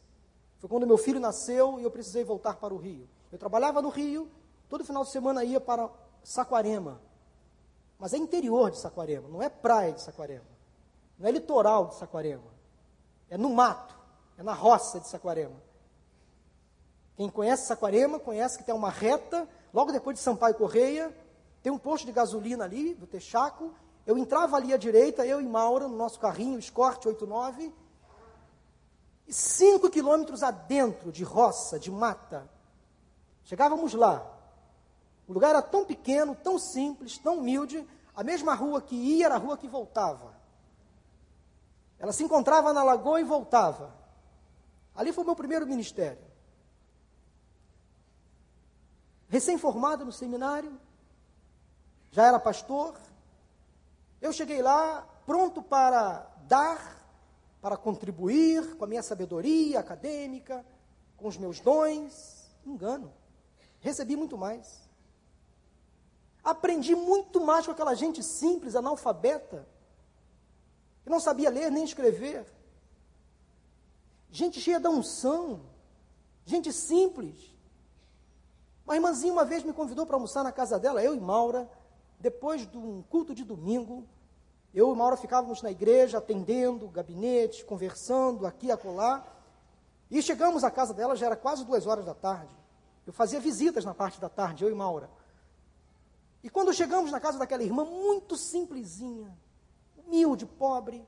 Foi 0.62 0.70
quando 0.70 0.86
meu 0.86 0.98
filho 0.98 1.20
nasceu 1.20 1.80
e 1.80 1.84
eu 1.84 1.90
precisei 1.90 2.24
voltar 2.24 2.54
para 2.58 2.72
o 2.72 2.78
Rio. 2.78 3.10
Eu 3.32 3.40
trabalhava 3.40 3.82
no 3.82 3.90
Rio, 3.90 4.30
todo 4.70 4.86
final 4.86 5.04
de 5.04 5.10
semana 5.10 5.44
ia 5.44 5.60
para 5.60 5.90
Saquarema. 6.24 7.02
Mas 7.98 8.14
é 8.14 8.18
interior 8.18 8.70
de 8.70 8.78
Saquarema, 8.78 9.28
não 9.28 9.42
é 9.42 9.50
praia 9.50 9.92
de 9.92 10.02
Saquarema. 10.02 10.46
Não 11.18 11.28
é 11.28 11.32
litoral 11.32 11.88
de 11.88 11.96
Saquarema. 11.96 12.52
É 13.28 13.40
no 13.40 13.50
mato, 13.50 13.98
é 14.38 14.44
na 14.44 14.54
roça 14.54 15.00
de 15.00 15.10
Saquarema. 15.10 15.60
Quem 17.16 17.28
conhece 17.28 17.66
Saquarema 17.66 18.20
conhece 18.20 18.60
que 18.60 18.64
tem 18.64 18.76
uma 18.76 18.92
reta, 18.92 19.50
logo 19.74 19.92
depois 19.92 20.16
de 20.16 20.22
Sampaio 20.22 20.54
Correia, 20.54 21.12
tem 21.64 21.72
um 21.72 21.78
posto 21.80 22.06
de 22.06 22.12
gasolina 22.12 22.66
ali, 22.66 22.94
do 22.94 23.08
Texaco. 23.08 23.74
Eu 24.06 24.16
entrava 24.16 24.58
ali 24.58 24.76
à 24.76 24.78
direita, 24.78 25.26
eu 25.26 25.42
e 25.42 25.48
Maura, 25.48 25.88
no 25.88 25.98
nosso 25.98 26.20
carrinho, 26.20 26.60
Escort 26.60 27.04
89, 27.04 27.74
cinco 29.32 29.90
quilômetros 29.90 30.44
adentro 30.44 31.12
de 31.12 31.24
roça, 31.24 31.80
de 31.80 31.90
mata. 31.90 32.50
Chegávamos 33.44 33.94
lá. 33.94 34.26
O 35.28 35.34
lugar 35.34 35.52
era 35.52 35.62
tão 35.62 35.86
pequeno, 35.86 36.36
tão 36.36 36.60
simples, 36.60 37.18
tão 37.18 37.40
humilde, 37.40 37.88
a 38.14 38.24
mesma 38.24 38.54
rua 38.54 38.82
que 38.82 38.96
ia 38.96 39.26
era 39.26 39.36
a 39.36 39.38
rua 39.38 39.58
que 39.58 39.68
voltava. 39.68 40.34
Ela 41.98 42.12
se 42.12 42.24
encontrava 42.24 42.74
na 42.74 42.84
lagoa 42.84 43.22
e 43.22 43.24
voltava. 43.24 43.96
Ali 44.94 45.14
foi 45.14 45.24
o 45.24 45.28
meu 45.28 45.36
primeiro 45.36 45.66
ministério. 45.66 46.24
Recém-formado 49.30 50.04
no 50.04 50.12
seminário, 50.12 50.78
já 52.12 52.26
era 52.26 52.40
pastor. 52.40 52.96
Eu 54.22 54.34
cheguei 54.34 54.62
lá 54.62 55.08
pronto 55.26 55.62
para 55.62 56.28
dar, 56.48 57.01
para 57.62 57.78
contribuir 57.78 58.76
com 58.76 58.84
a 58.84 58.88
minha 58.88 59.04
sabedoria 59.04 59.80
acadêmica, 59.80 60.66
com 61.16 61.28
os 61.28 61.38
meus 61.38 61.60
dons. 61.60 62.50
Engano. 62.66 63.14
Recebi 63.80 64.16
muito 64.16 64.38
mais. 64.38 64.90
Aprendi 66.44 66.96
muito 66.96 67.40
mais 67.40 67.66
com 67.66 67.72
aquela 67.72 67.94
gente 67.94 68.24
simples, 68.24 68.76
analfabeta, 68.76 69.68
que 71.04 71.10
não 71.10 71.20
sabia 71.20 71.50
ler 71.50 71.72
nem 71.72 71.84
escrever. 71.84 72.46
Gente 74.32 74.60
cheia 74.60 74.80
da 74.80 74.90
unção, 74.90 75.62
gente 76.46 76.72
simples. 76.74 77.54
Uma 78.86 78.96
irmãzinha 78.96 79.34
uma 79.34 79.46
vez 79.46 79.64
me 79.64 79.74
convidou 79.74 80.06
para 80.06 80.16
almoçar 80.16 80.44
na 80.44 80.52
casa 80.52 80.80
dela, 80.80 81.04
eu 81.04 81.14
e 81.14 81.20
Maura, 81.20 81.70
depois 82.20 82.66
de 82.68 82.78
um 82.78 83.04
culto 83.04 83.36
de 83.36 83.44
domingo. 83.44 84.08
Eu 84.74 84.94
e 84.94 84.98
Maura 84.98 85.18
ficávamos 85.18 85.62
na 85.62 85.70
igreja, 85.70 86.18
atendendo, 86.18 86.88
gabinete, 86.88 87.66
conversando 87.66 88.46
aqui 88.46 88.72
acolá. 88.72 89.26
E 90.10 90.22
chegamos 90.22 90.64
à 90.64 90.72
casa 90.72 90.94
dela, 90.94 91.16
já 91.16 91.26
era 91.26 91.36
quase 91.36 91.66
duas 91.66 91.86
horas 91.86 92.06
da 92.06 92.14
tarde. 92.14 92.56
Eu 93.06 93.14
fazia 93.14 93.40
visitas 93.40 93.84
na 93.84 93.94
parte 93.94 94.20
da 94.22 94.30
tarde, 94.30 94.64
eu 94.64 94.70
e 94.70 94.74
Maura. 94.74 95.10
E 96.44 96.50
quando 96.50 96.74
chegamos 96.74 97.12
na 97.12 97.20
casa 97.20 97.38
daquela 97.38 97.64
irmã, 97.64 97.86
muito 97.86 98.36
simplesinha, 98.38 99.38
humilde, 99.98 100.46
pobre. 100.46 101.06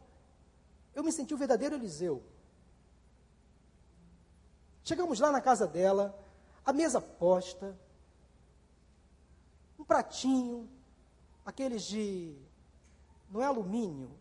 Eu 0.94 1.04
me 1.04 1.12
senti 1.12 1.34
o 1.34 1.38
verdadeiro 1.38 1.76
Eliseu. 1.76 2.24
Chegamos 4.84 5.20
lá 5.20 5.32
na 5.32 5.40
casa 5.40 5.66
dela, 5.66 6.18
a 6.66 6.74
mesa 6.74 7.00
posta, 7.00 7.78
um 9.80 9.84
pratinho, 9.84 10.70
aqueles 11.46 11.84
de. 11.84 12.38
Não 13.34 13.42
é 13.42 13.46
alumínio? 13.46 14.12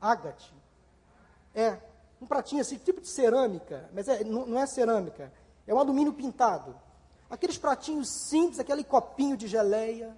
Ágate. 0.00 0.54
É, 1.52 1.78
um 2.20 2.26
pratinho 2.26 2.60
assim, 2.60 2.78
tipo 2.78 3.00
de 3.00 3.08
cerâmica, 3.08 3.90
mas 3.92 4.06
é, 4.06 4.22
não, 4.22 4.46
não 4.46 4.58
é 4.58 4.64
cerâmica, 4.66 5.32
é 5.66 5.74
um 5.74 5.80
alumínio 5.80 6.12
pintado. 6.12 6.80
Aqueles 7.28 7.58
pratinhos 7.58 8.08
simples, 8.08 8.60
aquele 8.60 8.84
copinho 8.84 9.36
de 9.36 9.48
geleia. 9.48 10.16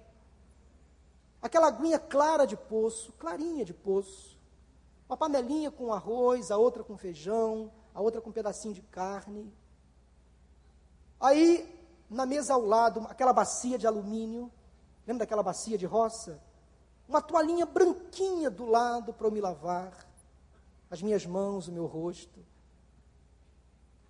Aquela 1.41 1.67
aguinha 1.67 1.97
clara 1.97 2.45
de 2.45 2.55
poço, 2.55 3.11
clarinha 3.13 3.65
de 3.65 3.73
poço. 3.73 4.37
Uma 5.09 5.17
panelinha 5.17 5.71
com 5.71 5.91
arroz, 5.93 6.51
a 6.51 6.57
outra 6.57 6.83
com 6.83 6.97
feijão, 6.97 7.71
a 7.93 8.01
outra 8.01 8.21
com 8.21 8.29
um 8.29 8.33
pedacinho 8.33 8.73
de 8.73 8.81
carne. 8.81 9.51
Aí, 11.19 11.67
na 12.09 12.25
mesa 12.25 12.53
ao 12.53 12.61
lado, 12.61 13.05
aquela 13.09 13.33
bacia 13.33 13.77
de 13.77 13.87
alumínio. 13.87 14.51
Lembra 15.07 15.25
daquela 15.25 15.43
bacia 15.43 15.77
de 15.77 15.85
roça? 15.85 16.41
Uma 17.07 17.21
toalhinha 17.21 17.65
branquinha 17.65 18.49
do 18.49 18.65
lado 18.65 19.13
para 19.13 19.27
eu 19.27 19.31
me 19.31 19.41
lavar. 19.41 20.05
As 20.89 21.01
minhas 21.01 21.25
mãos, 21.25 21.67
o 21.67 21.71
meu 21.71 21.85
rosto. 21.85 22.39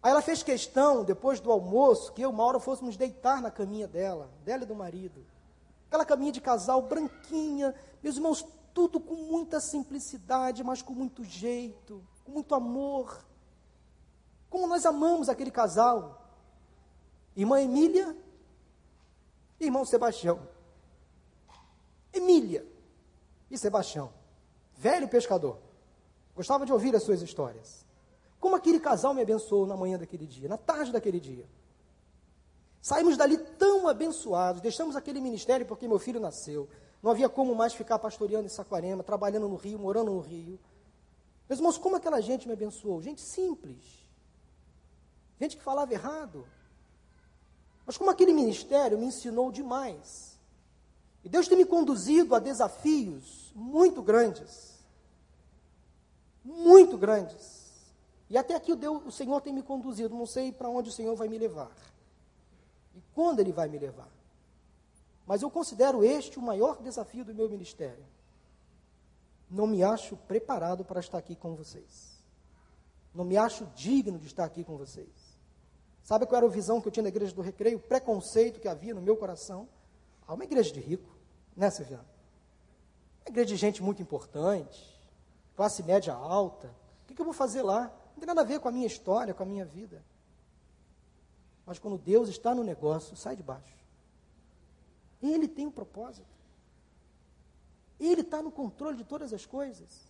Aí 0.02 0.12
ela 0.12 0.22
fez 0.22 0.43
questão, 0.43 1.04
depois 1.04 1.39
do 1.39 1.52
almoço, 1.52 2.14
que 2.14 2.22
eu 2.22 2.32
e 2.32 2.34
Maura 2.34 2.60
fôssemos 2.60 2.96
deitar 2.96 3.41
na 3.41 3.50
caminha 3.50 3.88
dela, 3.88 4.30
dela 4.43 4.64
e 4.64 4.68
do 4.68 4.76
marido. 4.76 5.26
Aquela 5.88 6.06
caminha 6.06 6.32
de 6.32 6.41
casal 6.41 6.82
branquinha, 6.82 7.74
meus 8.04 8.16
irmãos, 8.16 8.46
tudo 8.74 9.00
com 9.00 9.16
muita 9.16 9.60
simplicidade, 9.60 10.64
mas 10.64 10.82
com 10.82 10.93
muito 10.93 11.24
jeito, 11.24 12.06
com 12.24 12.32
muito 12.32 12.54
amor. 12.54 13.26
Como 14.50 14.68
nós 14.68 14.86
amamos 14.86 15.28
aquele 15.28 15.52
casal. 15.52 16.22
Irmã 17.36 17.62
Emília 17.62 18.16
irmão 19.60 19.86
Sebastião. 19.86 20.48
Emília 22.14 22.66
e 23.50 23.58
Sebastião, 23.58 24.12
velho 24.78 25.08
pescador. 25.08 25.58
Gostava 26.36 26.66
de 26.66 26.74
ouvir 26.74 26.96
as 26.96 27.04
suas 27.04 27.22
histórias. 27.22 27.86
Como 28.39 28.56
aquele 28.56 28.80
casal 28.80 29.14
me 29.14 29.22
abençoou 29.22 29.66
na 29.66 29.78
manhã 29.78 29.98
daquele 29.98 30.28
dia, 30.28 30.50
na 30.50 30.58
tarde 30.58 30.91
daquele 30.91 31.20
dia. 31.20 31.46
Saímos 32.82 33.18
dali 33.18 33.38
tão 33.38 33.88
abençoados, 33.88 34.62
deixamos 34.62 34.96
aquele 34.96 35.20
ministério 35.20 35.66
porque 35.66 35.88
meu 35.88 35.98
filho 35.98 36.20
nasceu. 36.20 36.70
Não 37.02 37.10
havia 37.10 37.30
como 37.30 37.56
mais 37.56 37.74
ficar 37.74 37.98
pastoreando 37.98 38.46
em 38.46 38.50
Saquarema, 38.50 39.04
trabalhando 39.04 39.48
no 39.48 39.56
Rio, 39.56 39.80
morando 39.80 40.12
no 40.12 40.20
Rio. 40.20 40.60
Meus 41.48 41.60
irmãos, 41.60 41.78
como 41.78 41.96
aquela 41.96 42.22
gente 42.22 42.48
me 42.48 42.54
abençoou? 42.54 43.02
Gente 43.02 43.22
simples. 43.22 43.84
Gente 45.39 45.58
que 45.58 45.64
falava 45.64 45.93
errado. 45.93 46.48
Mas 47.86 47.98
como 47.98 48.10
aquele 48.10 48.34
ministério 48.34 48.98
me 48.98 49.06
ensinou 49.06 49.52
demais. 49.52 50.35
E 51.26 51.30
Deus 51.30 51.47
tem 51.47 51.57
me 51.57 51.65
conduzido 51.65 52.36
a 52.36 52.39
desafios 52.39 53.51
muito 53.55 54.03
grandes. 54.03 54.76
Muito 56.43 56.99
grandes. 56.99 57.65
E 58.30 58.38
até 58.38 58.53
aqui 58.53 58.71
o, 58.71 58.76
Deus, 58.76 59.03
o 59.03 59.11
Senhor 59.11 59.41
tem 59.41 59.51
me 59.51 59.63
conduzido. 59.63 60.13
Não 60.13 60.28
sei 60.28 60.51
para 60.51 60.69
onde 60.69 60.89
o 60.89 60.93
Senhor 60.93 61.15
vai 61.15 61.28
me 61.28 61.39
levar. 61.39 61.71
E 62.95 63.01
quando 63.15 63.39
Ele 63.39 63.51
vai 63.51 63.67
me 63.67 63.80
levar. 63.80 64.07
Mas 65.26 65.41
eu 65.41 65.49
considero 65.49 66.03
este 66.03 66.38
o 66.38 66.41
maior 66.43 66.80
desafio 66.80 67.26
do 67.26 67.34
meu 67.34 67.49
ministério. 67.49 68.05
Não 69.49 69.65
me 69.65 69.82
acho 69.82 70.15
preparado 70.15 70.86
para 70.86 70.99
estar 70.99 71.17
aqui 71.17 71.36
com 71.36 71.55
vocês. 71.55 72.19
Não 73.15 73.26
me 73.26 73.36
acho 73.36 73.65
digno 73.76 74.19
de 74.19 74.28
estar 74.28 74.45
aqui 74.45 74.63
com 74.63 74.78
vocês. 74.78 75.09
Sabe 76.03 76.28
qual 76.28 76.38
era 76.38 76.45
a 76.45 76.49
visão 76.49 76.80
que 76.80 76.88
eu 76.88 76.91
tinha 76.91 77.03
na 77.03 77.09
igreja 77.09 77.34
do 77.34 77.41
recreio? 77.41 77.78
O 77.78 77.82
preconceito 77.82 78.59
que 78.59 78.67
havia 78.67 78.93
no 78.93 79.01
meu 79.01 79.17
coração. 79.17 79.67
Há 80.28 80.34
uma 80.34 80.43
igreja 80.43 80.71
de 80.71 80.80
rico, 80.80 81.14
né, 81.56 81.70
Silviano? 81.70 82.06
Uma 83.26 83.32
igreja 83.32 83.47
de 83.47 83.56
gente 83.56 83.82
muito 83.82 84.01
importante, 84.01 84.99
classe 85.56 85.82
média 85.84 86.14
alta. 86.14 86.68
O 87.03 87.08
que, 87.08 87.16
que 87.16 87.22
eu 87.22 87.26
vou 87.26 87.34
fazer 87.34 87.62
lá? 87.62 87.91
Não 88.14 88.20
tem 88.20 88.28
nada 88.28 88.41
a 88.41 88.43
ver 88.45 88.60
com 88.60 88.68
a 88.68 88.72
minha 88.72 88.88
história, 88.88 89.34
com 89.34 89.43
a 89.43 89.45
minha 89.45 89.66
vida. 89.66 90.03
Mas 91.66 91.80
quando 91.80 91.97
Deus 91.97 92.30
está 92.30 92.53
no 92.53 92.64
negócio, 92.64 93.16
sai 93.16 93.36
de 93.36 93.43
baixo. 93.43 93.76
Ele 95.22 95.47
tem 95.47 95.66
um 95.66 95.72
propósito. 95.72 96.28
Ele 97.99 98.22
está 98.22 98.41
no 98.41 98.51
controle 98.51 98.97
de 98.97 99.03
todas 99.03 99.34
as 99.34 99.45
coisas. 99.45 100.06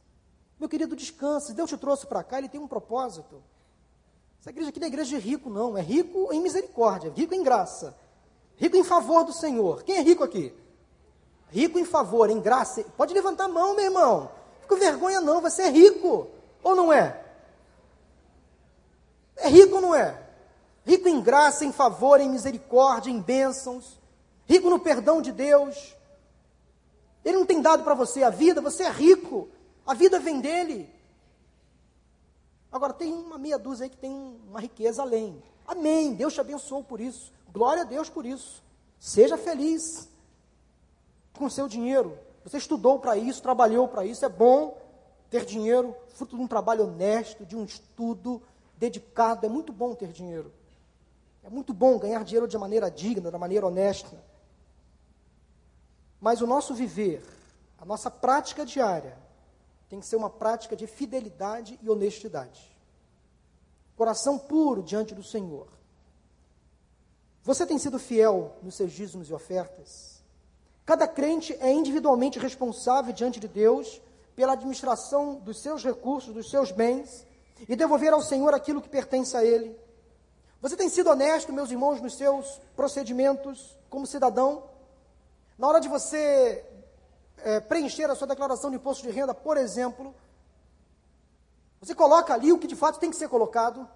Meu 0.60 0.68
querido, 0.68 0.96
descanse. 0.96 1.54
Deus 1.54 1.70
te 1.70 1.78
trouxe 1.78 2.06
para 2.08 2.24
cá, 2.24 2.38
ele 2.38 2.50
tem 2.50 2.60
um 2.60 2.68
propósito. 2.68 3.42
Essa 4.40 4.50
igreja 4.50 4.70
aqui 4.70 4.80
não 4.80 4.86
é 4.86 4.90
igreja 4.90 5.18
de 5.18 5.18
rico, 5.18 5.50
não. 5.50 5.78
É 5.78 5.82
rico 5.82 6.32
em 6.34 6.42
misericórdia, 6.42 7.12
rico 7.16 7.34
em 7.34 7.44
graça. 7.44 7.98
Rico 8.58 8.76
em 8.76 8.84
favor 8.84 9.24
do 9.24 9.34
Senhor. 9.34 9.84
Quem 9.84 9.98
é 9.98 10.02
rico 10.02 10.24
aqui? 10.24 10.54
Rico 11.50 11.80
em 11.80 11.86
favor, 11.86 12.30
em 12.30 12.40
graça. 12.40 12.84
Pode 12.98 13.14
levantar 13.14 13.46
a 13.46 13.50
mão, 13.50 13.76
meu 13.76 13.86
irmão. 13.86 14.32
Fica 14.62 14.76
vergonha 14.76 15.22
não, 15.22 15.42
você 15.42 15.64
é 15.64 15.70
rico. 15.70 16.28
Ou 16.64 16.76
não 16.76 16.92
é? 16.92 17.22
É 19.38 19.48
rico 19.48 19.76
ou 19.76 19.82
não 19.82 19.96
é? 19.96 20.22
Rico 20.86 21.08
em 21.08 21.22
graça, 21.22 21.66
em 21.66 21.72
favor, 21.72 22.20
em 22.20 22.30
misericórdia, 22.30 23.10
em 23.10 23.20
bênçãos 23.20 23.98
rico 24.48 24.70
no 24.70 24.80
perdão 24.80 25.22
de 25.22 25.32
Deus. 25.32 25.96
Ele 27.24 27.38
não 27.38 27.46
tem 27.46 27.62
dado 27.62 27.84
para 27.84 27.94
você 27.94 28.24
a 28.24 28.30
vida, 28.30 28.62
você 28.62 28.84
é 28.84 28.92
rico, 28.92 29.50
a 29.86 29.94
vida 29.94 30.20
vem 30.20 30.40
dele. 30.40 30.90
Agora, 32.72 32.94
tem 32.94 33.12
uma 33.12 33.38
meia 33.38 33.58
dúzia 33.58 33.86
aí 33.86 33.90
que 33.90 33.98
tem 33.98 34.40
uma 34.48 34.60
riqueza 34.60 35.02
além. 35.02 35.42
Amém, 35.68 36.14
Deus 36.14 36.34
te 36.34 36.42
abençoou 36.42 36.84
por 36.84 37.00
isso. 37.00 37.32
Glória 37.52 37.82
a 37.82 37.86
Deus 37.86 38.10
por 38.10 38.26
isso. 38.26 38.64
Seja 39.00 39.38
feliz 39.38 40.08
com 41.40 41.50
seu 41.50 41.68
dinheiro. 41.68 42.18
Você 42.44 42.58
estudou 42.58 43.00
para 43.00 43.18
isso, 43.18 43.42
trabalhou 43.42 43.88
para 43.88 44.06
isso. 44.06 44.26
É 44.26 44.30
bom 44.30 44.78
ter 45.30 45.46
dinheiro, 45.46 45.96
fruto 46.10 46.36
de 46.36 46.42
um 46.42 46.48
trabalho 46.48 46.86
honesto, 46.86 47.46
de 47.46 47.56
um 47.56 47.66
estudo 47.66 48.42
dedicado. 48.78 49.46
É 49.46 49.50
muito 49.50 49.74
bom 49.74 49.94
ter 49.96 50.12
dinheiro. 50.12 50.54
É 51.44 51.50
muito 51.50 51.74
bom 51.74 52.00
ganhar 52.00 52.24
dinheiro 52.24 52.48
de 52.48 52.58
maneira 52.58 52.90
digna, 52.90 53.32
de 53.32 53.38
maneira 53.38 53.68
honesta. 53.68 54.18
Mas 56.20 56.42
o 56.42 56.48
nosso 56.48 56.74
viver, 56.74 57.24
a 57.78 57.86
nossa 57.86 58.10
prática 58.10 58.66
diária, 58.66 59.18
tem 59.88 60.00
que 60.00 60.06
ser 60.06 60.16
uma 60.16 60.30
prática 60.30 60.76
de 60.76 60.88
fidelidade 60.88 61.80
e 61.82 61.90
honestidade. 61.90 62.76
Coração 63.96 64.38
puro 64.38 64.82
diante 64.82 65.14
do 65.14 65.24
Senhor. 65.24 65.68
Você 67.44 67.66
tem 67.66 67.78
sido 67.78 68.00
fiel 68.00 68.58
nos 68.64 68.76
seus 68.76 68.92
dízimos 68.92 69.30
e 69.30 69.34
ofertas? 69.34 70.15
Cada 70.86 71.08
crente 71.08 71.58
é 71.60 71.72
individualmente 71.72 72.38
responsável 72.38 73.12
diante 73.12 73.40
de 73.40 73.48
Deus 73.48 74.00
pela 74.36 74.54
administração 74.54 75.36
dos 75.36 75.60
seus 75.60 75.84
recursos, 75.84 76.34
dos 76.34 76.50
seus 76.50 76.72
bens 76.72 77.26
e 77.68 77.76
devolver 77.76 78.14
ao 78.14 78.22
Senhor 78.22 78.54
aquilo 78.54 78.82
que 78.82 78.90
pertence 78.90 79.36
a 79.36 79.44
Ele. 79.44 79.76
Você 80.62 80.76
tem 80.76 80.88
sido 80.88 81.10
honesto, 81.10 81.52
meus 81.52 81.72
irmãos, 81.72 82.00
nos 82.00 82.16
seus 82.16 82.62
procedimentos 82.76 83.76
como 83.90 84.06
cidadão? 84.06 84.64
Na 85.58 85.68
hora 85.68 85.80
de 85.80 85.88
você 85.88 86.64
é, 87.40 87.60
preencher 87.60 88.10
a 88.10 88.16
sua 88.16 88.28
declaração 88.28 88.70
de 88.70 88.76
imposto 88.76 89.04
de 89.04 89.10
renda, 89.10 89.34
por 89.34 89.58
exemplo, 89.58 90.14
você 91.82 91.96
coloca 91.96 92.34
ali 92.34 92.52
o 92.52 92.60
que 92.60 92.68
de 92.68 92.76
fato 92.76 93.00
tem 93.00 93.10
que 93.10 93.16
ser 93.16 93.30
colocado? 93.30 93.88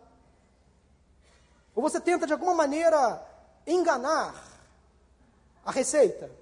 Ou 1.76 1.84
você 1.84 2.00
tenta 2.00 2.26
de 2.26 2.34
alguma 2.34 2.56
maneira 2.56 3.24
enganar 3.68 4.44
a 5.64 5.72
receita 5.72 6.39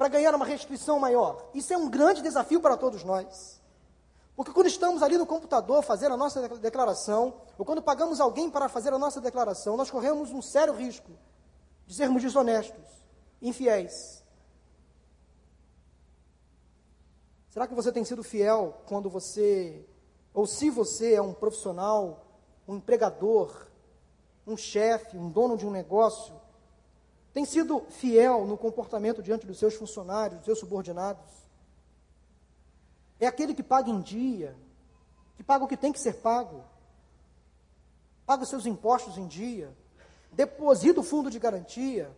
para 0.00 0.08
ganhar 0.08 0.34
uma 0.34 0.46
restituição 0.46 0.98
maior? 0.98 1.50
Isso 1.52 1.74
é 1.74 1.76
um 1.76 1.86
grande 1.86 2.22
desafio 2.22 2.58
para 2.58 2.74
todos 2.74 3.04
nós. 3.04 3.60
Porque 4.34 4.50
quando 4.50 4.66
estamos 4.66 5.02
ali 5.02 5.18
no 5.18 5.26
computador 5.26 5.82
fazendo 5.82 6.14
a 6.14 6.16
nossa 6.16 6.48
declaração, 6.56 7.34
ou 7.58 7.66
quando 7.66 7.82
pagamos 7.82 8.18
alguém 8.18 8.50
para 8.50 8.66
fazer 8.66 8.94
a 8.94 8.98
nossa 8.98 9.20
declaração, 9.20 9.76
nós 9.76 9.90
corremos 9.90 10.32
um 10.32 10.40
sério 10.40 10.72
risco 10.72 11.10
de 11.86 11.94
sermos 11.94 12.22
desonestos, 12.22 12.82
infiéis. 13.42 14.24
Será 17.50 17.66
que 17.66 17.74
você 17.74 17.92
tem 17.92 18.02
sido 18.02 18.22
fiel 18.22 18.80
quando 18.86 19.10
você, 19.10 19.86
ou 20.32 20.46
se 20.46 20.70
você 20.70 21.12
é 21.12 21.20
um 21.20 21.34
profissional, 21.34 22.24
um 22.66 22.76
empregador, 22.76 23.66
um 24.46 24.56
chefe, 24.56 25.18
um 25.18 25.28
dono 25.28 25.58
de 25.58 25.66
um 25.66 25.70
negócio, 25.70 26.39
tem 27.32 27.44
sido 27.44 27.80
fiel 27.90 28.44
no 28.44 28.58
comportamento 28.58 29.22
diante 29.22 29.46
dos 29.46 29.58
seus 29.58 29.74
funcionários, 29.74 30.38
dos 30.38 30.46
seus 30.46 30.58
subordinados? 30.58 31.24
É 33.18 33.26
aquele 33.26 33.54
que 33.54 33.62
paga 33.62 33.90
em 33.90 34.00
dia, 34.00 34.56
que 35.36 35.42
paga 35.42 35.64
o 35.64 35.68
que 35.68 35.76
tem 35.76 35.92
que 35.92 36.00
ser 36.00 36.14
pago, 36.14 36.64
paga 38.26 38.42
os 38.42 38.48
seus 38.48 38.66
impostos 38.66 39.18
em 39.18 39.26
dia, 39.26 39.76
deposita 40.32 41.00
o 41.00 41.04
fundo 41.04 41.30
de 41.30 41.38
garantia, 41.38 42.10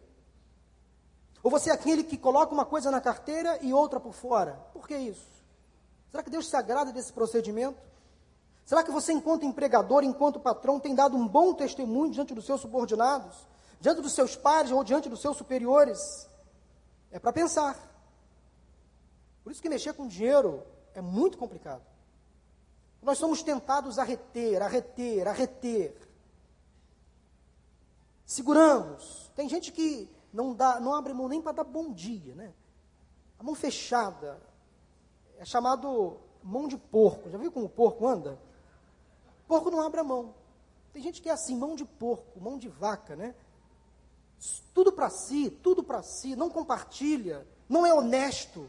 ou 1.42 1.50
você 1.50 1.70
é 1.70 1.72
aquele 1.72 2.04
que 2.04 2.16
coloca 2.16 2.54
uma 2.54 2.64
coisa 2.64 2.90
na 2.90 3.00
carteira 3.00 3.58
e 3.62 3.72
outra 3.72 3.98
por 3.98 4.14
fora? 4.14 4.52
Por 4.72 4.86
que 4.86 4.96
isso? 4.96 5.26
Será 6.10 6.22
que 6.22 6.30
Deus 6.30 6.48
se 6.48 6.54
agrada 6.54 6.92
desse 6.92 7.12
procedimento? 7.12 7.80
Será 8.64 8.84
que 8.84 8.92
você, 8.92 9.12
enquanto 9.12 9.44
empregador, 9.44 10.04
enquanto 10.04 10.38
patrão, 10.38 10.78
tem 10.78 10.94
dado 10.94 11.16
um 11.16 11.26
bom 11.26 11.52
testemunho 11.52 12.12
diante 12.12 12.32
dos 12.32 12.46
seus 12.46 12.60
subordinados, 12.60 13.36
diante 13.82 14.00
dos 14.00 14.12
seus 14.12 14.36
pares 14.36 14.70
ou 14.70 14.84
diante 14.84 15.08
dos 15.08 15.20
seus 15.20 15.36
superiores? 15.36 16.30
É 17.10 17.18
para 17.18 17.32
pensar. 17.32 17.76
Por 19.42 19.50
isso 19.50 19.60
que 19.60 19.68
mexer 19.68 19.92
com 19.92 20.06
dinheiro 20.06 20.62
é 20.94 21.00
muito 21.00 21.36
complicado. 21.36 21.82
Nós 23.02 23.18
somos 23.18 23.42
tentados 23.42 23.98
a 23.98 24.04
reter, 24.04 24.62
a 24.62 24.68
reter, 24.68 25.26
a 25.26 25.32
reter. 25.32 25.96
Seguramos. 28.24 29.28
Tem 29.34 29.48
gente 29.48 29.72
que 29.72 30.08
não, 30.32 30.54
dá, 30.54 30.78
não 30.78 30.94
abre 30.94 31.12
mão 31.12 31.28
nem 31.28 31.42
para 31.42 31.50
dar 31.50 31.64
bom 31.64 31.92
dia, 31.92 32.36
né? 32.36 32.54
A 33.36 33.42
mão 33.42 33.56
fechada. 33.56 34.40
É 35.38 35.44
chamado 35.44 36.20
mão 36.40 36.68
de 36.68 36.78
porco. 36.78 37.28
Já 37.28 37.36
viu 37.36 37.50
como 37.50 37.66
o 37.66 37.68
porco 37.68 38.06
anda? 38.06 38.38
Porco 39.48 39.72
não 39.72 39.82
abre 39.82 39.98
a 39.98 40.04
mão. 40.04 40.32
Tem 40.92 41.02
gente 41.02 41.20
que 41.20 41.28
é 41.28 41.32
assim, 41.32 41.56
mão 41.56 41.74
de 41.74 41.84
porco, 41.84 42.40
mão 42.40 42.56
de 42.56 42.68
vaca, 42.68 43.16
né? 43.16 43.34
Tudo 44.74 44.92
para 44.92 45.08
si, 45.10 45.50
tudo 45.50 45.82
para 45.82 46.02
si, 46.02 46.34
não 46.34 46.50
compartilha, 46.50 47.46
não 47.68 47.86
é 47.86 47.94
honesto. 47.94 48.68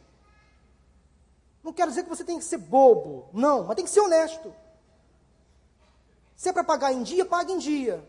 Não 1.64 1.74
quero 1.74 1.90
dizer 1.90 2.04
que 2.04 2.10
você 2.10 2.24
tem 2.24 2.38
que 2.38 2.44
ser 2.44 2.58
bobo, 2.58 3.30
não, 3.34 3.64
mas 3.64 3.76
tem 3.76 3.86
que 3.86 3.92
ser 3.92 4.02
honesto. 4.02 4.54
Se 6.36 6.50
é 6.50 6.54
para 6.54 6.64
pagar 6.64 6.92
em 6.92 7.04
dia, 7.04 7.26
pague 7.26 7.54
em 7.54 7.58
dia. 7.58 8.08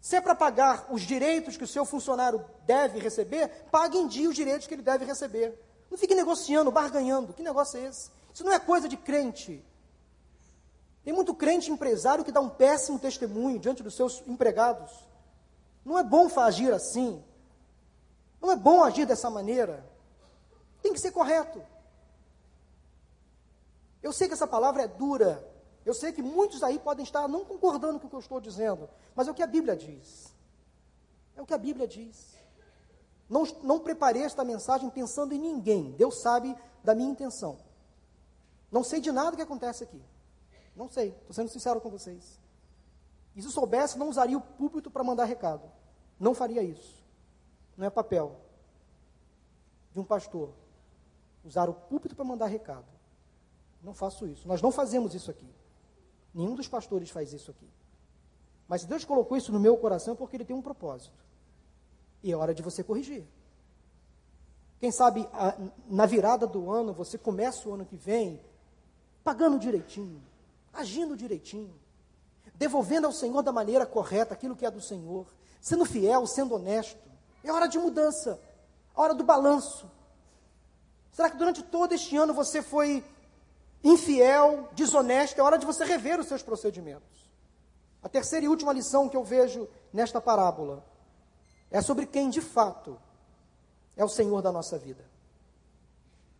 Se 0.00 0.16
é 0.16 0.20
para 0.20 0.34
pagar 0.34 0.86
os 0.90 1.02
direitos 1.02 1.56
que 1.56 1.64
o 1.64 1.68
seu 1.68 1.84
funcionário 1.84 2.44
deve 2.66 2.98
receber, 2.98 3.48
pague 3.70 3.98
em 3.98 4.06
dia 4.06 4.28
os 4.28 4.36
direitos 4.36 4.66
que 4.66 4.74
ele 4.74 4.82
deve 4.82 5.04
receber. 5.04 5.58
Não 5.90 5.98
fique 5.98 6.14
negociando, 6.14 6.70
barganhando. 6.70 7.32
Que 7.32 7.42
negócio 7.42 7.78
é 7.78 7.86
esse? 7.86 8.10
Isso 8.32 8.44
não 8.44 8.52
é 8.52 8.58
coisa 8.58 8.88
de 8.88 8.96
crente. 8.96 9.64
Tem 11.02 11.12
muito 11.12 11.34
crente 11.34 11.70
empresário 11.70 12.24
que 12.24 12.32
dá 12.32 12.40
um 12.40 12.48
péssimo 12.48 12.98
testemunho 12.98 13.58
diante 13.58 13.82
dos 13.82 13.94
seus 13.94 14.22
empregados. 14.26 14.90
Não 15.84 15.98
é 15.98 16.02
bom 16.02 16.28
agir 16.38 16.72
assim. 16.72 17.22
Não 18.40 18.50
é 18.50 18.56
bom 18.56 18.82
agir 18.82 19.06
dessa 19.06 19.28
maneira. 19.28 19.84
Tem 20.82 20.92
que 20.92 21.00
ser 21.00 21.10
correto. 21.10 21.62
Eu 24.02 24.12
sei 24.12 24.28
que 24.28 24.34
essa 24.34 24.46
palavra 24.46 24.82
é 24.82 24.88
dura, 24.88 25.42
eu 25.84 25.94
sei 25.94 26.12
que 26.12 26.22
muitos 26.22 26.62
aí 26.62 26.78
podem 26.78 27.02
estar 27.02 27.26
não 27.26 27.44
concordando 27.44 27.98
com 27.98 28.06
o 28.06 28.10
que 28.10 28.16
eu 28.16 28.20
estou 28.20 28.38
dizendo, 28.38 28.88
mas 29.14 29.28
é 29.28 29.30
o 29.30 29.34
que 29.34 29.42
a 29.42 29.46
Bíblia 29.46 29.74
diz. 29.74 30.32
É 31.34 31.40
o 31.40 31.46
que 31.46 31.54
a 31.54 31.58
Bíblia 31.58 31.88
diz. 31.88 32.34
Não, 33.28 33.44
não 33.62 33.80
preparei 33.80 34.22
esta 34.22 34.44
mensagem 34.44 34.90
pensando 34.90 35.32
em 35.32 35.38
ninguém. 35.38 35.92
Deus 35.92 36.20
sabe 36.20 36.54
da 36.82 36.94
minha 36.94 37.10
intenção. 37.10 37.58
Não 38.70 38.84
sei 38.84 39.00
de 39.00 39.10
nada 39.10 39.36
que 39.36 39.42
acontece 39.42 39.84
aqui. 39.84 40.02
Não 40.76 40.88
sei, 40.88 41.08
estou 41.08 41.32
sendo 41.32 41.48
sincero 41.48 41.80
com 41.80 41.90
vocês. 41.90 42.38
E 43.34 43.42
se 43.42 43.50
soubesse, 43.50 43.98
não 43.98 44.08
usaria 44.08 44.36
o 44.36 44.40
púlpito 44.40 44.90
para 44.90 45.02
mandar 45.02 45.24
recado. 45.24 45.70
Não 46.18 46.34
faria 46.34 46.62
isso. 46.62 47.02
Não 47.76 47.86
é 47.86 47.90
papel 47.90 48.36
de 49.92 50.00
um 50.00 50.04
pastor 50.04 50.50
usar 51.44 51.68
o 51.68 51.74
púlpito 51.74 52.16
para 52.16 52.24
mandar 52.24 52.46
recado. 52.46 52.86
Não 53.82 53.92
faço 53.92 54.26
isso. 54.26 54.48
Nós 54.48 54.62
não 54.62 54.72
fazemos 54.72 55.14
isso 55.14 55.30
aqui. 55.30 55.48
Nenhum 56.32 56.54
dos 56.54 56.66
pastores 56.66 57.10
faz 57.10 57.32
isso 57.32 57.50
aqui. 57.50 57.68
Mas 58.66 58.82
se 58.82 58.86
Deus 58.86 59.04
colocou 59.04 59.36
isso 59.36 59.52
no 59.52 59.60
meu 59.60 59.76
coração, 59.76 60.14
é 60.14 60.16
porque 60.16 60.36
Ele 60.36 60.44
tem 60.44 60.56
um 60.56 60.62
propósito. 60.62 61.22
E 62.22 62.32
é 62.32 62.36
hora 62.36 62.54
de 62.54 62.62
você 62.62 62.82
corrigir. 62.82 63.26
Quem 64.80 64.90
sabe 64.90 65.28
a, 65.32 65.56
na 65.86 66.06
virada 66.06 66.46
do 66.46 66.70
ano, 66.70 66.92
você 66.92 67.18
começa 67.18 67.68
o 67.68 67.74
ano 67.74 67.84
que 67.84 67.96
vem 67.96 68.40
pagando 69.22 69.58
direitinho, 69.58 70.22
agindo 70.72 71.16
direitinho, 71.16 71.74
devolvendo 72.54 73.06
ao 73.06 73.12
Senhor 73.12 73.42
da 73.42 73.52
maneira 73.52 73.86
correta 73.86 74.34
aquilo 74.34 74.56
que 74.56 74.66
é 74.66 74.70
do 74.70 74.80
Senhor, 74.80 75.26
sendo 75.64 75.86
fiel, 75.86 76.26
sendo 76.26 76.54
honesto. 76.54 77.00
É 77.42 77.50
hora 77.50 77.66
de 77.66 77.78
mudança, 77.78 78.38
a 78.94 79.00
hora 79.00 79.14
do 79.14 79.24
balanço. 79.24 79.90
Será 81.10 81.30
que 81.30 81.38
durante 81.38 81.62
todo 81.62 81.94
este 81.94 82.14
ano 82.18 82.34
você 82.34 82.60
foi 82.60 83.02
infiel, 83.82 84.68
desonesto? 84.72 85.40
É 85.40 85.42
hora 85.42 85.56
de 85.56 85.64
você 85.64 85.82
rever 85.82 86.20
os 86.20 86.26
seus 86.26 86.42
procedimentos. 86.42 87.30
A 88.02 88.10
terceira 88.10 88.44
e 88.44 88.48
última 88.48 88.74
lição 88.74 89.08
que 89.08 89.16
eu 89.16 89.24
vejo 89.24 89.66
nesta 89.90 90.20
parábola 90.20 90.84
é 91.70 91.80
sobre 91.80 92.04
quem 92.04 92.28
de 92.28 92.42
fato 92.42 93.00
é 93.96 94.04
o 94.04 94.08
Senhor 94.08 94.42
da 94.42 94.52
nossa 94.52 94.76
vida. 94.76 95.02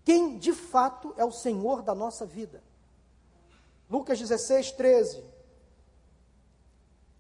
Quem 0.05 0.37
de 0.37 0.53
fato 0.53 1.15
é 1.17 1.25
o 1.25 1.33
Senhor 1.33 1.81
da 1.81 1.95
nossa 1.95 2.27
vida. 2.27 2.63
Lucas 3.89 4.19
16, 4.19 4.73
13. 4.73 5.25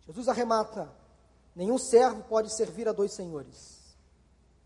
Jesus 0.06 0.28
arremata: 0.28 1.03
Nenhum 1.54 1.78
servo 1.78 2.22
pode 2.24 2.52
servir 2.52 2.88
a 2.88 2.92
dois 2.92 3.12
senhores, 3.12 3.96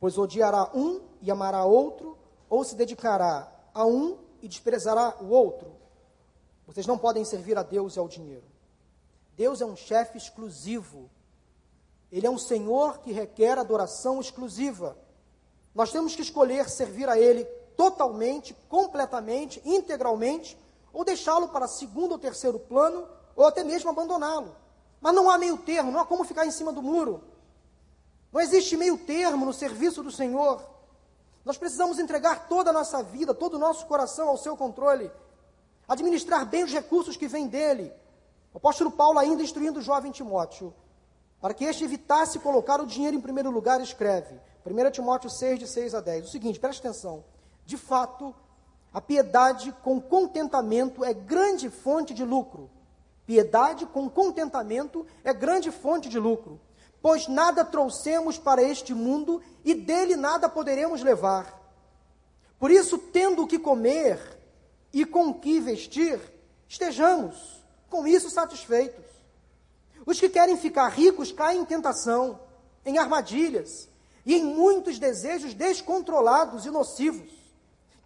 pois 0.00 0.16
odiará 0.16 0.70
um 0.74 1.02
e 1.20 1.30
amará 1.30 1.64
outro, 1.64 2.16
ou 2.48 2.64
se 2.64 2.74
dedicará 2.74 3.52
a 3.74 3.84
um 3.84 4.18
e 4.40 4.48
desprezará 4.48 5.16
o 5.20 5.28
outro. 5.28 5.76
Vocês 6.66 6.86
não 6.86 6.98
podem 6.98 7.24
servir 7.24 7.58
a 7.58 7.62
Deus 7.62 7.96
e 7.96 7.98
ao 7.98 8.08
dinheiro. 8.08 8.44
Deus 9.36 9.60
é 9.60 9.66
um 9.66 9.76
chefe 9.76 10.18
exclusivo. 10.18 11.10
Ele 12.10 12.26
é 12.26 12.30
um 12.30 12.38
Senhor 12.38 12.98
que 12.98 13.12
requer 13.12 13.58
adoração 13.58 14.20
exclusiva. 14.20 14.96
Nós 15.74 15.92
temos 15.92 16.16
que 16.16 16.22
escolher 16.22 16.68
servir 16.68 17.08
a 17.08 17.18
Ele 17.18 17.44
totalmente, 17.76 18.54
completamente, 18.68 19.62
integralmente, 19.64 20.58
ou 20.92 21.04
deixá-lo 21.04 21.48
para 21.48 21.68
segundo 21.68 22.12
ou 22.12 22.18
terceiro 22.18 22.58
plano, 22.58 23.06
ou 23.36 23.46
até 23.46 23.62
mesmo 23.62 23.90
abandoná-lo. 23.90 24.56
Mas 25.00 25.14
não 25.14 25.30
há 25.30 25.38
meio 25.38 25.56
termo, 25.58 25.92
não 25.92 26.00
há 26.00 26.06
como 26.06 26.24
ficar 26.24 26.46
em 26.46 26.50
cima 26.50 26.72
do 26.72 26.82
muro. 26.82 27.22
Não 28.32 28.40
existe 28.40 28.76
meio 28.76 28.98
termo 28.98 29.46
no 29.46 29.52
serviço 29.52 30.02
do 30.02 30.10
Senhor. 30.10 30.62
Nós 31.44 31.56
precisamos 31.56 31.98
entregar 31.98 32.48
toda 32.48 32.70
a 32.70 32.72
nossa 32.72 33.02
vida, 33.02 33.32
todo 33.32 33.54
o 33.54 33.58
nosso 33.58 33.86
coração 33.86 34.28
ao 34.28 34.36
seu 34.36 34.56
controle, 34.56 35.10
administrar 35.86 36.44
bem 36.44 36.64
os 36.64 36.72
recursos 36.72 37.16
que 37.16 37.28
vêm 37.28 37.46
dele. 37.46 37.92
O 38.52 38.58
apóstolo 38.58 38.90
Paulo, 38.90 39.18
ainda 39.18 39.42
instruindo 39.42 39.78
o 39.78 39.82
jovem 39.82 40.12
Timóteo, 40.12 40.74
para 41.40 41.54
que 41.54 41.64
este 41.64 41.84
evitasse 41.84 42.38
colocar 42.38 42.80
o 42.80 42.86
dinheiro 42.86 43.16
em 43.16 43.20
primeiro 43.20 43.50
lugar, 43.50 43.80
escreve, 43.80 44.38
1 44.66 44.90
Timóteo 44.90 45.30
6, 45.30 45.58
de 45.58 45.66
6 45.66 45.94
a 45.94 46.00
10, 46.00 46.26
o 46.26 46.28
seguinte, 46.28 46.60
preste 46.60 46.80
atenção, 46.80 47.24
de 47.64 47.76
fato, 47.76 48.34
a 48.92 49.00
piedade 49.00 49.72
com 49.82 50.00
contentamento 50.00 51.04
é 51.04 51.14
grande 51.14 51.70
fonte 51.70 52.12
de 52.12 52.24
lucro. 52.24 52.70
Piedade 53.28 53.84
com 53.84 54.08
contentamento 54.08 55.06
é 55.22 55.34
grande 55.34 55.70
fonte 55.70 56.08
de 56.08 56.18
lucro, 56.18 56.58
pois 57.02 57.28
nada 57.28 57.62
trouxemos 57.62 58.38
para 58.38 58.62
este 58.62 58.94
mundo 58.94 59.42
e 59.62 59.74
dele 59.74 60.16
nada 60.16 60.48
poderemos 60.48 61.02
levar. 61.02 61.54
Por 62.58 62.70
isso, 62.70 62.96
tendo 62.96 63.42
o 63.42 63.46
que 63.46 63.58
comer 63.58 64.18
e 64.94 65.04
com 65.04 65.28
o 65.28 65.34
que 65.34 65.60
vestir, 65.60 66.18
estejamos 66.66 67.62
com 67.90 68.06
isso 68.06 68.30
satisfeitos. 68.30 69.04
Os 70.06 70.18
que 70.18 70.30
querem 70.30 70.56
ficar 70.56 70.88
ricos 70.88 71.30
caem 71.30 71.60
em 71.60 71.66
tentação, 71.66 72.40
em 72.82 72.96
armadilhas 72.96 73.90
e 74.24 74.36
em 74.36 74.42
muitos 74.42 74.98
desejos 74.98 75.52
descontrolados 75.52 76.64
e 76.64 76.70
nocivos 76.70 77.38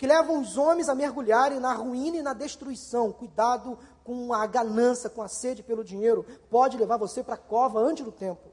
que 0.03 0.07
levam 0.09 0.41
os 0.41 0.57
homens 0.57 0.89
a 0.89 0.97
mergulharem 0.97 1.61
na 1.61 1.73
ruína 1.73 2.16
e 2.16 2.23
na 2.23 2.33
destruição. 2.33 3.12
Cuidado 3.12 3.79
com 4.05 4.32
a 4.32 4.46
ganância, 4.46 5.11
com 5.11 5.22
a 5.22 5.28
sede 5.28 5.62
pelo 5.62 5.84
dinheiro, 5.84 6.24
pode 6.50 6.76
levar 6.76 6.96
você 6.96 7.22
para 7.22 7.34
a 7.34 7.38
cova 7.38 7.78
antes 7.78 8.05
do 8.05 8.12
tempo. 8.12 8.50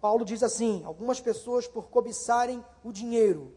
Paulo 0.00 0.24
diz 0.24 0.42
assim: 0.42 0.84
algumas 0.84 1.20
pessoas, 1.20 1.66
por 1.66 1.88
cobiçarem 1.88 2.64
o 2.84 2.92
dinheiro, 2.92 3.52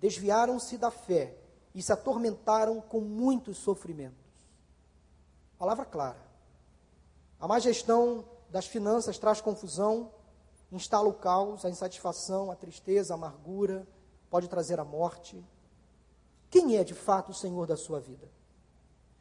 desviaram-se 0.00 0.76
da 0.76 0.90
fé 0.90 1.36
e 1.74 1.82
se 1.82 1.92
atormentaram 1.92 2.80
com 2.80 3.00
muitos 3.00 3.58
sofrimentos. 3.58 4.16
Palavra 5.58 5.84
clara. 5.84 6.26
A 7.38 7.46
má 7.46 7.58
gestão 7.58 8.24
das 8.50 8.66
finanças 8.66 9.18
traz 9.18 9.40
confusão, 9.40 10.10
instala 10.72 11.08
o 11.08 11.14
caos, 11.14 11.64
a 11.64 11.70
insatisfação, 11.70 12.50
a 12.50 12.56
tristeza, 12.56 13.14
a 13.14 13.16
amargura, 13.16 13.86
pode 14.30 14.48
trazer 14.48 14.80
a 14.80 14.84
morte. 14.84 15.44
Quem 16.50 16.76
é 16.76 16.84
de 16.84 16.94
fato 16.94 17.30
o 17.30 17.34
Senhor 17.34 17.66
da 17.66 17.76
sua 17.76 18.00
vida? 18.00 18.35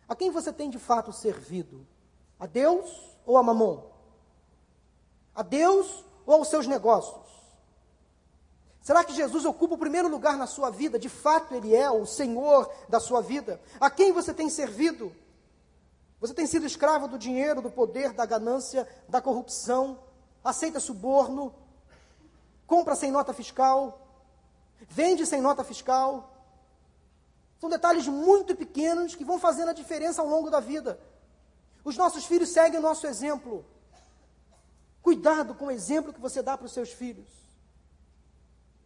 A 0.08 0.16
quem 0.16 0.32
você 0.32 0.54
tem 0.54 0.70
de 0.70 0.80
fato 0.80 1.12
servido? 1.12 1.86
A 2.40 2.46
Deus 2.46 3.18
ou 3.26 3.38
a 3.38 3.44
Mamon? 3.44 3.84
A 5.34 5.42
Deus 5.42 6.06
ou 6.26 6.36
aos 6.36 6.48
seus 6.48 6.68
negócios? 6.68 7.26
Será 8.82 9.04
que 9.04 9.16
Jesus 9.16 9.46
ocupa 9.46 9.74
o 9.74 9.80
primeiro 9.80 10.08
lugar 10.08 10.38
na 10.38 10.46
sua 10.46 10.70
vida? 10.70 11.00
De 11.00 11.10
fato, 11.10 11.56
Ele 11.56 11.76
é 11.76 11.90
o 11.90 12.06
Senhor 12.06 12.72
da 12.88 13.00
sua 13.00 13.20
vida? 13.20 13.60
A 13.80 13.90
quem 13.90 14.12
você 14.12 14.32
tem 14.32 14.48
servido? 14.48 15.12
Você 16.20 16.36
tem 16.36 16.46
sido 16.46 16.68
escravo 16.68 17.08
do 17.08 17.18
dinheiro, 17.18 17.64
do 17.64 17.72
poder, 17.72 18.14
da 18.14 18.28
ganância, 18.28 18.88
da 19.10 19.20
corrupção? 19.20 20.00
Aceita 20.44 20.80
suborno? 20.80 21.52
Compra 22.68 22.96
sem 22.96 23.10
nota 23.10 23.34
fiscal? 23.34 24.00
Vende 24.88 25.26
sem 25.26 25.42
nota 25.42 25.64
fiscal? 25.64 26.35
São 27.60 27.70
detalhes 27.70 28.08
muito 28.08 28.56
pequenos 28.56 29.16
que 29.16 29.24
vão 29.24 29.40
fazendo 29.40 29.70
a 29.70 29.74
diferença 29.74 30.22
ao 30.22 30.28
longo 30.28 30.50
da 30.50 30.60
vida. 30.60 31.00
Os 31.84 31.96
nossos 31.96 32.26
filhos 32.26 32.50
seguem 32.50 32.80
o 32.80 32.84
nosso 32.84 33.08
exemplo. 33.08 33.66
Cuidado 35.02 35.54
com 35.54 35.68
o 35.68 35.72
exemplo 35.72 36.14
que 36.14 36.20
você 36.20 36.42
dá 36.42 36.58
para 36.58 36.66
os 36.66 36.74
seus 36.74 36.92
filhos. 36.92 37.28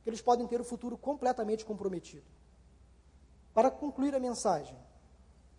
Eles 0.06 0.22
podem 0.22 0.48
ter 0.48 0.60
o 0.60 0.66
futuro 0.66 0.98
completamente 0.98 1.66
comprometido. 1.66 2.26
Para 3.54 3.72
concluir 3.72 4.14
a 4.16 4.20
mensagem, 4.20 4.78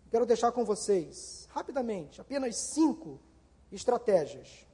quero 0.09 0.25
deixar 0.25 0.51
com 0.51 0.63
vocês, 0.63 1.47
rapidamente, 1.51 2.21
apenas 2.21 2.55
cinco 2.57 3.19
estratégias, 3.71 4.65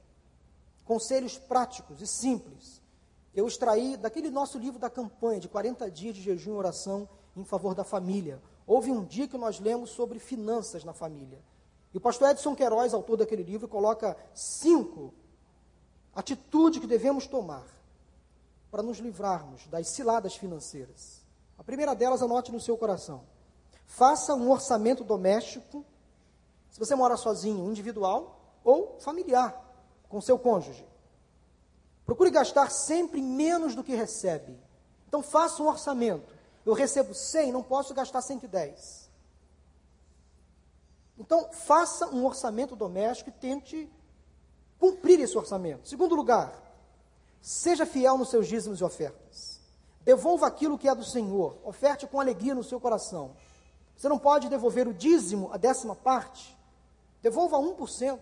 conselhos 0.84 1.38
práticos 1.38 2.00
e 2.00 2.06
simples. 2.06 2.82
Eu 3.34 3.46
extraí 3.46 3.96
daquele 3.96 4.30
nosso 4.30 4.58
livro 4.58 4.78
da 4.78 4.90
campanha 4.90 5.40
de 5.40 5.48
40 5.48 5.90
dias 5.90 6.14
de 6.14 6.22
jejum 6.22 6.52
e 6.52 6.56
oração 6.56 7.08
em 7.40 7.44
favor 7.44 7.74
da 7.74 7.84
família. 7.84 8.42
Houve 8.66 8.90
um 8.90 9.04
dia 9.04 9.28
que 9.28 9.38
nós 9.38 9.60
lemos 9.60 9.90
sobre 9.90 10.18
finanças 10.18 10.84
na 10.84 10.92
família. 10.92 11.38
E 11.92 11.96
o 11.96 12.00
pastor 12.00 12.30
Edson 12.30 12.54
Queiroz, 12.54 12.92
autor 12.92 13.16
daquele 13.16 13.42
livro, 13.42 13.66
coloca 13.66 14.16
cinco 14.34 15.14
atitudes 16.14 16.80
que 16.80 16.86
devemos 16.86 17.26
tomar 17.26 17.66
para 18.70 18.82
nos 18.82 18.98
livrarmos 18.98 19.66
das 19.68 19.88
ciladas 19.88 20.34
financeiras. 20.34 21.22
A 21.56 21.64
primeira 21.64 21.94
delas, 21.94 22.22
anote 22.22 22.52
no 22.52 22.60
seu 22.60 22.76
coração. 22.76 23.22
Faça 23.86 24.34
um 24.34 24.50
orçamento 24.50 25.02
doméstico, 25.02 25.84
se 26.70 26.78
você 26.78 26.94
mora 26.94 27.16
sozinho, 27.16 27.70
individual 27.70 28.38
ou 28.62 28.98
familiar, 29.00 29.64
com 30.08 30.20
seu 30.20 30.38
cônjuge. 30.38 30.86
Procure 32.04 32.30
gastar 32.30 32.70
sempre 32.70 33.22
menos 33.22 33.74
do 33.74 33.82
que 33.82 33.94
recebe. 33.94 34.58
Então, 35.06 35.22
faça 35.22 35.62
um 35.62 35.68
orçamento. 35.68 36.37
Eu 36.68 36.74
recebo 36.74 37.14
100, 37.14 37.50
não 37.50 37.62
posso 37.62 37.94
gastar 37.94 38.20
110. 38.20 39.08
Então, 41.18 41.50
faça 41.50 42.08
um 42.08 42.26
orçamento 42.26 42.76
doméstico 42.76 43.30
e 43.30 43.32
tente 43.32 43.90
cumprir 44.78 45.18
esse 45.18 45.38
orçamento. 45.38 45.88
Segundo 45.88 46.14
lugar, 46.14 46.52
seja 47.40 47.86
fiel 47.86 48.18
nos 48.18 48.28
seus 48.28 48.46
dízimos 48.46 48.82
e 48.82 48.84
ofertas. 48.84 49.62
Devolva 50.04 50.46
aquilo 50.46 50.76
que 50.76 50.86
é 50.86 50.94
do 50.94 51.06
Senhor. 51.06 51.56
Oferte 51.64 52.06
com 52.06 52.20
alegria 52.20 52.54
no 52.54 52.62
seu 52.62 52.78
coração. 52.78 53.34
Você 53.96 54.06
não 54.06 54.18
pode 54.18 54.50
devolver 54.50 54.86
o 54.86 54.92
dízimo, 54.92 55.50
a 55.50 55.56
décima 55.56 55.96
parte. 55.96 56.54
Devolva 57.22 57.56
1%, 57.56 58.20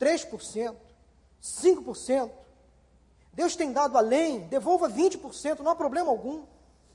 3%, 0.00 0.76
5%. 1.42 2.30
Deus 3.34 3.54
tem 3.54 3.70
dado 3.70 3.98
além, 3.98 4.48
devolva 4.48 4.88
20%, 4.88 5.58
não 5.58 5.72
há 5.72 5.76
problema 5.76 6.10
algum. 6.10 6.46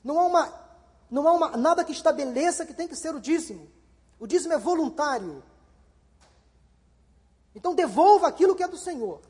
Não 0.06 0.20
há, 0.20 0.24
uma, 0.24 0.54
não 1.10 1.26
há 1.26 1.32
uma, 1.32 1.56
nada 1.56 1.84
que 1.84 1.90
estabeleça 1.90 2.64
que 2.64 2.72
tem 2.72 2.86
que 2.86 2.94
ser 2.94 3.12
o 3.12 3.18
dízimo. 3.18 3.68
O 4.20 4.26
dízimo 4.28 4.54
é 4.54 4.58
voluntário. 4.58 5.42
Então 7.52 7.74
devolva 7.74 8.28
aquilo 8.28 8.54
que 8.54 8.62
é 8.62 8.68
do 8.68 8.76
Senhor. 8.76 9.20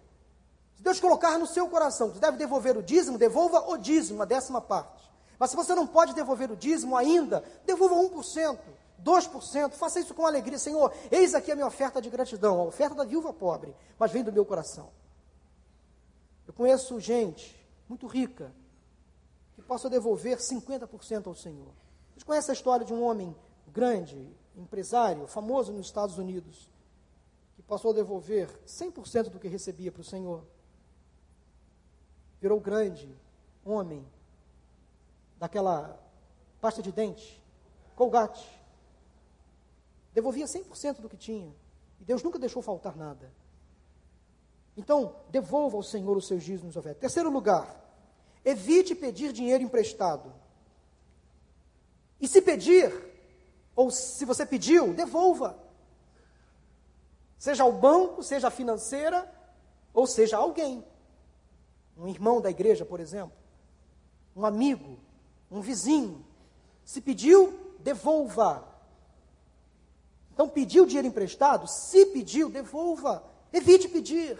Se 0.74 0.82
Deus 0.82 1.00
colocar 1.00 1.38
no 1.38 1.46
seu 1.46 1.66
coração, 1.66 2.10
você 2.10 2.20
deve 2.20 2.36
devolver 2.36 2.76
o 2.76 2.82
dízimo, 2.82 3.16
devolva 3.16 3.70
o 3.70 3.78
dízimo, 3.78 4.20
a 4.20 4.26
décima 4.26 4.60
parte. 4.60 5.10
Mas 5.38 5.48
se 5.48 5.56
você 5.56 5.74
não 5.74 5.86
pode 5.86 6.12
devolver 6.12 6.50
o 6.50 6.56
dízimo 6.56 6.94
ainda, 6.94 7.42
devolva 7.64 7.94
1%, 7.94 8.58
2%, 9.02 9.72
faça 9.72 9.98
isso 9.98 10.12
com 10.12 10.26
alegria. 10.26 10.58
Senhor, 10.58 10.92
eis 11.10 11.34
aqui 11.34 11.50
a 11.52 11.54
minha 11.54 11.66
oferta 11.66 12.02
de 12.02 12.10
gratidão, 12.10 12.60
a 12.60 12.64
oferta 12.64 12.94
da 12.94 13.04
viúva 13.04 13.32
pobre, 13.32 13.74
mas 13.98 14.12
vem 14.12 14.22
do 14.22 14.30
meu 14.30 14.44
coração. 14.44 14.90
Eu 16.46 16.52
conheço 16.52 17.00
gente 17.00 17.58
muito 17.88 18.06
rica 18.06 18.52
que 19.56 19.62
possa 19.62 19.90
devolver 19.90 20.36
50% 20.36 21.26
ao 21.26 21.34
Senhor. 21.34 21.72
Vocês 22.12 22.22
conhecem 22.22 22.52
a 22.52 22.54
história 22.54 22.86
de 22.86 22.92
um 22.92 23.02
homem 23.02 23.34
grande, 23.66 24.30
empresário, 24.54 25.26
famoso 25.26 25.72
nos 25.72 25.86
Estados 25.86 26.18
Unidos, 26.18 26.70
que 27.56 27.62
passou 27.62 27.90
a 27.90 27.94
devolver 27.94 28.48
100% 28.66 29.30
do 29.30 29.40
que 29.40 29.48
recebia 29.48 29.90
para 29.90 30.02
o 30.02 30.04
Senhor. 30.04 30.44
Virou 32.38 32.60
grande 32.60 33.16
homem 33.64 34.06
daquela 35.38 35.98
pasta 36.60 36.82
de 36.82 36.92
dente, 36.92 37.42
Colgate. 37.94 38.46
Devolvia 40.12 40.44
100% 40.44 41.00
do 41.00 41.08
que 41.08 41.16
tinha. 41.16 41.50
E 41.98 42.04
Deus 42.04 42.22
nunca 42.22 42.38
deixou 42.38 42.60
faltar 42.60 42.94
nada. 42.94 43.32
Então, 44.76 45.16
devolva 45.30 45.76
ao 45.76 45.82
Senhor 45.82 46.14
os 46.14 46.26
seus 46.26 46.44
dízimos 46.44 46.76
ofertas. 46.76 47.00
Terceiro 47.00 47.30
lugar, 47.30 47.85
evite 48.46 48.94
pedir 48.94 49.32
dinheiro 49.32 49.64
emprestado. 49.64 50.32
E 52.20 52.28
se 52.28 52.40
pedir, 52.40 52.92
ou 53.74 53.90
se 53.90 54.24
você 54.24 54.46
pediu, 54.46 54.94
devolva. 54.94 55.58
Seja 57.36 57.64
ao 57.64 57.72
banco, 57.72 58.22
seja 58.22 58.46
a 58.46 58.50
financeira, 58.50 59.30
ou 59.92 60.06
seja 60.06 60.36
alguém. 60.36 60.86
Um 61.98 62.06
irmão 62.06 62.40
da 62.40 62.48
igreja, 62.48 62.84
por 62.84 63.00
exemplo. 63.00 63.36
Um 64.34 64.46
amigo, 64.46 64.96
um 65.50 65.60
vizinho. 65.60 66.24
Se 66.84 67.00
pediu, 67.00 67.74
devolva. 67.80 68.64
Então, 70.32 70.48
pediu 70.48 70.86
dinheiro 70.86 71.08
emprestado? 71.08 71.66
Se 71.66 72.06
pediu, 72.06 72.48
devolva. 72.48 73.24
Evite 73.52 73.88
pedir. 73.88 74.38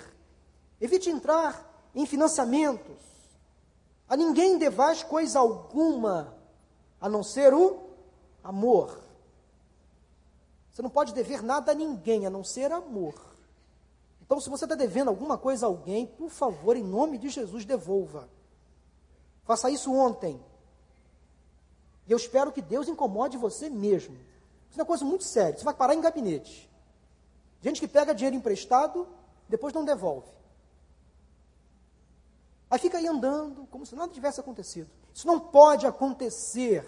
Evite 0.81 1.11
entrar 1.11 1.91
em 1.95 2.07
financiamentos. 2.07 3.16
A 4.09 4.17
ninguém 4.17 4.59
devais 4.59 5.03
coisa 5.03 5.39
alguma, 5.41 6.35
a 7.01 7.09
não 7.09 7.23
ser 7.23 7.53
o 7.53 7.81
amor. 8.43 9.01
Você 10.73 10.83
não 10.83 10.91
pode 10.91 11.13
dever 11.13 11.43
nada 11.43 11.73
a 11.73 11.75
ninguém, 11.75 12.27
a 12.27 12.31
não 12.31 12.45
ser 12.45 12.71
amor. 12.71 13.15
Então, 14.21 14.41
se 14.41 14.51
você 14.51 14.65
está 14.65 14.75
devendo 14.75 15.09
alguma 15.09 15.39
coisa 15.39 15.67
a 15.67 15.69
alguém, 15.69 16.07
por 16.07 16.31
favor, 16.31 16.77
em 16.77 16.83
nome 16.83 17.17
de 17.17 17.29
Jesus, 17.29 17.65
devolva. 17.65 18.29
Faça 19.45 19.71
isso 19.71 19.93
ontem. 19.93 20.41
E 22.07 22.13
eu 22.13 22.17
espero 22.17 22.53
que 22.53 22.61
Deus 22.61 22.89
incomode 22.89 23.37
você 23.37 23.71
mesmo. 23.71 24.17
Isso 24.71 24.79
é 24.79 24.83
uma 24.83 24.87
coisa 24.87 25.05
muito 25.05 25.25
séria. 25.25 25.57
Você 25.57 25.65
vai 25.65 25.75
parar 25.75 25.95
em 25.95 26.01
gabinete. 26.01 26.69
Gente 27.63 27.81
que 27.81 27.89
pega 27.89 28.15
dinheiro 28.15 28.37
emprestado, 28.37 29.09
depois 29.49 29.73
não 29.73 29.85
devolve. 29.85 30.29
Aí 32.71 32.79
fica 32.79 32.99
aí 32.99 33.07
andando, 33.07 33.67
como 33.71 33.87
se 33.87 33.95
nada 33.95 34.13
tivesse 34.13 34.41
acontecido. 34.41 34.91
Isso 35.15 35.27
não 35.27 35.39
pode 35.39 35.87
acontecer. 35.87 36.85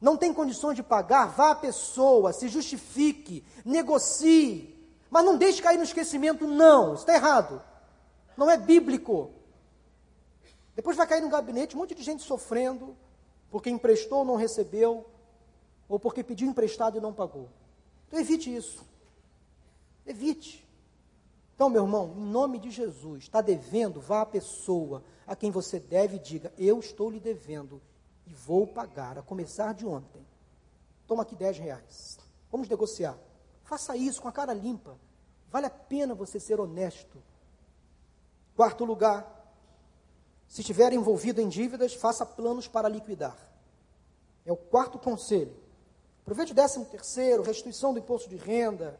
Não 0.00 0.16
tem 0.16 0.32
condições 0.32 0.74
de 0.74 0.82
pagar, 0.82 1.26
vá 1.26 1.50
à 1.50 1.54
pessoa, 1.54 2.32
se 2.32 2.48
justifique, 2.48 3.44
negocie. 3.64 4.72
Mas 5.10 5.24
não 5.24 5.36
deixe 5.36 5.60
cair 5.60 5.76
no 5.76 5.84
esquecimento, 5.84 6.46
não. 6.46 6.94
Isso 6.94 7.02
está 7.02 7.14
errado. 7.14 7.62
Não 8.36 8.50
é 8.50 8.56
bíblico. 8.56 9.30
Depois 10.74 10.96
vai 10.96 11.06
cair 11.06 11.20
no 11.20 11.28
gabinete 11.28 11.76
um 11.76 11.80
monte 11.80 11.94
de 11.94 12.02
gente 12.02 12.22
sofrendo, 12.22 12.96
porque 13.50 13.68
emprestou 13.68 14.20
ou 14.20 14.24
não 14.24 14.36
recebeu, 14.36 15.06
ou 15.88 16.00
porque 16.00 16.24
pediu 16.24 16.48
emprestado 16.48 16.96
e 16.96 17.00
não 17.00 17.12
pagou. 17.12 17.48
Então 18.08 18.18
evite 18.18 18.54
isso. 18.54 18.84
Evite. 20.06 20.66
Então, 21.62 21.70
meu 21.70 21.84
irmão, 21.84 22.12
em 22.16 22.28
nome 22.28 22.58
de 22.58 22.72
Jesus, 22.72 23.22
está 23.22 23.40
devendo, 23.40 24.00
vá 24.00 24.22
à 24.22 24.26
pessoa 24.26 25.04
a 25.24 25.36
quem 25.36 25.48
você 25.48 25.78
deve 25.78 26.16
e 26.16 26.18
diga: 26.18 26.52
Eu 26.58 26.80
estou 26.80 27.08
lhe 27.08 27.20
devendo 27.20 27.80
e 28.26 28.34
vou 28.34 28.66
pagar, 28.66 29.16
a 29.16 29.22
começar 29.22 29.72
de 29.72 29.86
ontem. 29.86 30.26
Toma 31.06 31.22
aqui 31.22 31.36
10 31.36 31.58
reais. 31.58 32.18
Vamos 32.50 32.68
negociar. 32.68 33.16
Faça 33.62 33.96
isso 33.96 34.20
com 34.20 34.26
a 34.26 34.32
cara 34.32 34.52
limpa. 34.52 34.98
Vale 35.52 35.66
a 35.66 35.70
pena 35.70 36.16
você 36.16 36.40
ser 36.40 36.58
honesto. 36.58 37.22
Quarto 38.56 38.84
lugar, 38.84 39.54
se 40.48 40.62
estiver 40.62 40.92
envolvido 40.92 41.40
em 41.40 41.48
dívidas, 41.48 41.94
faça 41.94 42.26
planos 42.26 42.66
para 42.66 42.88
liquidar. 42.88 43.38
É 44.44 44.50
o 44.50 44.56
quarto 44.56 44.98
conselho. 44.98 45.54
Aproveite 46.22 46.50
o 46.50 46.56
décimo 46.56 46.86
terceiro, 46.86 47.44
restituição 47.44 47.92
do 47.92 48.00
imposto 48.00 48.28
de 48.28 48.36
renda, 48.36 48.98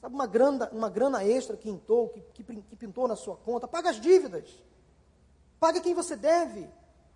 Sabe, 0.00 0.14
uma 0.14 0.26
grana, 0.26 0.68
uma 0.72 0.88
grana 0.88 1.24
extra 1.24 1.56
que 1.56 1.68
entrou, 1.68 2.08
que, 2.08 2.20
que, 2.20 2.44
que 2.44 2.76
pintou 2.76 3.08
na 3.08 3.16
sua 3.16 3.36
conta. 3.36 3.66
Paga 3.66 3.90
as 3.90 4.00
dívidas. 4.00 4.48
Paga 5.58 5.80
quem 5.80 5.94
você 5.94 6.14
deve. 6.14 6.68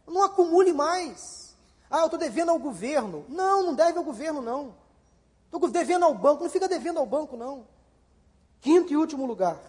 Não 0.07 0.23
acumule 0.23 0.73
mais. 0.73 1.57
Ah, 1.89 2.01
eu 2.01 2.07
estou 2.07 2.19
devendo 2.19 2.51
ao 2.51 2.59
governo. 2.59 3.25
Não, 3.29 3.63
não 3.63 3.75
deve 3.75 3.99
ao 3.99 4.05
governo, 4.05 4.43
não. 4.43 4.75
Estou 5.45 5.69
devendo 5.69 6.05
ao 6.05 6.15
banco. 6.15 6.43
Não 6.43 6.51
fica 6.51 6.69
devendo 6.69 6.99
ao 6.99 7.07
banco, 7.07 7.37
não. 7.37 7.67
Quinto 8.61 8.93
e 8.93 8.97
último 8.97 9.27
lugar. 9.27 9.61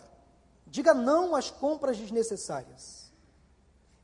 Diga 0.66 0.93
não 0.93 1.36
às 1.36 1.51
compras 1.51 1.97
desnecessárias. 1.97 3.11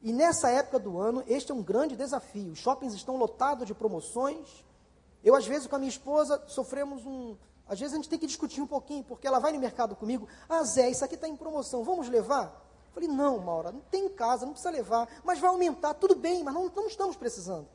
E 0.02 0.14
nessa 0.14 0.50
época 0.50 0.80
do 0.80 1.00
ano, 1.00 1.24
este 1.28 1.52
é 1.52 1.56
um 1.56 1.64
grande 1.64 1.96
desafio. 1.96 2.52
Os 2.52 2.60
shoppings 2.60 2.94
estão 2.94 3.18
lotados 3.18 3.66
de 3.66 3.74
promoções. 3.74 4.64
Eu, 5.24 5.36
às 5.36 5.46
vezes, 5.46 5.68
com 5.68 5.76
a 5.76 5.80
minha 5.80 5.90
esposa, 5.90 6.42
sofremos 6.48 7.06
um, 7.06 7.36
às 7.70 7.80
vezes 7.80 7.94
a 7.94 7.98
gente 7.98 8.10
tem 8.10 8.18
que 8.18 8.26
discutir 8.26 8.62
um 8.62 8.68
pouquinho, 8.68 9.04
porque 9.04 9.28
ela 9.28 9.40
vai 9.40 9.52
no 9.52 9.60
mercado 9.60 9.96
comigo, 9.96 10.28
ah 10.50 10.64
Zé, 10.64 10.90
isso 10.90 11.06
aqui 11.06 11.16
está 11.16 11.28
em 11.28 11.36
promoção, 11.36 11.84
vamos 11.84 12.10
levar? 12.10 12.46
Eu 12.88 12.94
falei, 12.94 13.08
não, 13.08 13.38
Maura, 13.38 13.72
não 13.72 13.82
tem 13.92 14.06
em 14.06 14.10
casa, 14.10 14.46
não 14.46 14.54
precisa 14.54 14.72
levar, 14.72 15.08
mas 15.24 15.40
vai 15.40 15.52
aumentar, 15.52 15.94
tudo 15.94 16.16
bem, 16.16 16.44
mas 16.44 16.54
não, 16.54 16.68
não 16.76 16.88
estamos 16.88 17.16
precisando. 17.16 17.68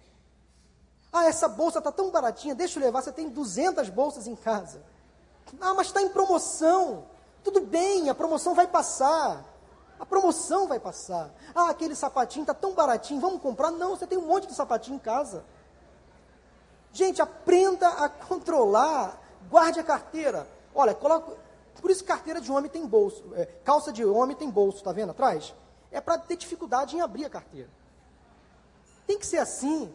Ah, 1.12 1.26
essa 1.26 1.46
bolsa 1.46 1.78
está 1.78 1.92
tão 1.92 2.10
baratinha, 2.10 2.56
deixa 2.56 2.80
eu 2.80 2.82
levar, 2.82 3.00
você 3.00 3.12
tem 3.12 3.28
200 3.28 3.88
bolsas 3.88 4.26
em 4.26 4.34
casa. 4.34 4.82
Ah, 5.60 5.72
mas 5.72 5.86
está 5.86 6.02
em 6.02 6.08
promoção. 6.08 7.04
Tudo 7.44 7.60
bem, 7.60 8.10
a 8.10 8.14
promoção 8.14 8.52
vai 8.52 8.66
passar. 8.66 9.44
A 10.00 10.04
promoção 10.04 10.66
vai 10.66 10.80
passar. 10.80 11.32
Ah, 11.54 11.70
aquele 11.70 11.94
sapatinho 11.94 12.42
está 12.42 12.52
tão 12.52 12.74
baratinho, 12.74 13.20
vamos 13.20 13.40
comprar? 13.40 13.70
Não, 13.70 13.90
você 13.90 14.08
tem 14.08 14.18
um 14.18 14.26
monte 14.26 14.48
de 14.48 14.54
sapatinho 14.54 14.96
em 14.96 14.98
casa. 14.98 15.44
Gente, 16.92 17.22
aprenda 17.22 17.88
a 17.88 18.08
controlar 18.08 19.20
Guarde 19.48 19.80
a 19.80 19.84
carteira. 19.84 20.48
Olha, 20.74 20.94
coloca. 20.94 21.36
Por 21.80 21.90
isso 21.90 22.04
carteira 22.04 22.40
de 22.40 22.50
homem 22.50 22.70
tem 22.70 22.86
bolso. 22.86 23.22
É, 23.34 23.46
calça 23.64 23.92
de 23.92 24.04
homem 24.04 24.36
tem 24.36 24.50
bolso, 24.50 24.82
tá 24.82 24.92
vendo 24.92 25.10
atrás? 25.10 25.54
É 25.90 26.00
para 26.00 26.18
ter 26.18 26.36
dificuldade 26.36 26.96
em 26.96 27.00
abrir 27.00 27.24
a 27.24 27.30
carteira. 27.30 27.68
Tem 29.06 29.18
que 29.18 29.26
ser 29.26 29.38
assim. 29.38 29.92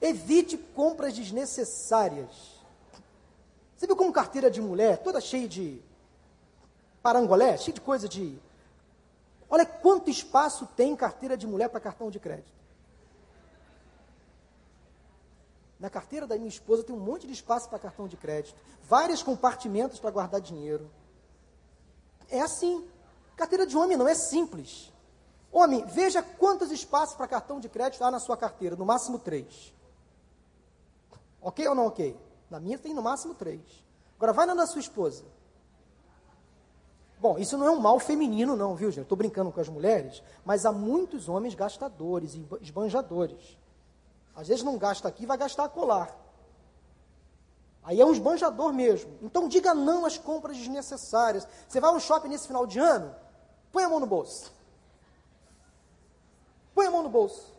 Evite 0.00 0.56
compras 0.56 1.14
desnecessárias. 1.14 2.60
Você 3.76 3.86
viu 3.86 3.96
como 3.96 4.12
carteira 4.12 4.50
de 4.50 4.60
mulher, 4.60 4.98
toda 4.98 5.20
cheia 5.20 5.48
de 5.48 5.80
parangolé, 7.02 7.56
cheia 7.56 7.74
de 7.74 7.80
coisa 7.80 8.08
de. 8.08 8.38
Olha 9.48 9.66
quanto 9.66 10.10
espaço 10.10 10.66
tem 10.76 10.94
carteira 10.96 11.36
de 11.36 11.46
mulher 11.46 11.68
para 11.68 11.80
cartão 11.80 12.10
de 12.10 12.18
crédito. 12.18 12.61
Na 15.82 15.90
carteira 15.90 16.28
da 16.28 16.36
minha 16.36 16.48
esposa 16.48 16.84
tem 16.84 16.94
um 16.94 17.00
monte 17.00 17.26
de 17.26 17.32
espaço 17.32 17.68
para 17.68 17.76
cartão 17.76 18.06
de 18.06 18.16
crédito, 18.16 18.54
vários 18.84 19.20
compartimentos 19.20 19.98
para 19.98 20.12
guardar 20.12 20.40
dinheiro. 20.40 20.88
É 22.30 22.40
assim. 22.40 22.86
Carteira 23.34 23.66
de 23.66 23.76
homem 23.76 23.96
não 23.96 24.06
é 24.06 24.14
simples. 24.14 24.92
Homem, 25.50 25.84
veja 25.86 26.22
quantos 26.22 26.70
espaços 26.70 27.16
para 27.16 27.26
cartão 27.26 27.58
de 27.58 27.68
crédito 27.68 28.04
há 28.04 28.12
na 28.12 28.20
sua 28.20 28.36
carteira, 28.36 28.76
no 28.76 28.86
máximo 28.86 29.18
três. 29.18 29.74
Ok 31.40 31.66
ou 31.66 31.74
não 31.74 31.88
ok? 31.88 32.16
Na 32.48 32.60
minha 32.60 32.78
tem 32.78 32.94
no 32.94 33.02
máximo 33.02 33.34
três. 33.34 33.60
Agora 34.16 34.32
vai 34.32 34.46
na 34.46 34.54
da 34.54 34.68
sua 34.68 34.80
esposa. 34.80 35.24
Bom, 37.18 37.40
isso 37.40 37.58
não 37.58 37.66
é 37.66 37.70
um 37.72 37.80
mal 37.80 37.98
feminino, 37.98 38.54
não, 38.54 38.76
viu, 38.76 38.92
gente? 38.92 39.02
Estou 39.02 39.18
brincando 39.18 39.50
com 39.50 39.60
as 39.60 39.68
mulheres, 39.68 40.22
mas 40.44 40.64
há 40.64 40.70
muitos 40.70 41.28
homens 41.28 41.56
gastadores 41.56 42.38
esbanjadores. 42.60 43.58
Às 44.34 44.48
vezes 44.48 44.64
não 44.64 44.78
gasta 44.78 45.08
aqui, 45.08 45.26
vai 45.26 45.36
gastar 45.36 45.68
colar. 45.68 46.16
Aí 47.82 48.00
é 48.00 48.06
um 48.06 48.12
esbanjador 48.12 48.72
mesmo. 48.72 49.18
Então 49.20 49.48
diga 49.48 49.74
não 49.74 50.06
às 50.06 50.16
compras 50.16 50.56
desnecessárias. 50.56 51.46
Você 51.68 51.80
vai 51.80 51.90
ao 51.90 52.00
shopping 52.00 52.28
nesse 52.28 52.46
final 52.46 52.66
de 52.66 52.78
ano, 52.78 53.14
põe 53.72 53.84
a 53.84 53.88
mão 53.88 54.00
no 54.00 54.06
bolso. 54.06 54.52
Põe 56.74 56.86
a 56.86 56.90
mão 56.90 57.02
no 57.02 57.08
bolso. 57.08 57.52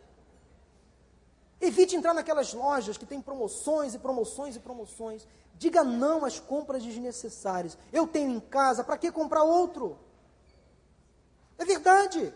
Evite 1.59 1.95
entrar 1.95 2.13
naquelas 2.13 2.53
lojas 2.53 2.97
que 2.97 3.05
tem 3.05 3.21
promoções 3.21 3.93
e 3.93 3.99
promoções 3.99 4.55
e 4.55 4.59
promoções. 4.59 5.27
Diga 5.55 5.83
não 5.83 6.25
às 6.25 6.39
compras 6.39 6.83
desnecessárias. 6.83 7.77
Eu 7.91 8.07
tenho 8.07 8.31
em 8.31 8.39
casa, 8.39 8.83
para 8.83 8.97
que 8.97 9.11
comprar 9.11 9.43
outro? 9.43 9.97
É 11.57 11.63
verdade. 11.63 12.33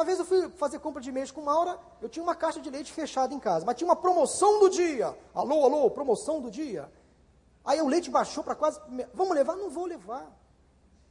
Uma 0.00 0.04
vez 0.06 0.18
eu 0.18 0.24
fui 0.24 0.48
fazer 0.52 0.78
compra 0.78 1.02
de 1.02 1.12
mês 1.12 1.30
com 1.30 1.42
Maura, 1.42 1.78
eu 2.00 2.08
tinha 2.08 2.22
uma 2.22 2.34
caixa 2.34 2.58
de 2.58 2.70
leite 2.70 2.90
fechada 2.90 3.34
em 3.34 3.38
casa, 3.38 3.66
mas 3.66 3.76
tinha 3.76 3.86
uma 3.86 3.94
promoção 3.94 4.58
do 4.58 4.70
dia. 4.70 5.14
Alô, 5.34 5.62
alô, 5.62 5.90
promoção 5.90 6.40
do 6.40 6.50
dia. 6.50 6.90
Aí 7.62 7.82
o 7.82 7.86
leite 7.86 8.08
baixou 8.08 8.42
para 8.42 8.54
quase. 8.54 8.80
Vamos 9.12 9.34
levar? 9.34 9.56
Não 9.56 9.68
vou 9.68 9.84
levar. 9.84 10.26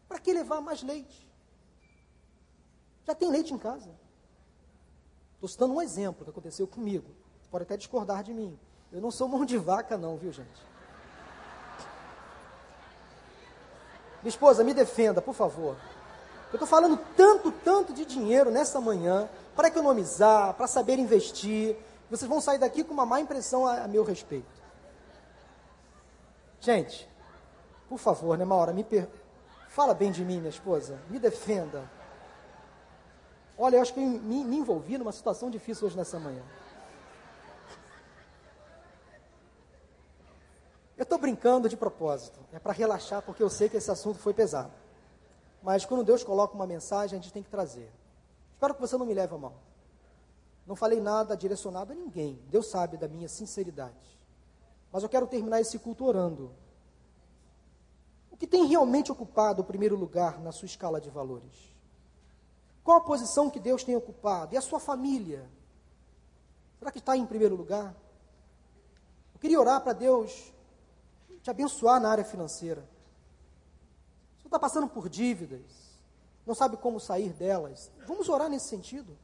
Para 0.08 0.18
que 0.18 0.34
levar 0.34 0.60
mais 0.60 0.82
leite? 0.82 1.32
Já 3.06 3.14
tem 3.14 3.30
leite 3.30 3.54
em 3.54 3.60
casa. 3.60 3.92
Estou 5.36 5.48
citando 5.48 5.76
um 5.76 5.82
exemplo 5.84 6.24
que 6.24 6.32
aconteceu 6.32 6.66
comigo. 6.66 7.12
Você 7.44 7.50
pode 7.52 7.66
até 7.66 7.78
discordar 7.78 8.24
de 8.24 8.34
mim. 8.34 8.58
Eu 8.92 9.00
não 9.00 9.12
sou 9.12 9.28
mão 9.28 9.46
de 9.46 9.56
vaca, 9.56 10.00
não, 10.00 10.18
viu, 10.18 10.32
gente? 10.32 10.66
Minha 14.24 14.30
esposa, 14.30 14.64
me 14.64 14.74
defenda, 14.74 15.22
por 15.22 15.36
favor. 15.36 15.78
Eu 16.52 16.56
estou 16.56 16.68
falando 16.68 16.98
tanto, 17.16 17.52
tanto 17.52 17.94
de 17.94 18.06
dinheiro 18.06 18.50
nessa 18.50 18.82
manhã, 18.82 19.30
para 19.56 19.68
economizar, 19.68 20.54
para 20.56 20.68
saber 20.68 20.98
investir. 20.98 21.76
Vocês 22.10 22.28
vão 22.28 22.42
sair 22.42 22.58
daqui 22.58 22.84
com 22.84 22.94
uma 22.94 23.06
má 23.06 23.20
impressão 23.20 23.68
a, 23.68 23.84
a 23.84 23.88
meu 23.88 24.04
respeito. 24.04 24.60
Gente, 26.60 27.08
por 27.88 28.00
favor, 28.00 28.38
né, 28.38 28.46
Maura, 28.46 28.74
me 28.74 28.84
per... 28.84 29.08
fala 29.68 29.94
bem 29.94 30.12
de 30.12 30.26
mim, 30.26 30.38
minha 30.38 30.50
esposa, 30.50 31.00
me 31.10 31.20
defenda. 31.20 31.90
Olha, 33.58 33.76
eu 33.78 33.82
acho 33.82 33.94
que 33.94 34.00
eu 34.00 34.06
me, 34.06 34.44
me 34.44 34.58
envolvi 34.58 34.98
numa 34.98 35.12
situação 35.12 35.50
difícil 35.50 35.86
hoje 35.86 35.96
nessa 35.98 36.18
manhã. 36.20 36.42
Eu 40.98 41.04
estou 41.04 41.18
brincando 41.18 41.70
de 41.70 41.78
propósito, 41.78 42.40
é 42.52 42.60
para 42.60 42.74
relaxar, 42.74 43.22
porque 43.22 43.42
eu 43.44 43.50
sei 43.50 43.70
que 43.70 43.78
esse 43.78 43.90
assunto 43.92 44.20
foi 44.20 44.34
pesado. 44.34 44.72
Mas 45.62 45.86
quando 45.86 46.04
Deus 46.04 46.24
coloca 46.24 46.56
uma 46.56 46.66
mensagem, 46.66 47.18
a 47.18 47.22
gente 47.22 47.34
tem 47.34 47.44
que 47.44 47.50
trazer. 47.50 47.92
Espero 48.52 48.74
que 48.74 48.82
você 48.82 48.98
não 48.98 49.06
me 49.06 49.14
leve 49.14 49.34
a 49.36 49.38
mal. 49.38 49.56
Não 50.66 50.76
falei 50.76 51.02
nada 51.02 51.36
direcionado 51.36 51.92
a 51.92 51.96
ninguém. 51.96 52.40
Deus 52.50 52.68
sabe 52.68 52.98
da 52.98 53.08
minha 53.08 53.28
sinceridade. 53.28 54.20
Mas 54.92 55.04
eu 55.04 55.10
quero 55.10 55.28
terminar 55.28 55.60
esse 55.60 55.78
culto 55.80 56.06
orando. 56.06 56.52
O 58.32 58.38
que 58.38 58.48
tem 58.48 58.66
realmente 58.66 59.12
ocupado 59.12 59.62
o 59.62 59.66
primeiro 59.66 59.96
lugar 59.96 60.40
na 60.40 60.52
sua 60.52 60.66
escala 60.66 61.02
de 61.02 61.10
valores? 61.10 61.76
Qual 62.84 62.98
a 62.98 63.02
posição 63.02 63.50
que 63.50 63.60
Deus 63.60 63.84
tem 63.84 63.96
ocupado? 63.96 64.56
E 64.56 64.58
a 64.58 64.62
sua 64.62 64.80
família? 64.80 65.50
Será 66.78 66.92
que 66.92 67.00
está 67.00 67.18
em 67.18 67.26
primeiro 67.26 67.56
lugar? 67.56 67.96
Eu 69.34 69.40
queria 69.40 69.60
orar 69.60 69.82
para 69.82 69.94
Deus 69.94 70.54
te 71.42 71.50
abençoar 71.50 72.00
na 72.02 72.10
área 72.10 72.26
financeira 72.26 72.88
está 74.50 74.60
passando 74.60 74.88
por 74.88 75.08
dívidas, 75.08 75.62
não 76.46 76.56
sabe 76.56 76.76
como 76.78 77.00
sair 77.00 77.32
delas, 77.34 77.92
vamos 78.08 78.28
orar 78.28 78.50
nesse 78.50 78.68
sentido, 78.68 79.18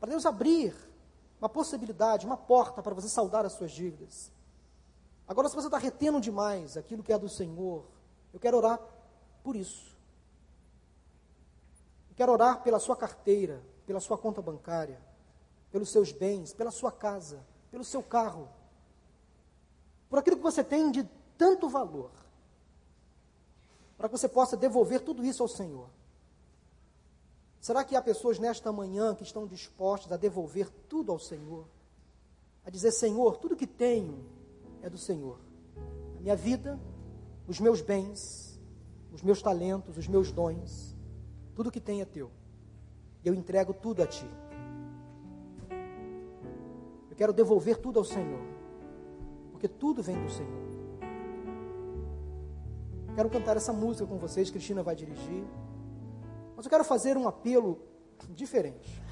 para 0.00 0.10
Deus 0.10 0.26
abrir 0.26 0.74
uma 1.40 1.48
possibilidade, 1.48 2.26
uma 2.26 2.36
porta 2.36 2.82
para 2.82 2.94
você 2.94 3.08
saldar 3.08 3.46
as 3.46 3.52
suas 3.52 3.70
dívidas. 3.70 4.32
Agora, 5.26 5.48
se 5.48 5.54
você 5.54 5.68
está 5.68 5.78
retendo 5.78 6.20
demais 6.20 6.76
aquilo 6.76 7.02
que 7.02 7.12
é 7.12 7.18
do 7.18 7.28
Senhor, 7.28 7.84
eu 8.32 8.40
quero 8.40 8.56
orar 8.56 8.80
por 9.42 9.54
isso. 9.56 9.94
Eu 12.10 12.16
quero 12.16 12.32
orar 12.32 12.62
pela 12.62 12.78
sua 12.78 12.96
carteira, 12.96 13.62
pela 13.86 14.00
sua 14.00 14.18
conta 14.18 14.42
bancária, 14.42 15.00
pelos 15.70 15.90
seus 15.90 16.12
bens, 16.12 16.52
pela 16.52 16.70
sua 16.70 16.90
casa, 16.90 17.44
pelo 17.70 17.84
seu 17.84 18.02
carro, 18.02 18.48
por 20.08 20.18
aquilo 20.18 20.36
que 20.36 20.42
você 20.42 20.62
tem 20.62 20.90
de 20.90 21.04
tanto 21.36 21.68
valor 21.68 22.10
para 23.96 24.08
que 24.08 24.16
você 24.16 24.28
possa 24.28 24.56
devolver 24.56 25.00
tudo 25.00 25.24
isso 25.24 25.42
ao 25.42 25.48
Senhor. 25.48 25.88
Será 27.60 27.82
que 27.82 27.96
há 27.96 28.02
pessoas 28.02 28.38
nesta 28.38 28.70
manhã 28.70 29.14
que 29.14 29.22
estão 29.22 29.46
dispostas 29.46 30.12
a 30.12 30.16
devolver 30.16 30.68
tudo 30.88 31.10
ao 31.12 31.18
Senhor? 31.18 31.66
A 32.64 32.70
dizer: 32.70 32.92
Senhor, 32.92 33.38
tudo 33.38 33.56
que 33.56 33.66
tenho 33.66 34.24
é 34.82 34.90
do 34.90 34.98
Senhor. 34.98 35.38
A 36.18 36.20
minha 36.20 36.36
vida, 36.36 36.78
os 37.48 37.58
meus 37.60 37.80
bens, 37.80 38.60
os 39.12 39.22
meus 39.22 39.40
talentos, 39.40 39.96
os 39.96 40.08
meus 40.08 40.30
dons, 40.30 40.94
tudo 41.54 41.70
que 41.70 41.80
tenho 41.80 42.02
é 42.02 42.04
teu. 42.04 42.30
Eu 43.24 43.32
entrego 43.32 43.72
tudo 43.72 44.02
a 44.02 44.06
ti. 44.06 44.28
Eu 47.08 47.16
quero 47.16 47.32
devolver 47.32 47.78
tudo 47.78 47.98
ao 47.98 48.04
Senhor, 48.04 48.42
porque 49.52 49.68
tudo 49.68 50.02
vem 50.02 50.20
do 50.22 50.30
Senhor. 50.30 50.73
Quero 53.14 53.30
cantar 53.30 53.56
essa 53.56 53.72
música 53.72 54.06
com 54.06 54.18
vocês, 54.18 54.50
Cristina 54.50 54.82
vai 54.82 54.96
dirigir. 54.96 55.44
Mas 56.56 56.66
eu 56.66 56.70
quero 56.70 56.84
fazer 56.84 57.16
um 57.16 57.28
apelo 57.28 57.78
diferente. 58.30 59.02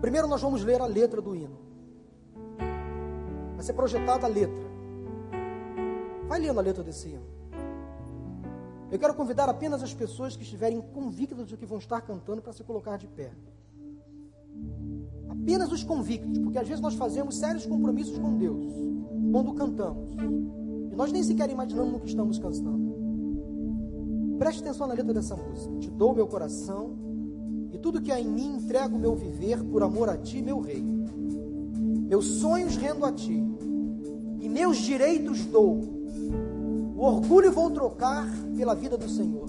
Primeiro 0.00 0.28
nós 0.28 0.40
vamos 0.40 0.62
ler 0.62 0.80
a 0.80 0.86
letra 0.86 1.20
do 1.20 1.34
hino. 1.34 1.58
Vai 3.54 3.64
ser 3.64 3.72
projetada 3.72 4.26
a 4.26 4.28
letra. 4.28 4.64
Vai 6.28 6.40
lendo 6.40 6.58
a 6.58 6.62
letra 6.62 6.82
desse 6.82 7.08
hino. 7.08 7.26
Eu 8.90 8.98
quero 8.98 9.14
convidar 9.14 9.48
apenas 9.48 9.82
as 9.82 9.94
pessoas 9.94 10.36
que 10.36 10.42
estiverem 10.42 10.80
convictas 10.80 11.48
do 11.48 11.56
que 11.56 11.64
vão 11.64 11.78
estar 11.78 12.00
cantando 12.02 12.42
para 12.42 12.52
se 12.52 12.62
colocar 12.62 12.98
de 12.98 13.08
pé. 13.08 13.32
Apenas 15.28 15.72
os 15.72 15.82
convictos, 15.82 16.38
porque 16.38 16.58
às 16.58 16.68
vezes 16.68 16.82
nós 16.82 16.94
fazemos 16.94 17.38
sérios 17.38 17.64
compromissos 17.64 18.18
com 18.18 18.36
Deus 18.36 18.70
quando 19.32 19.54
cantamos. 19.54 20.10
E 20.92 20.94
nós 20.94 21.10
nem 21.10 21.22
sequer 21.22 21.48
imaginamos 21.48 21.92
no 21.92 22.00
que 22.00 22.08
estamos 22.08 22.38
cantando. 22.38 22.81
Preste 24.42 24.60
atenção 24.60 24.88
na 24.88 24.94
letra 24.94 25.14
dessa 25.14 25.36
música. 25.36 25.72
Te 25.78 25.88
dou 25.88 26.12
meu 26.12 26.26
coração 26.26 26.96
e 27.70 27.78
tudo 27.78 28.02
que 28.02 28.10
há 28.10 28.18
em 28.18 28.26
mim 28.26 28.56
entrego 28.56 28.98
meu 28.98 29.14
viver 29.14 29.62
por 29.62 29.84
amor 29.84 30.08
a 30.08 30.16
ti, 30.16 30.42
meu 30.42 30.58
rei. 30.58 30.82
Meus 30.82 32.26
sonhos 32.26 32.74
rendo 32.74 33.04
a 33.06 33.12
ti 33.12 33.40
e 34.40 34.48
meus 34.48 34.78
direitos 34.78 35.46
dou. 35.46 35.78
O 36.96 37.04
orgulho 37.04 37.52
vou 37.52 37.70
trocar 37.70 38.28
pela 38.56 38.74
vida 38.74 38.98
do 38.98 39.08
Senhor. 39.08 39.46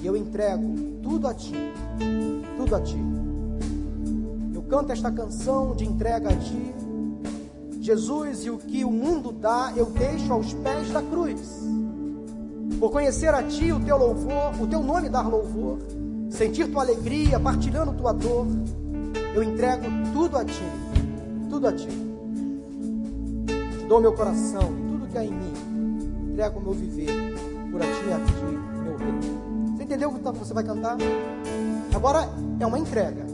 E 0.00 0.06
eu 0.06 0.16
entrego 0.16 0.74
tudo 1.02 1.28
a 1.28 1.34
ti, 1.34 1.52
tudo 2.56 2.74
a 2.74 2.80
ti. 2.80 2.96
Eu 4.54 4.62
canto 4.62 4.92
esta 4.92 5.12
canção 5.12 5.76
de 5.76 5.84
entrega 5.84 6.30
a 6.30 6.36
ti. 6.36 6.74
Jesus, 7.82 8.46
e 8.46 8.50
o 8.50 8.56
que 8.56 8.82
o 8.82 8.90
mundo 8.90 9.30
dá, 9.30 9.74
eu 9.76 9.90
deixo 9.90 10.32
aos 10.32 10.54
pés 10.54 10.90
da 10.90 11.02
cruz 11.02 11.70
por 12.82 12.90
conhecer 12.90 13.32
a 13.32 13.44
Ti 13.44 13.70
o 13.70 13.78
Teu 13.78 13.96
louvor, 13.96 14.60
o 14.60 14.66
Teu 14.66 14.82
nome 14.82 15.08
dar 15.08 15.28
louvor, 15.28 15.78
sentir 16.28 16.66
Tua 16.66 16.82
alegria, 16.82 17.38
partilhando 17.38 17.92
Tua 17.92 18.12
dor, 18.12 18.44
eu 19.36 19.40
entrego 19.40 19.84
tudo 20.12 20.36
a 20.36 20.44
Ti, 20.44 20.64
tudo 21.48 21.68
a 21.68 21.72
Ti. 21.72 21.86
Te 21.86 23.84
dou 23.86 24.00
meu 24.00 24.12
coração, 24.12 24.62
tudo 24.88 25.06
que 25.06 25.16
há 25.16 25.24
em 25.24 25.30
mim, 25.30 26.32
entrego 26.32 26.58
o 26.58 26.62
meu 26.64 26.72
viver, 26.72 27.06
por 27.70 27.80
a 27.80 27.84
Ti 27.84 28.02
e 28.08 28.12
a 28.12 28.18
Ti, 28.18 28.82
meu 28.82 28.96
rei. 28.96 29.76
Você 29.76 29.84
entendeu 29.84 30.10
o 30.10 30.32
que 30.32 30.38
você 30.40 30.52
vai 30.52 30.64
cantar? 30.64 30.96
Agora 31.94 32.28
é 32.58 32.66
uma 32.66 32.80
entrega. 32.80 33.24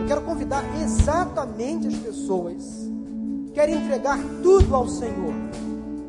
Eu 0.00 0.06
quero 0.08 0.22
convidar 0.22 0.64
exatamente 0.82 1.88
as 1.88 1.96
pessoas 1.96 2.88
que 3.44 3.52
querem 3.52 3.76
entregar 3.76 4.18
tudo 4.42 4.74
ao 4.74 4.88
Senhor 4.88 5.34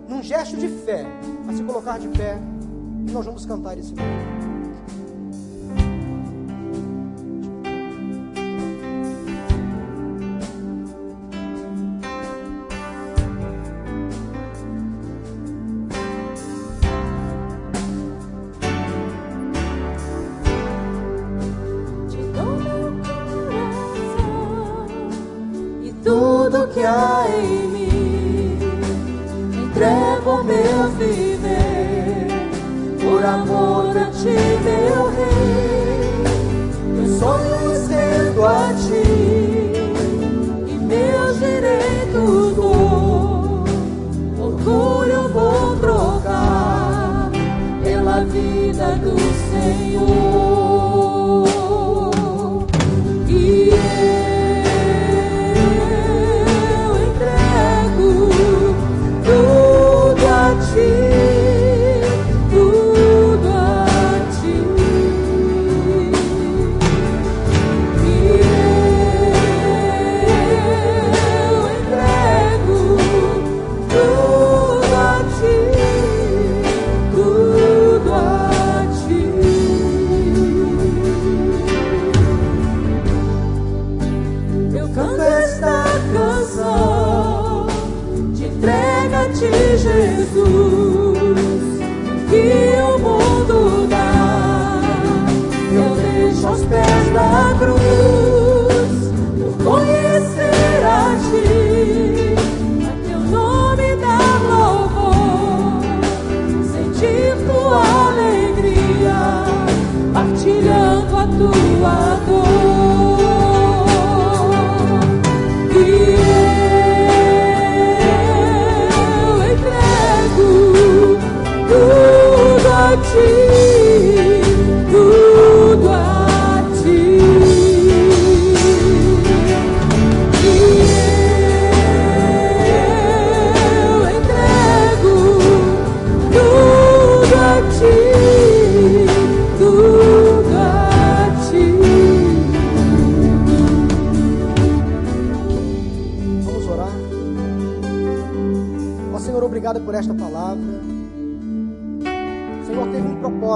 num 0.08 0.22
gesto 0.22 0.58
de 0.58 0.68
fé, 0.68 1.06
a 1.48 1.54
se 1.54 1.64
colocar 1.64 2.00
de 2.00 2.08
pé 2.10 2.38
e 3.08 3.12
nós 3.12 3.26
vamos 3.26 3.46
cantar 3.46 3.78
esse 3.78 3.94
momento. 3.94 4.55
Meu 30.46 30.90
viver 30.98 32.28
por 33.02 33.26
amor 33.26 33.98
a 33.98 34.06
ti, 34.12 34.36
meu 34.64 35.10
rei. 35.10 36.06
Meus 36.94 37.20
sonhos 37.20 37.88
rendo 37.88 38.46
a 38.46 38.74
ti 38.74 39.04
e 40.68 40.78
meus 40.78 41.40
direitos 41.40 42.56
dou. 42.56 43.64
Orgulho 44.40 45.30
vou 45.30 45.76
trocar 45.78 47.32
pela 47.84 48.24
vida 48.26 48.96
do 48.98 49.18
Senhor. 49.50 50.25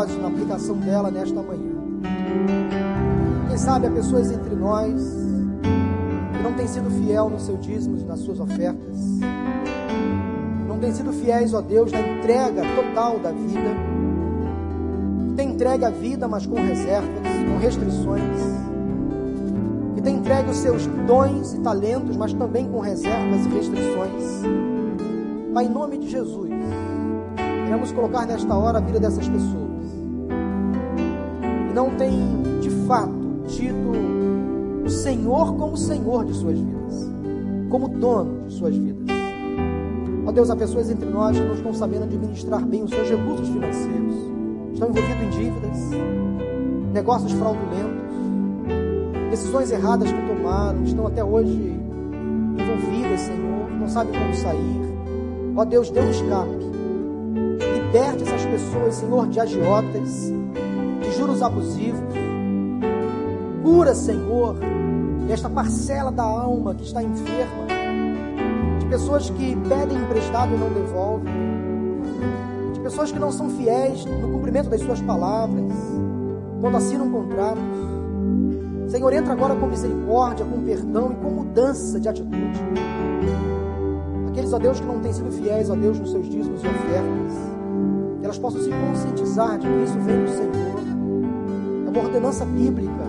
Na 0.08 0.28
aplicação 0.28 0.78
dela 0.78 1.12
nesta 1.12 1.42
manhã. 1.42 1.76
Quem 3.48 3.58
sabe 3.58 3.88
há 3.88 3.92
pessoas 3.92 4.32
entre 4.32 4.56
nós 4.56 4.94
que 6.34 6.44
não 6.44 6.54
têm 6.54 6.68
sido 6.68 6.90
fiel 6.90 7.30
nos 7.30 7.44
seus 7.44 7.60
dízimos 7.60 8.02
e 8.02 8.06
nas 8.06 8.20
suas 8.20 8.40
ofertas. 8.40 8.98
Não 10.68 10.80
têm 10.80 10.94
sido 10.94 11.12
fiéis, 11.12 11.54
ó 11.54 11.62
Deus, 11.62 11.92
na 11.92 12.00
entrega 12.00 12.62
total 12.76 13.20
da 13.20 13.32
vida. 13.32 13.76
Que 15.28 15.34
tem 15.36 15.52
entregue 15.52 15.86
a 15.86 15.90
vida, 15.90 16.28
mas 16.28 16.46
com 16.46 16.56
reservas, 16.56 17.28
com 17.50 17.58
restrições 17.58 18.60
que 20.00 20.02
tem 20.02 20.16
entregue 20.16 20.50
os 20.50 20.58
seus 20.58 20.88
dons 21.06 21.54
e 21.54 21.60
talentos, 21.60 22.16
mas 22.16 22.32
também 22.32 22.70
com 22.70 22.80
reservas 22.80 23.46
e 23.46 23.50
restrições. 23.50 24.24
Pai, 25.54 25.66
em 25.66 25.70
nome 25.70 25.98
de 25.98 26.10
Jesus, 26.10 26.50
queremos 27.66 27.92
colocar 27.92 28.26
nesta 28.26 28.56
hora 28.56 28.78
a 28.78 28.82
vida 28.82 28.98
dessas 28.98 29.28
pessoas. 29.28 29.69
Não 31.80 31.92
tem, 31.92 32.12
de 32.60 32.70
fato, 32.88 33.14
tido 33.48 33.94
o 34.86 34.90
Senhor 34.90 35.56
como 35.56 35.78
Senhor 35.78 36.26
de 36.26 36.34
suas 36.34 36.60
vidas, 36.60 37.10
como 37.70 37.88
dono 37.88 38.48
de 38.50 38.54
suas 38.54 38.76
vidas. 38.76 39.08
Ó 40.28 40.32
Deus, 40.34 40.50
há 40.50 40.58
pessoas 40.58 40.92
entre 40.92 41.10
nós 41.10 41.40
que 41.40 41.46
não 41.46 41.54
estão 41.54 41.74
sabendo 41.74 42.04
administrar 42.04 42.66
bem 42.66 42.84
os 42.84 42.90
seus 42.90 43.10
recursos 43.10 43.48
financeiros, 43.48 44.14
estão 44.74 44.90
envolvidos 44.90 45.24
em 45.24 45.30
dívidas, 45.30 45.78
negócios 46.92 47.32
fraudulentos 47.32 48.10
decisões 49.30 49.72
erradas 49.72 50.12
que 50.12 50.22
tomaram, 50.28 50.84
estão 50.84 51.08
até 51.08 51.24
hoje 51.24 51.80
envolvidas, 52.60 53.22
Senhor, 53.22 53.72
não 53.80 53.88
sabem 53.88 54.20
como 54.20 54.36
sair. 54.36 54.82
Ó 55.56 55.64
Deus, 55.64 55.90
dê 55.92 56.02
um 56.02 56.10
escape. 56.10 56.60
Liberte 57.74 58.24
essas 58.24 58.46
pessoas, 58.46 58.96
Senhor, 58.96 59.30
de 59.30 59.40
agiotas, 59.40 60.34
juros 61.30 61.44
abusivos. 61.44 62.16
Cura, 63.64 63.94
Senhor, 63.94 64.56
esta 65.30 65.50
parcela 65.50 66.12
da 66.12 66.24
alma 66.24 66.74
que 66.74 66.84
está 66.84 67.04
enferma, 67.04 67.68
de 68.80 68.86
pessoas 68.88 69.30
que 69.30 69.56
pedem 69.56 69.98
emprestado 69.98 70.54
e 70.56 70.58
não 70.58 70.70
devolvem, 70.70 71.32
de 72.74 72.80
pessoas 72.80 73.12
que 73.12 73.20
não 73.20 73.32
são 73.32 73.50
fiéis 73.50 74.06
no 74.06 74.32
cumprimento 74.32 74.70
das 74.70 74.82
suas 74.82 75.02
palavras, 75.02 75.72
quando 76.62 76.78
assinam 76.78 77.12
contratos. 77.12 77.64
Senhor, 78.88 79.14
entra 79.14 79.34
agora 79.34 79.56
com 79.56 79.68
misericórdia, 79.68 80.44
com 80.44 80.64
perdão 80.64 81.12
e 81.12 81.16
com 81.24 81.30
mudança 81.30 82.00
de 82.00 82.10
atitude. 82.10 82.60
Aqueles, 84.30 84.52
ó 84.52 84.58
Deus, 84.58 84.80
que 84.80 84.86
não 84.88 85.00
têm 85.00 85.14
sido 85.14 85.32
fiéis, 85.32 85.70
ó 85.70 85.76
Deus, 85.76 86.00
nos 86.00 86.10
seus 86.10 86.28
dízimos 86.28 86.64
e 86.64 86.68
ofertas, 86.68 87.34
que 88.20 88.26
elas 88.26 88.40
possam 88.40 88.62
se 88.62 88.70
conscientizar 88.72 89.60
de 89.60 89.68
que 89.68 89.84
isso 89.84 90.00
vem 90.00 90.24
do 90.24 90.30
Senhor. 90.32 90.69
É 91.90 91.92
uma 91.92 92.04
ordenança 92.04 92.46
bíblica. 92.46 93.04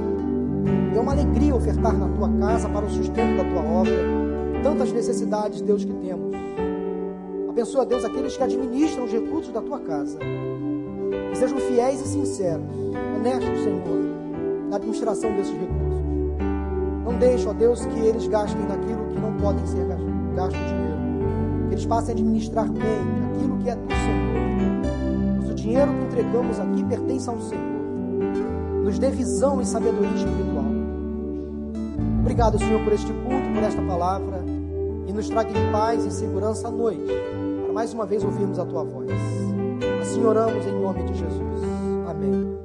É 0.97 0.99
uma 0.99 1.13
alegria 1.13 1.55
ofertar 1.55 1.93
na 1.93 2.09
tua 2.17 2.31
casa 2.41 2.67
para 2.67 2.87
o 2.87 2.89
sustento 2.89 3.37
da 3.37 3.45
tua 3.45 3.63
obra. 3.63 3.93
Tantas 4.63 4.91
necessidades, 4.91 5.61
Deus, 5.61 5.85
que 5.85 5.93
temos. 5.93 6.35
Abençoa, 7.47 7.85
Deus, 7.85 8.07
aqueles 8.07 8.39
que 8.39 8.43
administram 8.43 9.05
os 9.05 9.13
recursos 9.13 9.53
da 9.53 9.61
tua 9.61 9.81
casa. 9.81 10.19
Que 10.19 11.37
sejam 11.37 11.59
fiéis 11.59 12.01
e 12.01 12.09
sinceros, 12.09 12.65
honestos, 13.17 13.63
Senhor 13.63 13.81
na 14.71 14.77
administração 14.77 15.31
desses 15.35 15.53
recursos. 15.53 16.01
Não 17.05 17.19
deixe, 17.19 17.47
ó 17.47 17.53
Deus, 17.53 17.85
que 17.85 17.99
eles 17.99 18.27
gastem 18.29 18.63
naquilo 18.63 19.09
que 19.09 19.21
não 19.21 19.37
podem 19.37 19.67
ser 19.67 19.85
gasto 20.35 20.57
dinheiro. 20.57 21.69
Que 21.69 21.75
eles 21.75 21.85
passem 21.85 22.15
a 22.15 22.17
administrar 22.17 22.71
bem 22.71 22.99
aquilo 23.35 23.59
que 23.59 23.69
é 23.69 23.77
do 23.77 23.89
Senhor. 23.89 25.37
Pois 25.37 25.51
o 25.51 25.55
dinheiro 25.55 25.93
que 25.93 26.05
entregamos 26.05 26.59
aqui 26.59 26.83
pertence 26.85 27.29
ao 27.29 27.39
Senhor. 27.43 27.70
Nos 28.85 28.99
dê 28.99 29.11
visão 29.11 29.61
e 29.61 29.67
sabedoria 29.67 30.15
espiritual. 30.15 30.65
Obrigado, 32.21 32.59
Senhor, 32.59 32.83
por 32.83 32.93
este 32.93 33.13
culto, 33.13 33.53
por 33.55 33.63
esta 33.63 33.83
palavra. 33.83 34.41
E 35.07 35.13
nos 35.13 35.29
traga 35.29 35.51
em 35.51 35.73
paz 35.73 36.05
e 36.05 36.11
segurança 36.11 36.69
à 36.69 36.71
noite, 36.71 37.13
para 37.65 37.73
mais 37.73 37.93
uma 37.93 38.07
vez 38.07 38.23
ouvirmos 38.23 38.59
a 38.59 38.65
tua 38.65 38.85
voz. 38.85 39.11
Assim 40.01 40.25
oramos 40.25 40.65
em 40.67 40.81
nome 40.81 41.03
de 41.05 41.15
Jesus. 41.15 41.63
Amém. 42.09 42.60